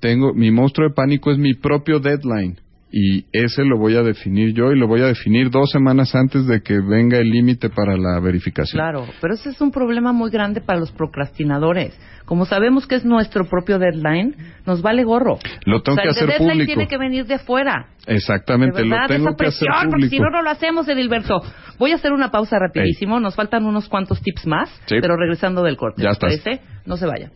Tengo 0.00 0.34
mi 0.34 0.50
monstruo 0.50 0.88
de 0.88 0.94
pánico 0.94 1.30
es 1.30 1.38
mi 1.38 1.54
propio 1.54 2.00
deadline 2.00 2.58
y 2.90 3.26
ese 3.32 3.64
lo 3.64 3.76
voy 3.78 3.96
a 3.96 4.02
definir 4.02 4.54
yo 4.54 4.72
y 4.72 4.78
lo 4.78 4.86
voy 4.86 5.02
a 5.02 5.06
definir 5.06 5.50
dos 5.50 5.70
semanas 5.70 6.14
antes 6.14 6.46
de 6.46 6.62
que 6.62 6.80
venga 6.80 7.18
el 7.18 7.28
límite 7.30 7.68
para 7.68 7.96
la 7.96 8.18
verificación. 8.20 8.78
Claro, 8.80 9.06
pero 9.20 9.34
ese 9.34 9.50
es 9.50 9.60
un 9.60 9.70
problema 9.70 10.12
muy 10.12 10.30
grande 10.30 10.60
para 10.62 10.78
los 10.80 10.90
procrastinadores. 10.92 11.98
Como 12.24 12.44
sabemos 12.46 12.86
que 12.86 12.94
es 12.96 13.04
nuestro 13.04 13.46
propio 13.48 13.78
deadline, 13.78 14.34
nos 14.66 14.82
vale 14.82 15.04
gorro. 15.04 15.38
Lo 15.66 15.82
tengo 15.82 15.94
O 15.94 15.96
sea, 15.96 16.02
que 16.04 16.08
el 16.08 16.14
hacer 16.16 16.28
deadline 16.28 16.48
público. 16.50 16.66
tiene 16.66 16.88
que 16.88 16.98
venir 16.98 17.26
de 17.26 17.38
fuera. 17.38 17.88
Exactamente, 18.06 18.82
de 18.82 18.88
verdad, 18.88 19.02
lo 19.02 19.08
tengo 19.08 19.28
esa 19.30 19.36
que 19.36 19.46
hacer 19.46 19.66
presión, 19.68 19.90
porque 19.90 20.08
si 20.08 20.16
público. 20.16 20.24
no, 20.30 20.36
no 20.38 20.42
lo 20.42 20.50
hacemos, 20.50 20.88
Edilberto. 20.88 21.40
Voy 21.78 21.92
a 21.92 21.96
hacer 21.96 22.12
una 22.12 22.30
pausa 22.30 22.58
rapidísimo. 22.58 23.20
Nos 23.20 23.34
faltan 23.34 23.64
unos 23.66 23.88
cuantos 23.88 24.20
tips 24.22 24.46
más, 24.46 24.68
Sí. 24.86 24.96
pero 25.00 25.16
regresando 25.16 25.62
del 25.62 25.76
corte. 25.76 26.02
Ya 26.02 26.08
¿les 26.22 26.38
estás. 26.38 26.60
No 26.86 26.96
se 26.96 27.06
vayan. 27.06 27.32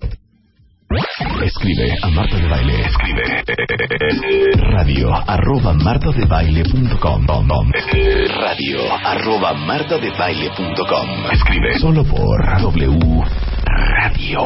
Escribe 1.43 1.95
a 2.03 2.09
Marta 2.09 2.37
de 2.37 2.49
Baile. 2.49 2.81
Escribe 2.83 3.23
radio 4.73 5.15
arroba 5.27 5.73
martadebaile.com. 5.75 7.27
Radio 8.41 8.79
arroba 9.05 9.55
martadebaile.com. 9.55 11.33
Escribe 11.33 11.79
solo 11.79 12.05
por 12.05 12.61
W 12.61 13.23
Radio. 13.73 14.45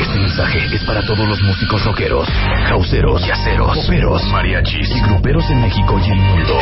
Este 0.00 0.18
mensaje 0.18 0.58
es 0.72 0.84
para 0.84 1.02
todos 1.02 1.28
los 1.28 1.40
músicos 1.42 1.84
rockeros, 1.84 2.28
houseeros, 2.68 3.26
yaceros, 3.26 3.76
poperos, 3.76 4.24
mariachis 4.30 4.88
y 4.94 5.00
gruperos 5.00 5.50
en 5.50 5.60
México 5.60 5.98
y 5.98 6.10
el 6.10 6.18
mundo. 6.18 6.58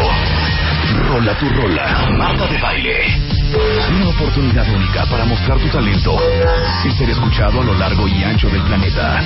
Rola 1.08 1.34
tu 1.38 1.48
rola, 1.48 2.08
Marta 2.16 2.46
de 2.46 2.58
Baile. 2.58 3.32
Una 3.96 4.08
oportunidad 4.08 4.66
única 4.74 5.04
para 5.06 5.24
mostrar 5.26 5.58
tu 5.58 5.68
talento 5.68 6.16
y 6.84 6.90
ser 6.92 7.10
escuchado 7.10 7.60
a 7.60 7.64
lo 7.64 7.74
largo 7.74 8.08
y 8.08 8.24
ancho 8.24 8.48
del 8.48 8.62
planeta. 8.62 9.20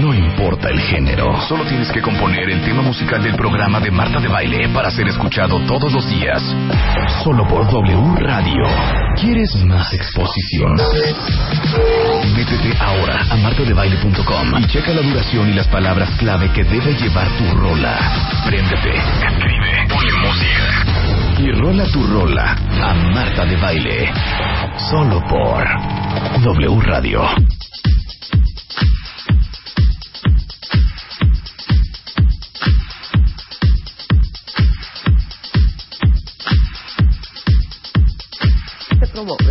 No 0.00 0.12
importa 0.12 0.68
el 0.68 0.80
género, 0.80 1.40
solo 1.48 1.64
tienes 1.64 1.90
que 1.90 2.02
componer 2.02 2.50
el 2.50 2.62
tema 2.62 2.82
musical 2.82 3.22
del 3.22 3.34
programa 3.34 3.80
de 3.80 3.90
Marta 3.90 4.20
de 4.20 4.28
Baile 4.28 4.68
para 4.74 4.90
ser 4.90 5.08
escuchado 5.08 5.58
todos 5.66 5.90
los 5.92 6.08
días. 6.08 6.42
Solo 7.24 7.46
por 7.48 7.66
W 7.70 8.14
Radio. 8.16 8.64
¿Quieres 9.18 9.54
más 9.64 9.92
exposición? 9.94 10.76
Métete 12.34 12.76
ahora 12.80 13.20
a 13.30 13.36
martadebaile.com 13.36 14.58
y 14.58 14.66
checa 14.66 14.92
la 14.92 15.02
duración 15.02 15.48
y 15.50 15.54
las 15.54 15.68
palabras 15.68 16.10
clave 16.18 16.50
que 16.52 16.64
debe 16.64 16.94
llevar 16.94 17.28
tu 17.36 17.44
rola. 17.56 17.98
Préndete, 18.46 18.90
escribe, 18.90 19.86
pone 19.88 20.12
música 20.24 20.92
y 21.38 21.50
rola 21.52 21.84
tu 21.86 22.06
rola 22.06 22.56
a 22.82 22.94
Marta 23.14 23.44
de 23.44 23.56
Baile. 23.56 24.12
Solo 24.90 25.22
por 25.28 25.64
W 26.42 26.80
Radio. 26.82 27.22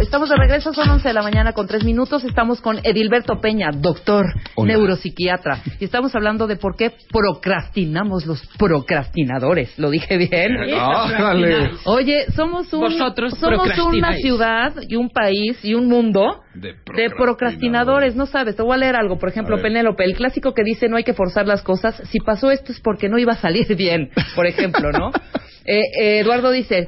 Estamos 0.02 0.30
de 0.30 0.36
regreso, 0.36 0.74
son 0.74 0.90
11 0.90 1.08
de 1.08 1.14
la 1.14 1.22
mañana 1.22 1.54
con 1.54 1.66
3 1.66 1.86
minutos. 1.86 2.26
Estamos 2.26 2.60
con 2.60 2.80
Edilberto 2.84 3.40
Peña, 3.40 3.70
doctor, 3.74 4.26
Hola. 4.56 4.74
neuropsiquiatra. 4.74 5.62
Y 5.80 5.86
estamos 5.86 6.14
hablando 6.14 6.46
de 6.46 6.58
por 6.58 6.76
qué 6.76 6.92
procrastinamos 7.10 8.26
los 8.26 8.46
procrastinadores. 8.58 9.80
¿Lo 9.80 9.90
dije 9.90 10.18
bien? 10.18 10.58
Oye, 11.86 12.26
somos, 12.36 12.72
un, 12.74 12.82
Vosotros 12.82 13.36
somos 13.40 13.70
una 13.80 14.14
ciudad 14.16 14.74
y 14.90 14.98
un 14.98 15.10
país 15.10 15.64
y 15.64 15.74
un 15.74 15.88
mundo 15.88 16.42
De 16.54 16.74
de 16.96 17.10
procrastinadores. 17.10 18.16
No 18.16 18.26
sabes, 18.26 18.58
te 18.58 18.64
voy 18.64 18.74
a 18.74 18.78
leer 18.78 18.98
algo. 18.98 19.18
Por 19.20 19.30
ejemplo. 19.30 19.62
Penélope, 19.62 20.04
el 20.04 20.16
clásico 20.16 20.54
que 20.54 20.64
dice 20.64 20.90
no 20.90 20.98
hay 20.98 21.04
que 21.04 21.14
forzar 21.14 21.48
las 21.48 21.62
cosas. 21.62 22.02
Si 22.10 22.20
pasó 22.20 22.52
esto 22.52 22.74
es 22.74 22.82
porque 22.82 23.08
no 23.08 23.18
iba 23.18 23.34
a 23.34 23.38
salir 23.38 23.74
bien, 23.78 24.10
por 24.36 24.48
ejemplo, 24.48 24.92
¿no? 24.92 25.12
Eh, 25.64 25.80
eh, 26.02 26.20
Eduardo 26.22 26.50
dice... 26.50 26.88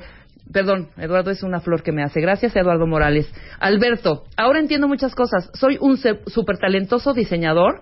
Perdón, 0.52 0.90
Eduardo 0.98 1.32
es 1.32 1.42
una 1.44 1.62
flor 1.62 1.84
que 1.84 1.92
me 1.92 2.04
hace. 2.04 2.20
Gracias, 2.22 2.56
Eduardo 2.56 2.86
Morales. 2.86 3.32
Alberto, 3.60 4.24
ahora 4.38 4.60
entiendo 4.60 4.88
muchas 4.88 5.16
cosas. 5.16 5.50
Soy 5.54 5.78
un 5.80 5.98
súper 6.28 6.58
talentoso 6.58 7.14
diseñador. 7.14 7.82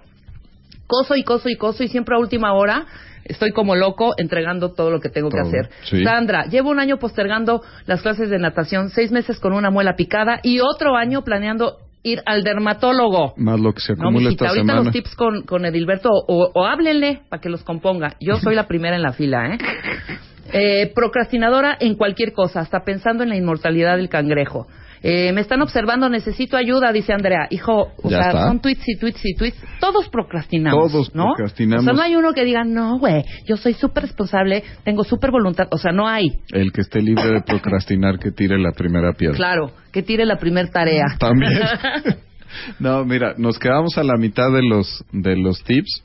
Coso 0.88 1.16
y 1.16 1.24
coso 1.24 1.50
y 1.50 1.56
coso 1.56 1.84
y 1.84 1.88
siempre 1.88 2.16
a 2.16 2.20
última 2.20 2.54
hora 2.54 2.86
estoy 3.24 3.52
como 3.52 3.76
loco 3.76 4.14
entregando 4.18 4.74
todo 4.74 4.90
lo 4.92 5.00
que 5.00 5.10
tengo 5.10 5.30
que 5.30 5.40
hacer. 5.40 5.70
sí. 5.84 6.04
Sandra, 6.04 6.46
llevo 6.46 6.70
un 6.70 6.80
año 6.80 6.98
postergando 6.98 7.62
las 7.86 8.02
clases 8.02 8.30
de 8.30 8.40
natación, 8.40 8.90
seis 8.90 9.12
meses 9.12 9.40
con 9.40 9.54
una 9.54 9.70
muela 9.70 9.96
picada 9.96 10.40
y 10.44 10.60
otro 10.60 10.96
año 10.98 11.24
planeando 11.24 11.78
ir 12.04 12.22
al 12.26 12.44
dermatólogo. 12.44 13.34
Más 13.38 13.60
lo 13.60 13.74
que 13.74 13.80
se 13.80 13.94
No, 13.96 14.04
acumula 14.04 14.26
mijita, 14.30 14.46
esta 14.46 14.50
ahorita 14.50 14.66
semana. 14.74 14.84
los 14.84 14.92
tips 14.94 15.16
con, 15.16 15.44
con 15.44 15.66
Edilberto 15.66 16.10
o, 16.12 16.52
o 16.54 16.66
háblenle 16.66 17.22
para 17.30 17.40
que 17.42 17.50
los 17.50 17.64
componga. 17.64 18.16
Yo 18.20 18.36
soy 18.38 18.56
la 18.56 18.68
primera 18.68 18.96
en 18.96 19.02
la 19.04 19.14
fila, 19.14 19.54
¿eh? 19.54 19.58
Eh, 20.54 20.92
procrastinadora 20.94 21.78
en 21.80 21.96
cualquier 21.96 22.34
cosa, 22.34 22.60
hasta 22.62 22.84
pensando 22.84 23.24
en 23.24 23.30
la 23.30 23.38
inmortalidad 23.38 23.98
del 23.98 24.10
cangrejo. 24.10 24.68
Eh, 25.04 25.32
me 25.34 25.42
están 25.42 25.62
observando, 25.64 26.10
necesito 26.10 26.58
ayuda, 26.58 26.92
dice 26.92 27.12
Andrea. 27.12 27.48
Hijo, 27.50 27.92
o 28.04 28.10
Ya 28.10 28.18
sea, 28.22 28.28
está. 28.28 28.48
son 28.48 28.60
tweets 28.60 28.84
y 28.88 28.98
tweets 29.00 29.22
y 29.26 29.34
tweets. 29.36 29.58
Todos 29.80 30.10
procrastinamos. 30.10 30.92
Todos 30.92 31.16
¿no? 31.16 31.34
procrastinamos. 31.36 31.84
O 31.84 31.86
sea, 31.86 31.94
no 31.94 32.02
hay 32.04 32.16
uno 32.16 32.34
que 32.34 32.46
diga, 32.46 32.64
no, 32.64 33.00
güey, 33.00 33.24
yo 33.48 33.58
soy 33.58 33.74
súper 33.74 34.04
responsable, 34.04 34.64
tengo 34.84 35.04
súper 35.04 35.32
voluntad. 35.32 35.68
O 35.72 35.78
sea, 35.80 35.92
no 35.92 36.08
hay. 36.08 36.28
El 36.52 36.72
que 36.72 36.82
esté 36.82 37.02
libre 37.02 37.32
de 37.32 37.42
procrastinar 37.42 38.20
que 38.20 38.32
tire 38.32 38.60
la 38.60 38.74
primera 38.74 39.14
piedra. 39.14 39.36
Claro, 39.36 39.72
que 39.92 40.04
tire 40.04 40.26
la 40.26 40.38
primer 40.38 40.70
tarea. 40.70 41.06
También. 41.18 41.52
no, 42.80 43.04
mira, 43.04 43.34
nos 43.38 43.58
quedamos 43.58 43.98
a 43.98 44.04
la 44.04 44.18
mitad 44.18 44.52
de 44.52 44.62
los 44.62 45.04
de 45.12 45.36
los 45.36 45.64
tips. 45.64 46.04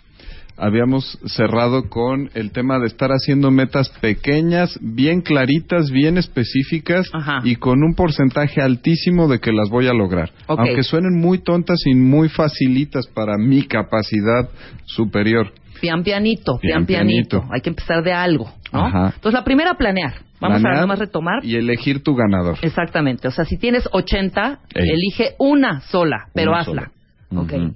Habíamos 0.58 1.18
cerrado 1.26 1.88
con 1.90 2.30
el 2.34 2.50
tema 2.50 2.78
de 2.78 2.86
estar 2.86 3.10
haciendo 3.10 3.50
metas 3.50 3.90
pequeñas, 4.00 4.78
bien 4.80 5.20
claritas, 5.20 5.90
bien 5.90 6.16
específicas 6.16 7.10
Ajá. 7.12 7.40
y 7.44 7.56
con 7.56 7.82
un 7.82 7.94
porcentaje 7.94 8.62
altísimo 8.62 9.28
de 9.28 9.38
que 9.38 9.52
las 9.52 9.68
voy 9.68 9.86
a 9.86 9.92
lograr. 9.92 10.30
Aunque 10.46 10.82
suenen 10.82 11.20
muy 11.20 11.38
tontas 11.38 11.80
y 11.86 11.94
muy 11.94 12.28
facilitas 12.28 13.06
para 13.06 13.36
mi 13.36 13.64
capacidad 13.64 14.48
superior. 14.86 15.52
Pian 15.80 16.02
pianito, 16.02 16.58
pian, 16.58 16.86
Pian 16.86 17.04
pianito. 17.04 17.28
pianito. 17.40 17.54
Hay 17.54 17.60
que 17.60 17.68
empezar 17.68 18.02
de 18.02 18.12
algo, 18.14 18.50
¿no? 18.72 18.86
Ajá. 18.86 19.12
Entonces, 19.14 19.34
la 19.34 19.44
primera, 19.44 19.74
planear. 19.74 20.14
Vamos 20.40 20.60
Planear 20.60 20.90
a 20.90 20.94
retomar. 20.96 21.44
Y 21.44 21.56
elegir 21.56 22.02
tu 22.02 22.14
ganador. 22.14 22.58
Exactamente. 22.62 23.26
O 23.28 23.30
sea, 23.30 23.44
si 23.46 23.56
tienes 23.58 23.88
80, 23.92 24.60
Ey. 24.74 24.88
elige 24.90 25.34
una 25.38 25.80
sola, 25.82 26.28
pero 26.34 26.50
Una 26.52 26.60
hazla. 26.60 26.90
sola. 27.30 27.72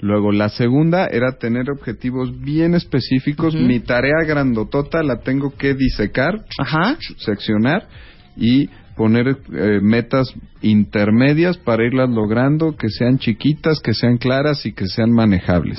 Luego, 0.00 0.30
la 0.30 0.48
segunda 0.48 1.06
era 1.06 1.38
tener 1.38 1.70
objetivos 1.70 2.40
bien 2.40 2.74
específicos. 2.74 3.54
Mi 3.54 3.80
tarea 3.80 4.24
grandotota 4.26 5.02
la 5.02 5.20
tengo 5.20 5.56
que 5.56 5.74
disecar, 5.74 6.44
Ajá. 6.58 6.96
seccionar 7.18 7.88
y 8.36 8.68
poner 8.96 9.28
eh, 9.28 9.78
metas 9.80 10.32
intermedias 10.60 11.56
para 11.56 11.84
irlas 11.86 12.10
logrando, 12.10 12.76
que 12.76 12.88
sean 12.90 13.18
chiquitas, 13.18 13.80
que 13.80 13.94
sean 13.94 14.18
claras 14.18 14.66
y 14.66 14.72
que 14.72 14.86
sean 14.86 15.12
manejables. 15.12 15.78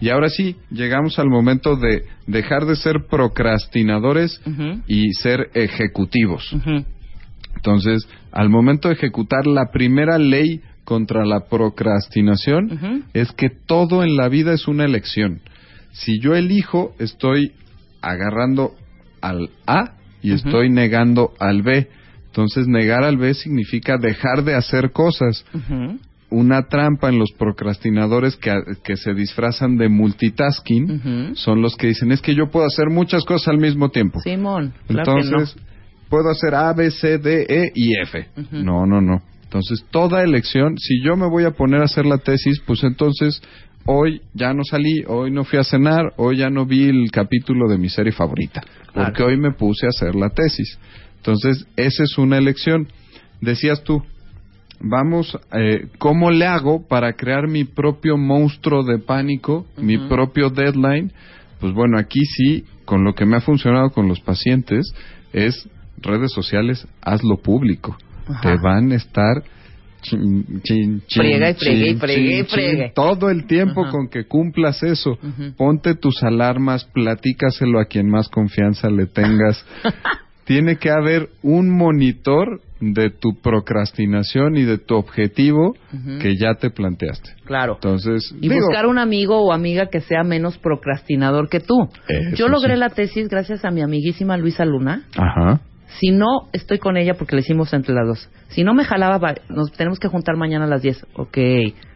Y 0.00 0.08
ahora 0.08 0.28
sí, 0.28 0.56
llegamos 0.70 1.18
al 1.18 1.28
momento 1.28 1.76
de 1.76 2.04
dejar 2.26 2.64
de 2.64 2.76
ser 2.76 3.06
procrastinadores 3.10 4.40
y 4.86 5.12
ser 5.12 5.50
ejecutivos. 5.54 6.54
Entonces, 7.56 8.08
al 8.32 8.48
momento 8.48 8.88
de 8.88 8.94
ejecutar 8.94 9.46
la 9.46 9.70
primera 9.70 10.18
ley 10.18 10.62
contra 10.88 11.26
la 11.26 11.40
procrastinación 11.50 13.04
es 13.12 13.30
que 13.32 13.50
todo 13.50 14.02
en 14.02 14.16
la 14.16 14.30
vida 14.30 14.54
es 14.54 14.66
una 14.68 14.86
elección. 14.86 15.42
Si 15.92 16.18
yo 16.18 16.34
elijo, 16.34 16.94
estoy 16.98 17.52
agarrando 18.00 18.72
al 19.20 19.50
A 19.66 19.96
y 20.22 20.32
estoy 20.32 20.70
negando 20.70 21.34
al 21.38 21.60
B. 21.60 21.88
Entonces, 22.28 22.68
negar 22.68 23.04
al 23.04 23.18
B 23.18 23.34
significa 23.34 23.98
dejar 23.98 24.44
de 24.44 24.54
hacer 24.54 24.90
cosas. 24.92 25.44
Una 26.30 26.68
trampa 26.68 27.10
en 27.10 27.18
los 27.18 27.32
procrastinadores 27.38 28.36
que, 28.36 28.50
que 28.82 28.96
se 28.96 29.12
disfrazan 29.12 29.76
de 29.76 29.90
multitasking 29.90 31.32
son 31.34 31.60
los 31.60 31.76
que 31.76 31.88
dicen, 31.88 32.12
es 32.12 32.22
que 32.22 32.34
yo 32.34 32.48
puedo 32.50 32.64
hacer 32.64 32.88
muchas 32.88 33.26
cosas 33.26 33.48
al 33.48 33.58
mismo 33.58 33.90
tiempo. 33.90 34.20
Simón, 34.20 34.72
claro 34.86 35.04
que 35.04 35.20
no. 35.20 35.36
Entonces, 35.36 35.62
puedo 36.08 36.30
hacer 36.30 36.54
A, 36.54 36.72
B, 36.72 36.90
C, 36.90 37.18
D, 37.18 37.44
E 37.46 37.72
y 37.74 37.92
F. 38.00 38.26
No, 38.52 38.86
no, 38.86 39.02
no. 39.02 39.20
Entonces, 39.48 39.82
toda 39.90 40.22
elección, 40.22 40.76
si 40.76 41.02
yo 41.02 41.16
me 41.16 41.26
voy 41.26 41.44
a 41.44 41.52
poner 41.52 41.80
a 41.80 41.84
hacer 41.86 42.04
la 42.04 42.18
tesis, 42.18 42.60
pues 42.66 42.84
entonces 42.84 43.40
hoy 43.86 44.20
ya 44.34 44.52
no 44.52 44.62
salí, 44.62 45.04
hoy 45.06 45.30
no 45.30 45.44
fui 45.44 45.58
a 45.58 45.64
cenar, 45.64 46.12
hoy 46.18 46.36
ya 46.36 46.50
no 46.50 46.66
vi 46.66 46.84
el 46.90 47.10
capítulo 47.10 47.66
de 47.66 47.78
mi 47.78 47.88
serie 47.88 48.12
favorita, 48.12 48.62
porque 48.92 49.12
Claro. 49.12 49.26
hoy 49.28 49.38
me 49.38 49.52
puse 49.52 49.86
a 49.86 49.88
hacer 49.88 50.14
la 50.14 50.28
tesis. 50.28 50.78
Entonces, 51.16 51.66
esa 51.76 52.02
es 52.02 52.18
una 52.18 52.36
elección. 52.36 52.88
Decías 53.40 53.82
tú, 53.84 54.02
vamos, 54.80 55.38
eh, 55.52 55.88
¿cómo 55.96 56.30
le 56.30 56.44
hago 56.44 56.86
para 56.86 57.14
crear 57.14 57.48
mi 57.48 57.64
propio 57.64 58.18
monstruo 58.18 58.84
de 58.84 58.98
pánico, 58.98 59.64
mi 59.78 59.96
propio 59.96 60.50
deadline? 60.50 61.10
Pues 61.58 61.72
bueno, 61.72 61.98
aquí 61.98 62.20
sí, 62.26 62.64
con 62.84 63.02
lo 63.02 63.14
que 63.14 63.24
me 63.24 63.38
ha 63.38 63.40
funcionado 63.40 63.90
con 63.92 64.08
los 64.08 64.20
pacientes, 64.20 64.92
es 65.32 65.66
redes 65.96 66.32
sociales, 66.32 66.86
hazlo 67.00 67.38
público. 67.38 67.96
Ajá. 68.28 68.40
Te 68.42 68.56
van 68.62 68.92
a 68.92 68.96
estar 68.96 69.42
chin, 70.02 70.62
chin, 70.62 71.02
y 71.10 72.92
todo 72.94 73.30
el 73.30 73.46
tiempo 73.46 73.82
Ajá. 73.82 73.90
con 73.92 74.08
que 74.08 74.24
cumplas 74.26 74.82
eso. 74.82 75.18
Ponte 75.56 75.94
tus 75.94 76.22
alarmas, 76.22 76.84
platícaselo 76.84 77.80
a 77.80 77.86
quien 77.86 78.08
más 78.08 78.28
confianza 78.28 78.90
le 78.90 79.06
tengas. 79.06 79.64
Tiene 80.44 80.76
que 80.76 80.90
haber 80.90 81.28
un 81.42 81.68
monitor 81.68 82.62
de 82.80 83.10
tu 83.10 83.38
procrastinación 83.42 84.56
y 84.56 84.62
de 84.62 84.78
tu 84.78 84.94
objetivo 84.94 85.76
que 86.22 86.36
ya 86.38 86.54
te 86.54 86.70
planteaste. 86.70 87.32
Claro. 87.44 87.74
Entonces, 87.74 88.34
Y 88.40 88.48
digo, 88.48 88.66
buscar 88.66 88.86
un 88.86 88.98
amigo 88.98 89.42
o 89.42 89.52
amiga 89.52 89.90
que 89.90 90.00
sea 90.00 90.22
menos 90.24 90.56
procrastinador 90.56 91.50
que 91.50 91.60
tú. 91.60 91.88
Yo 92.34 92.48
logré 92.48 92.74
sí. 92.74 92.80
la 92.80 92.88
tesis 92.88 93.28
gracias 93.28 93.64
a 93.66 93.70
mi 93.70 93.82
amiguísima 93.82 94.38
Luisa 94.38 94.64
Luna. 94.64 95.02
Ajá. 95.16 95.60
Si 95.98 96.10
no 96.10 96.48
estoy 96.52 96.78
con 96.78 96.96
ella 96.96 97.14
porque 97.14 97.34
le 97.34 97.40
hicimos 97.40 97.72
entre 97.72 97.94
las 97.94 98.06
dos. 98.06 98.28
Si 98.48 98.62
no 98.64 98.74
me 98.74 98.84
jalaba, 98.84 99.18
va- 99.18 99.34
nos 99.48 99.72
tenemos 99.72 99.98
que 99.98 100.08
juntar 100.08 100.36
mañana 100.36 100.66
a 100.66 100.68
las 100.68 100.82
10. 100.82 101.06
Ok. 101.14 101.38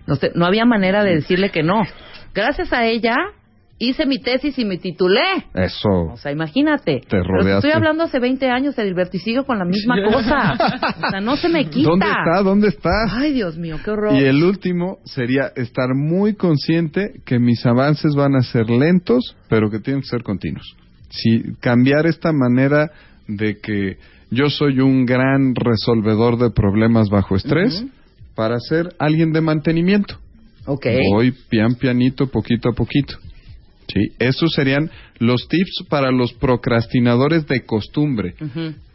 No, 0.06 0.16
sé, 0.16 0.32
no 0.34 0.46
había 0.46 0.64
manera 0.64 1.04
de 1.04 1.14
decirle 1.16 1.50
que 1.50 1.62
no. 1.62 1.82
Gracias 2.34 2.72
a 2.72 2.86
ella 2.86 3.14
hice 3.78 4.06
mi 4.06 4.20
tesis 4.20 4.58
y 4.58 4.64
me 4.64 4.78
titulé. 4.78 5.20
Eso. 5.54 5.88
O 6.12 6.16
sea, 6.16 6.30
imagínate. 6.30 7.00
Te 7.08 7.22
rodeaste. 7.22 7.66
estoy 7.68 7.70
hablando 7.72 8.04
hace 8.04 8.20
20 8.20 8.48
años, 8.48 8.78
Edilberto, 8.78 9.16
y 9.16 9.20
sigo 9.20 9.44
con 9.44 9.58
la 9.58 9.64
misma 9.64 9.96
cosa. 10.04 10.52
O 11.06 11.10
sea, 11.10 11.20
no 11.20 11.36
se 11.36 11.48
me 11.48 11.66
quita. 11.68 11.88
¿Dónde 11.90 12.06
está? 12.06 12.42
¿Dónde 12.44 12.68
está? 12.68 12.90
Ay, 13.10 13.32
Dios 13.32 13.58
mío, 13.58 13.78
qué 13.84 13.90
horror. 13.90 14.14
Y 14.14 14.24
el 14.24 14.42
último 14.44 14.98
sería 15.04 15.50
estar 15.56 15.88
muy 15.96 16.34
consciente 16.34 17.20
que 17.26 17.38
mis 17.40 17.66
avances 17.66 18.14
van 18.14 18.36
a 18.36 18.42
ser 18.42 18.70
lentos, 18.70 19.36
pero 19.48 19.68
que 19.68 19.80
tienen 19.80 20.02
que 20.02 20.08
ser 20.08 20.22
continuos. 20.22 20.76
Si 21.10 21.54
cambiar 21.60 22.06
esta 22.06 22.32
manera 22.32 22.90
de 23.36 23.58
que 23.58 23.96
yo 24.30 24.48
soy 24.48 24.80
un 24.80 25.04
gran 25.04 25.54
resolvedor 25.54 26.38
de 26.38 26.50
problemas 26.50 27.08
bajo 27.10 27.36
estrés 27.36 27.84
para 28.34 28.58
ser 28.60 28.94
alguien 28.98 29.32
de 29.32 29.40
mantenimiento. 29.40 30.18
Ok. 30.66 30.86
Voy 31.10 31.32
pian 31.50 31.74
pianito, 31.74 32.26
poquito 32.28 32.70
a 32.70 32.72
poquito. 32.72 33.14
Sí, 33.92 34.00
esos 34.18 34.52
serían 34.52 34.90
los 35.18 35.48
tips 35.48 35.84
para 35.88 36.10
los 36.10 36.32
procrastinadores 36.32 37.46
de 37.46 37.64
costumbre. 37.64 38.34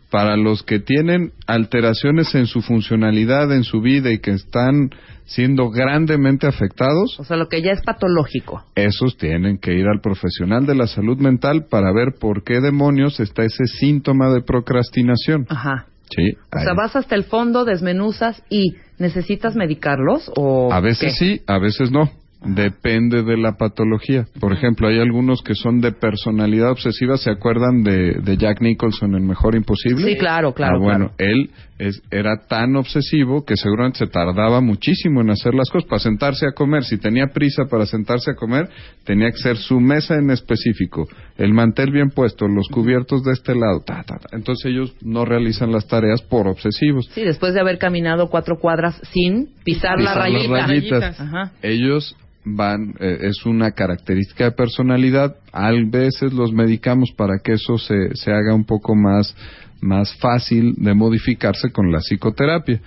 Para 0.09 0.37
los 0.37 0.63
que 0.63 0.79
tienen 0.79 1.33
alteraciones 1.47 2.33
en 2.35 2.45
su 2.47 2.61
funcionalidad, 2.61 3.51
en 3.51 3.63
su 3.63 3.81
vida 3.81 4.11
y 4.11 4.19
que 4.19 4.31
están 4.31 4.89
siendo 5.25 5.69
grandemente 5.69 6.47
afectados, 6.47 7.19
O 7.19 7.25
sea, 7.25 7.35
lo 7.35 7.49
que 7.49 7.61
ya 7.61 7.71
es 7.73 7.81
patológico. 7.81 8.63
esos 8.75 9.17
tienen 9.17 9.57
que 9.57 9.73
ir 9.73 9.85
al 9.87 9.99
profesional 10.01 10.65
de 10.65 10.75
la 10.75 10.87
salud 10.87 11.17
mental 11.17 11.65
para 11.69 11.91
ver 11.91 12.13
por 12.19 12.43
qué 12.45 12.61
demonios 12.61 13.19
está 13.19 13.43
ese 13.43 13.65
síntoma 13.65 14.29
de 14.31 14.41
procrastinación. 14.41 15.45
Ajá. 15.49 15.87
Sí, 16.09 16.37
O 16.55 16.59
sea, 16.59 16.73
vas 16.73 16.95
hasta 16.95 17.15
el 17.15 17.25
fondo, 17.25 17.65
desmenuzas 17.65 18.41
y 18.49 18.75
¿necesitas 18.97 19.57
medicarlos 19.57 20.31
o 20.37 20.71
a 20.71 20.79
veces 20.79 21.13
qué? 21.19 21.25
sí, 21.37 21.41
a 21.47 21.59
veces 21.59 21.91
no. 21.91 22.09
Depende 22.45 23.23
de 23.23 23.35
la 23.37 23.53
patología. 23.57 24.25
Por 24.39 24.53
ejemplo, 24.53 24.87
hay 24.87 24.99
algunos 24.99 25.41
que 25.41 25.55
son 25.55 25.81
de 25.81 25.91
personalidad 25.91 26.71
obsesiva. 26.71 27.17
¿Se 27.17 27.31
acuerdan 27.31 27.83
de, 27.83 28.13
de 28.21 28.37
Jack 28.37 28.61
Nicholson 28.61 29.15
en 29.15 29.25
Mejor 29.27 29.55
Imposible? 29.55 30.05
Sí, 30.07 30.17
claro, 30.17 30.53
claro, 30.53 30.75
Ah, 30.77 30.79
bueno, 30.79 31.11
claro. 31.17 31.31
él 31.31 31.49
es, 31.79 32.01
era 32.11 32.37
tan 32.47 32.75
obsesivo 32.75 33.45
que 33.45 33.55
seguramente 33.55 33.99
se 33.99 34.07
tardaba 34.07 34.61
muchísimo 34.61 35.21
en 35.21 35.29
hacer 35.29 35.53
las 35.53 35.69
cosas. 35.69 35.87
Para 35.89 35.99
sentarse 35.99 36.47
a 36.47 36.51
comer, 36.53 36.83
si 36.83 36.97
tenía 36.97 37.27
prisa 37.27 37.65
para 37.69 37.85
sentarse 37.85 38.31
a 38.31 38.35
comer, 38.35 38.69
tenía 39.03 39.29
que 39.31 39.37
ser 39.37 39.57
su 39.57 39.79
mesa 39.79 40.15
en 40.15 40.31
específico, 40.31 41.07
el 41.37 41.53
mantel 41.53 41.91
bien 41.91 42.09
puesto, 42.09 42.47
los 42.47 42.67
cubiertos 42.69 43.23
de 43.23 43.33
este 43.33 43.53
lado. 43.53 43.81
ta, 43.85 44.03
ta, 44.03 44.17
ta. 44.17 44.29
Entonces 44.35 44.65
ellos 44.71 44.95
no 45.01 45.25
realizan 45.25 45.71
las 45.71 45.87
tareas 45.87 46.21
por 46.21 46.47
obsesivos. 46.47 47.07
Sí, 47.13 47.21
después 47.21 47.53
de 47.53 47.59
haber 47.61 47.77
caminado 47.77 48.29
cuatro 48.29 48.57
cuadras 48.59 48.99
sin 49.13 49.49
pisar, 49.63 49.99
la 49.99 50.13
Pisar 50.13 50.17
las 50.17 50.47
rayita. 50.47 50.67
rayitas. 50.67 51.19
Ajá. 51.19 51.51
Ellos 51.61 52.15
van, 52.49 52.93
eh, 52.99 53.17
es 53.23 53.45
una 53.45 53.71
característica 53.71 54.45
de 54.45 54.51
personalidad. 54.51 55.35
A 55.51 55.71
veces 55.71 56.33
los 56.33 56.53
medicamos 56.53 57.11
para 57.15 57.39
que 57.43 57.53
eso 57.53 57.77
se, 57.77 58.15
se 58.15 58.31
haga 58.31 58.55
un 58.55 58.63
poco 58.65 58.95
más, 58.95 59.35
más 59.81 60.13
fácil 60.17 60.73
de 60.77 60.93
modificarse 60.93 61.71
con 61.71 61.91
la 61.91 61.99
psicoterapia. 61.99 62.79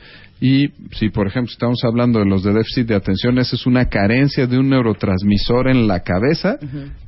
Y 0.42 0.68
si, 0.92 1.10
por 1.10 1.26
ejemplo, 1.26 1.52
estamos 1.52 1.84
hablando 1.84 2.18
de 2.18 2.24
los 2.24 2.42
de 2.42 2.54
déficit 2.54 2.86
de 2.86 2.94
atención, 2.94 3.38
esa 3.38 3.56
es 3.56 3.66
una 3.66 3.90
carencia 3.90 4.46
de 4.46 4.58
un 4.58 4.70
neurotransmisor 4.70 5.68
en 5.68 5.86
la 5.86 6.00
cabeza, 6.00 6.58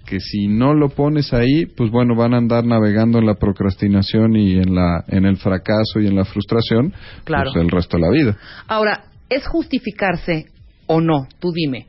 que 0.04 0.20
si 0.20 0.48
no 0.48 0.74
lo 0.74 0.90
pones 0.90 1.32
ahí, 1.32 1.64
pues 1.64 1.90
bueno, 1.90 2.14
van 2.14 2.34
a 2.34 2.36
andar 2.36 2.66
navegando 2.66 3.18
en 3.18 3.24
la 3.24 3.36
procrastinación 3.36 4.36
y 4.36 4.58
en, 4.58 4.74
la, 4.74 5.02
en 5.08 5.24
el 5.24 5.38
fracaso 5.38 5.98
y 6.00 6.08
en 6.08 6.16
la 6.16 6.26
frustración 6.26 6.92
Claro. 7.24 7.50
pues, 7.54 7.64
el 7.64 7.70
resto 7.70 7.96
de 7.96 8.02
la 8.02 8.10
vida. 8.10 8.36
Ahora, 8.68 9.04
¿es 9.30 9.46
justificarse 9.46 10.46
o 10.86 11.00
no? 11.00 11.26
Tú 11.40 11.52
dime. 11.52 11.86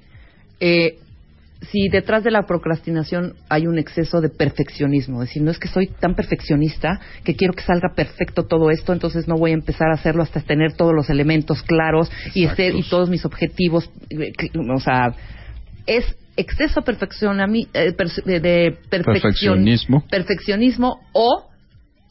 Eh, 0.62 1.00
si 1.72 1.88
detrás 1.90 2.24
de 2.24 2.32
la 2.32 2.44
procrastinación 2.44 3.34
hay 3.50 3.68
un 3.68 3.78
exceso 3.80 4.20
de 4.22 4.30
perfeccionismo, 4.30 5.22
es 5.24 5.30
decir, 5.30 5.44
no 5.44 5.52
es 5.52 5.60
que 5.60 5.68
soy 5.68 5.88
tan 5.88 6.14
perfeccionista 6.16 7.00
que 7.24 7.36
quiero 7.36 7.54
que 7.54 7.64
salga 7.64 7.94
perfecto 7.96 8.44
todo 8.44 8.70
esto, 8.70 8.92
entonces 8.94 9.28
no 9.28 9.36
voy 9.36 9.52
a 9.52 9.56
empezar 9.56 9.90
a 9.90 9.94
hacerlo 9.94 10.24
hasta 10.24 10.42
tener 10.42 10.74
todos 10.74 10.94
los 10.94 11.10
elementos 11.10 11.64
claros 11.64 12.12
y, 12.34 12.46
este- 12.46 12.70
y 12.76 12.84
todos 12.84 13.10
mis 13.10 13.26
objetivos, 13.26 13.90
eh, 14.10 14.34
o 14.74 14.80
sea, 14.80 15.14
es 15.86 16.06
exceso 16.36 16.82
perfeccionami- 16.82 17.68
eh, 17.74 17.94
de, 18.26 18.40
de 18.40 18.78
perfeccion- 18.90 19.04
Perfeccionismo. 19.22 20.04
perfeccionismo 20.10 21.00
o 21.14 21.50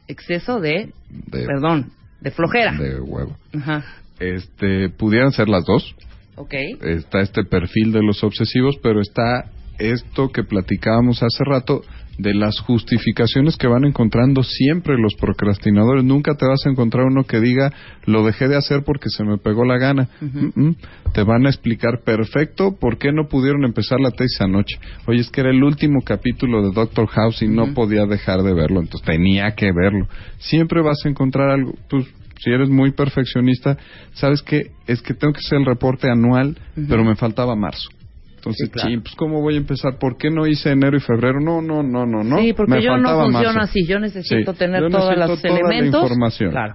exceso 0.08 0.60
de, 0.60 0.92
De- 1.08 1.46
perdón, 1.46 1.92
de 2.20 2.30
flojera. 2.30 2.72
De 2.72 3.00
huevo. 3.00 3.36
Ajá. 3.54 3.84
Este, 4.20 4.88
pudieran 4.90 5.32
ser 5.32 5.48
las 5.48 5.64
dos. 5.64 5.94
Ok. 6.36 6.54
Está 6.82 7.20
este 7.20 7.44
perfil 7.44 7.92
de 7.92 8.02
los 8.02 8.22
obsesivos, 8.24 8.76
pero 8.82 9.00
está 9.00 9.50
esto 9.78 10.28
que 10.28 10.44
platicábamos 10.44 11.22
hace 11.22 11.44
rato 11.44 11.82
de 12.18 12.34
las 12.34 12.60
justificaciones 12.60 13.56
que 13.56 13.66
van 13.66 13.84
encontrando 13.84 14.42
siempre 14.42 14.98
los 14.98 15.14
procrastinadores. 15.14 16.04
Nunca 16.04 16.34
te 16.34 16.46
vas 16.46 16.60
a 16.66 16.70
encontrar 16.70 17.06
uno 17.06 17.24
que 17.24 17.40
diga, 17.40 17.72
lo 18.04 18.24
dejé 18.24 18.48
de 18.48 18.56
hacer 18.56 18.82
porque 18.84 19.08
se 19.08 19.24
me 19.24 19.38
pegó 19.38 19.64
la 19.64 19.78
gana. 19.78 20.08
Mm, 20.20 20.68
mm. 20.68 20.76
Te 21.14 21.22
van 21.22 21.46
a 21.46 21.48
explicar 21.48 22.02
perfecto 22.04 22.76
por 22.78 22.98
qué 22.98 23.12
no 23.12 23.28
pudieron 23.28 23.64
empezar 23.64 23.98
la 24.00 24.10
tesis 24.10 24.40
anoche. 24.40 24.78
Oye, 25.06 25.20
es 25.20 25.30
que 25.30 25.40
era 25.40 25.50
el 25.50 25.62
último 25.62 26.02
capítulo 26.02 26.62
de 26.62 26.72
Doctor 26.72 27.06
House 27.08 27.42
y 27.42 27.48
no 27.48 27.74
podía 27.74 28.06
dejar 28.06 28.42
de 28.42 28.54
verlo, 28.54 28.80
entonces 28.80 29.06
tenía 29.06 29.54
que 29.54 29.72
verlo. 29.72 30.06
Siempre 30.38 30.82
vas 30.82 30.98
a 31.04 31.08
encontrar 31.08 31.50
algo. 31.50 31.74
Pues, 31.88 32.06
si 32.42 32.50
eres 32.50 32.68
muy 32.68 32.92
perfeccionista, 32.92 33.76
¿sabes 34.14 34.42
qué? 34.42 34.70
Es 34.86 35.00
que 35.02 35.14
tengo 35.14 35.32
que 35.32 35.38
hacer 35.38 35.58
el 35.58 35.66
reporte 35.66 36.08
anual, 36.10 36.56
pero 36.88 37.04
me 37.04 37.14
faltaba 37.16 37.54
marzo. 37.56 37.88
Entonces, 38.36 38.66
Sí, 38.66 38.72
claro. 38.72 39.02
pues 39.02 39.14
¿cómo 39.14 39.40
voy 39.40 39.54
a 39.54 39.58
empezar? 39.58 39.98
¿Por 40.00 40.16
qué 40.16 40.28
no 40.28 40.46
hice 40.48 40.70
enero 40.70 40.96
y 40.96 41.00
febrero? 41.00 41.38
No, 41.40 41.62
no, 41.62 41.82
no, 41.84 42.04
no, 42.06 42.24
no. 42.24 42.38
Sí, 42.38 42.52
porque 42.52 42.72
Me 42.72 42.82
yo 42.82 42.96
no 42.96 43.08
funciono 43.22 43.52
marzo. 43.54 43.60
así. 43.60 43.86
Yo 43.86 44.00
necesito 44.00 44.52
Sí, 44.52 44.58
tener 44.58 44.80
todos 44.90 45.16
los 45.16 45.40
toda 45.40 45.54
la 45.54 45.60
elementos. 45.60 46.02
información. 46.02 46.50
Claro. 46.50 46.74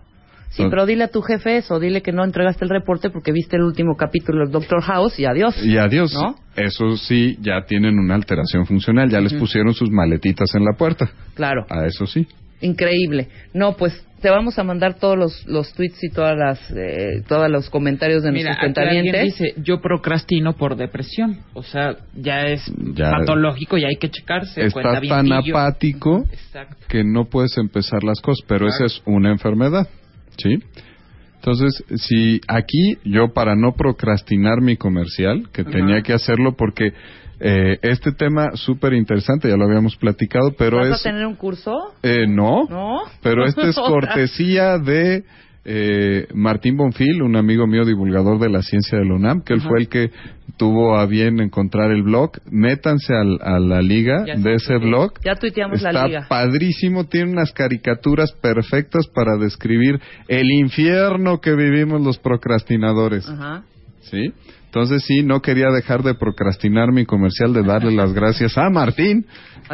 Sí, 0.49 0.63
pero 0.70 0.86
dile 0.86 1.03
a 1.03 1.07
tu 1.09 1.22
jefe 1.22 1.57
eso, 1.57 1.78
dile 1.78 2.01
que 2.01 2.13
no 2.13 2.24
entregaste 2.24 2.63
el 2.63 2.70
reporte 2.70 3.09
porque 3.09 3.34
viste 3.34 3.57
el 3.57 3.63
último 3.63 3.97
capítulo 3.97 4.39
del 4.45 4.51
Doctor 4.51 4.82
House 4.82 5.20
y 5.20 5.26
adiós. 5.26 5.61
Y 5.61 5.78
adiós. 5.78 6.13
¿No? 6.13 6.36
Eso 6.55 6.95
sí, 6.95 7.38
ya 7.41 7.65
tienen 7.68 7.99
una 7.99 8.15
alteración 8.15 8.65
funcional, 8.65 9.09
ya 9.09 9.20
les 9.20 9.34
pusieron 9.34 9.74
sus 9.74 9.91
maletitas 9.91 10.55
en 10.55 10.63
la 10.63 10.72
puerta. 10.78 11.09
Claro. 11.36 11.65
A 11.70 11.86
eso 11.86 12.07
sí. 12.07 12.26
Increíble. 12.61 13.28
No, 13.53 13.76
pues 13.76 14.07
te 14.22 14.30
vamos 14.30 14.57
a 14.57 14.63
mandar 14.63 14.95
todos 14.95 15.18
los, 15.18 15.45
los 15.47 15.72
tweets 15.74 16.03
y 16.03 16.09
todas 16.09 16.36
las 16.38 16.59
eh, 16.72 17.22
todos 17.28 17.49
los 17.49 17.70
comentarios 17.70 18.24
de 18.24 18.32
Mira, 18.32 18.49
nuestros 18.51 18.74
cuentavientes. 18.74 19.24
dice, 19.24 19.53
yo 19.61 19.80
procrastino 19.80 20.53
por 20.53 20.76
depresión. 20.76 21.38
O 21.53 21.63
sea, 21.63 21.95
ya 22.15 22.47
es 22.47 22.61
Ya- 22.93 23.11
patológico 23.11 23.78
y 23.78 23.86
hay 23.86 23.97
que 23.97 24.09
checarse. 24.09 24.65
Estás 24.65 25.01
tan 25.07 25.32
apático 25.32 26.24
Exacto. 26.32 26.76
que 26.89 27.03
no 27.03 27.26
puedes 27.26 27.57
empezar 27.57 28.03
las 28.03 28.20
cosas, 28.22 28.43
pero 28.47 28.65
Claro. 28.68 28.74
esa 28.74 28.86
es 28.86 29.01
una 29.05 29.30
enfermedad, 29.32 29.88
¿sí? 30.38 30.57
Entonces, 31.36 31.84
si 31.97 32.41
aquí 32.47 32.97
yo 33.05 33.32
para 33.34 33.55
no 33.55 33.74
procrastinar 33.74 34.61
mi 34.61 34.76
comercial, 34.76 35.49
que 35.53 35.63
tenía 35.63 36.01
que 36.01 36.13
hacerlo 36.13 36.55
porque 36.57 36.91
eh, 37.39 37.77
este 37.81 38.11
tema 38.13 38.51
súper 38.55 38.93
interesante, 38.93 39.49
ya 39.49 39.57
lo 39.57 39.65
habíamos 39.65 39.95
platicado, 39.95 40.53
pero 40.57 40.77
¿Vas 40.77 40.88
es... 40.88 41.05
a 41.05 41.09
tener 41.09 41.25
un 41.25 41.35
curso? 41.35 41.93
Eh, 42.03 42.25
no, 42.27 42.65
¿No? 42.69 43.01
pero 43.21 43.45
este 43.45 43.69
es 43.69 43.75
cortesía 43.88 44.77
de 44.79 45.23
eh, 45.69 46.27
Martín 46.33 46.77
Bonfil, 46.77 47.21
un 47.21 47.35
amigo 47.35 47.67
mío 47.67 47.83
divulgador 47.85 48.39
de 48.39 48.49
la 48.49 48.61
ciencia 48.61 48.97
de 48.97 49.05
la 49.05 49.15
UNAM, 49.15 49.41
que 49.43 49.53
él 49.53 49.59
Ajá. 49.59 49.69
fue 49.69 49.79
el 49.81 49.89
que 49.89 50.11
tuvo 50.55 50.97
a 50.97 51.05
bien 51.05 51.39
encontrar 51.41 51.91
el 51.91 52.03
blog. 52.03 52.31
Métanse 52.49 53.13
al- 53.13 53.39
a 53.41 53.59
la 53.59 53.81
liga 53.81 54.23
Ya 54.25 54.35
de 54.38 54.55
ese 54.55 54.77
blog. 54.77 55.11
Ya 55.25 55.35
tuiteamos 55.35 55.81
la 55.81 55.89
Está 55.89 56.07
liga. 56.07 56.25
padrísimo, 56.29 57.03
tiene 57.03 57.31
unas 57.33 57.51
caricaturas 57.51 58.31
perfectas 58.31 59.07
para 59.13 59.35
describir 59.38 59.99
el 60.29 60.49
infierno 60.51 61.41
que 61.41 61.53
vivimos 61.53 62.01
los 62.01 62.17
procrastinadores. 62.17 63.27
Ajá. 63.27 63.63
¿Sí? 64.10 64.34
Entonces 64.66 65.03
sí, 65.05 65.24
no 65.24 65.41
quería 65.41 65.70
dejar 65.70 66.03
de 66.03 66.14
procrastinar 66.14 66.91
mi 66.91 67.05
comercial 67.05 67.53
de 67.53 67.64
darle 67.64 67.91
las 67.91 68.14
gracias 68.14 68.58
a 68.58 68.70
Martín, 68.70 69.26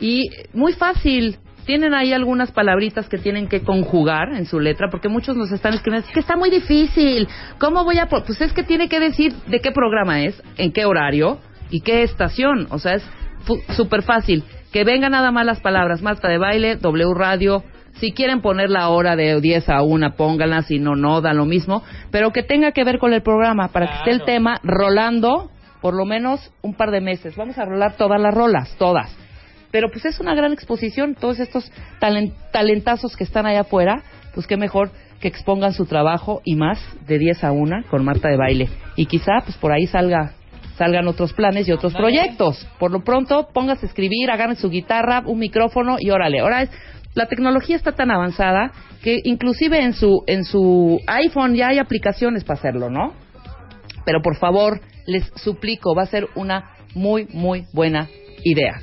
y 0.00 0.28
muy 0.52 0.72
fácil. 0.74 1.38
Tienen 1.66 1.94
ahí 1.94 2.12
algunas 2.12 2.52
palabritas 2.52 3.08
que 3.08 3.18
tienen 3.18 3.48
que 3.48 3.62
conjugar 3.62 4.32
en 4.32 4.46
su 4.46 4.60
letra, 4.60 4.88
porque 4.90 5.08
muchos 5.08 5.36
nos 5.36 5.50
están 5.50 5.74
escribiendo, 5.74 6.06
es 6.06 6.14
que 6.14 6.20
está 6.20 6.36
muy 6.36 6.50
difícil. 6.50 7.28
¿Cómo 7.58 7.84
voy 7.84 7.98
a...? 7.98 8.06
po-?" 8.06 8.22
Pues 8.24 8.40
es 8.40 8.52
que 8.52 8.62
tiene 8.62 8.88
que 8.88 9.00
decir 9.00 9.34
de 9.48 9.60
qué 9.60 9.72
programa 9.72 10.22
es, 10.22 10.40
en 10.56 10.72
qué 10.72 10.84
horario 10.84 11.38
y 11.70 11.80
qué 11.80 12.02
estación. 12.02 12.68
O 12.70 12.78
sea, 12.78 12.94
es 12.94 13.04
súper 13.76 14.02
fácil. 14.02 14.44
Que 14.72 14.84
vengan 14.84 15.12
nada 15.12 15.30
más 15.32 15.44
las 15.44 15.60
palabras, 15.60 16.02
Marta 16.02 16.28
de 16.28 16.38
Baile, 16.38 16.76
W 16.76 17.14
Radio, 17.14 17.64
si 17.94 18.12
quieren 18.12 18.42
poner 18.42 18.70
la 18.70 18.88
hora 18.90 19.16
de 19.16 19.40
10 19.40 19.68
a 19.68 19.82
1, 19.82 20.16
pónganla, 20.16 20.62
si 20.62 20.78
no, 20.78 20.94
no, 20.96 21.20
da 21.20 21.32
lo 21.32 21.46
mismo. 21.46 21.82
Pero 22.10 22.30
que 22.30 22.42
tenga 22.42 22.72
que 22.72 22.84
ver 22.84 22.98
con 22.98 23.12
el 23.12 23.22
programa, 23.22 23.68
para 23.68 23.86
que 23.86 23.94
esté 23.94 24.10
el 24.10 24.22
tema 24.24 24.60
rolando 24.62 25.50
por 25.80 25.94
lo 25.94 26.04
menos 26.04 26.52
un 26.62 26.74
par 26.74 26.90
de 26.90 27.00
meses. 27.00 27.36
Vamos 27.36 27.58
a 27.58 27.64
rolar 27.64 27.96
todas 27.96 28.20
las 28.20 28.34
rolas, 28.34 28.74
todas. 28.78 29.25
Pero 29.70 29.90
pues 29.90 30.04
es 30.04 30.20
una 30.20 30.34
gran 30.34 30.52
exposición, 30.52 31.14
todos 31.14 31.40
estos 31.40 31.70
talen- 32.00 32.32
talentazos 32.52 33.16
que 33.16 33.24
están 33.24 33.46
allá 33.46 33.60
afuera, 33.62 34.02
pues 34.34 34.46
qué 34.46 34.56
mejor 34.56 34.90
que 35.20 35.28
expongan 35.28 35.72
su 35.72 35.86
trabajo 35.86 36.42
y 36.44 36.56
más 36.56 36.78
de 37.06 37.18
10 37.18 37.42
a 37.44 37.52
1 37.52 37.84
con 37.90 38.04
Marta 38.04 38.28
de 38.28 38.36
Baile. 38.36 38.68
Y 38.96 39.06
quizá 39.06 39.40
pues 39.44 39.56
por 39.56 39.72
ahí 39.72 39.86
salga 39.86 40.32
salgan 40.76 41.08
otros 41.08 41.32
planes 41.32 41.66
y 41.68 41.72
otros 41.72 41.94
proyectos. 41.94 42.66
Por 42.78 42.90
lo 42.90 43.02
pronto, 43.02 43.48
póngase 43.54 43.86
a 43.86 43.88
escribir, 43.88 44.30
agarren 44.30 44.56
su 44.56 44.68
guitarra, 44.68 45.22
un 45.24 45.38
micrófono 45.38 45.96
y 45.98 46.10
órale. 46.10 46.40
Ahora 46.40 46.60
es, 46.62 46.70
la 47.14 47.24
tecnología 47.28 47.76
está 47.76 47.92
tan 47.92 48.10
avanzada 48.10 48.72
que 49.02 49.20
inclusive 49.24 49.82
en 49.82 49.94
su 49.94 50.22
en 50.26 50.44
su 50.44 51.00
iPhone 51.06 51.54
ya 51.54 51.68
hay 51.68 51.78
aplicaciones 51.78 52.44
para 52.44 52.58
hacerlo, 52.58 52.90
¿no? 52.90 53.14
Pero 54.04 54.20
por 54.20 54.36
favor, 54.36 54.80
les 55.06 55.24
suplico, 55.36 55.94
va 55.94 56.02
a 56.02 56.06
ser 56.06 56.28
una 56.34 56.72
muy 56.94 57.26
muy 57.32 57.64
buena 57.72 58.08
idea. 58.44 58.82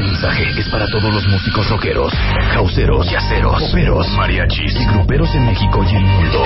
Mensaje 0.00 0.44
es 0.58 0.68
para 0.70 0.86
todos 0.86 1.12
los 1.12 1.26
músicos 1.28 1.68
rockeros, 1.68 2.12
causeros, 2.54 3.10
yaceros, 3.10 3.62
poperos, 3.64 4.10
mariachis 4.16 4.74
y 4.80 4.86
gruperos 4.86 5.34
en 5.34 5.44
México 5.44 5.84
y 5.84 5.94
el 5.94 6.04
mundo. 6.04 6.42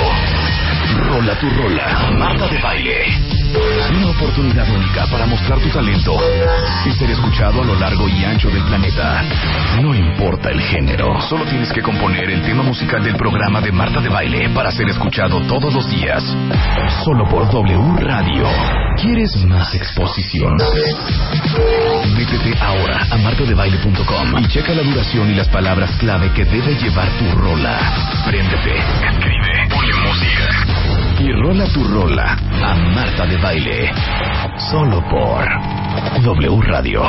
Rola 1.08 1.38
tu 1.38 1.48
rola, 1.50 2.10
Marta 2.18 2.48
de 2.48 2.60
Baile. 2.60 3.44
Una 3.96 4.10
oportunidad 4.10 4.68
única 4.68 5.06
para 5.06 5.26
mostrar 5.26 5.60
tu 5.60 5.68
talento 5.68 6.16
y 6.84 6.90
ser 6.92 7.10
escuchado 7.10 7.62
a 7.62 7.64
lo 7.64 7.78
largo 7.78 8.08
y 8.08 8.24
ancho 8.24 8.50
del 8.50 8.64
planeta. 8.64 9.22
No 9.80 9.94
importa 9.94 10.50
el 10.50 10.60
género, 10.60 11.20
solo 11.20 11.44
tienes 11.44 11.72
que 11.72 11.82
componer 11.82 12.30
el 12.30 12.42
tema 12.42 12.64
musical 12.64 13.04
del 13.04 13.14
programa 13.16 13.60
de 13.60 13.70
Marta 13.70 14.00
de 14.00 14.08
Baile 14.08 14.48
para 14.50 14.72
ser 14.72 14.88
escuchado 14.88 15.40
todos 15.42 15.72
los 15.72 15.88
días. 15.88 16.24
Solo 17.04 17.28
por 17.28 17.48
W 17.50 17.96
Radio. 17.98 18.48
¿Quieres 19.00 19.36
más 19.44 19.74
exposición? 19.74 20.56
Métete 22.16 22.56
ahora 22.60 23.06
a 23.10 23.18
martadebaile.com 23.44 24.38
y 24.38 24.48
checa 24.48 24.74
la 24.74 24.82
duración 24.82 25.30
y 25.30 25.34
las 25.34 25.48
palabras 25.48 25.90
clave 25.98 26.32
que 26.32 26.44
debe 26.44 26.74
llevar 26.76 27.08
tu 27.18 27.30
rola. 27.38 27.78
Préndete, 28.26 28.78
escribe, 28.78 29.68
ponle 29.68 29.94
música 30.06 30.64
y 31.20 31.32
rola 31.32 31.66
tu 31.72 31.84
rola 31.84 32.32
a 32.32 32.74
Marta 32.74 33.26
de 33.26 33.36
Baile. 33.36 33.92
Solo 34.70 35.02
por 35.10 35.44
W 36.22 36.62
Radio. 36.62 37.04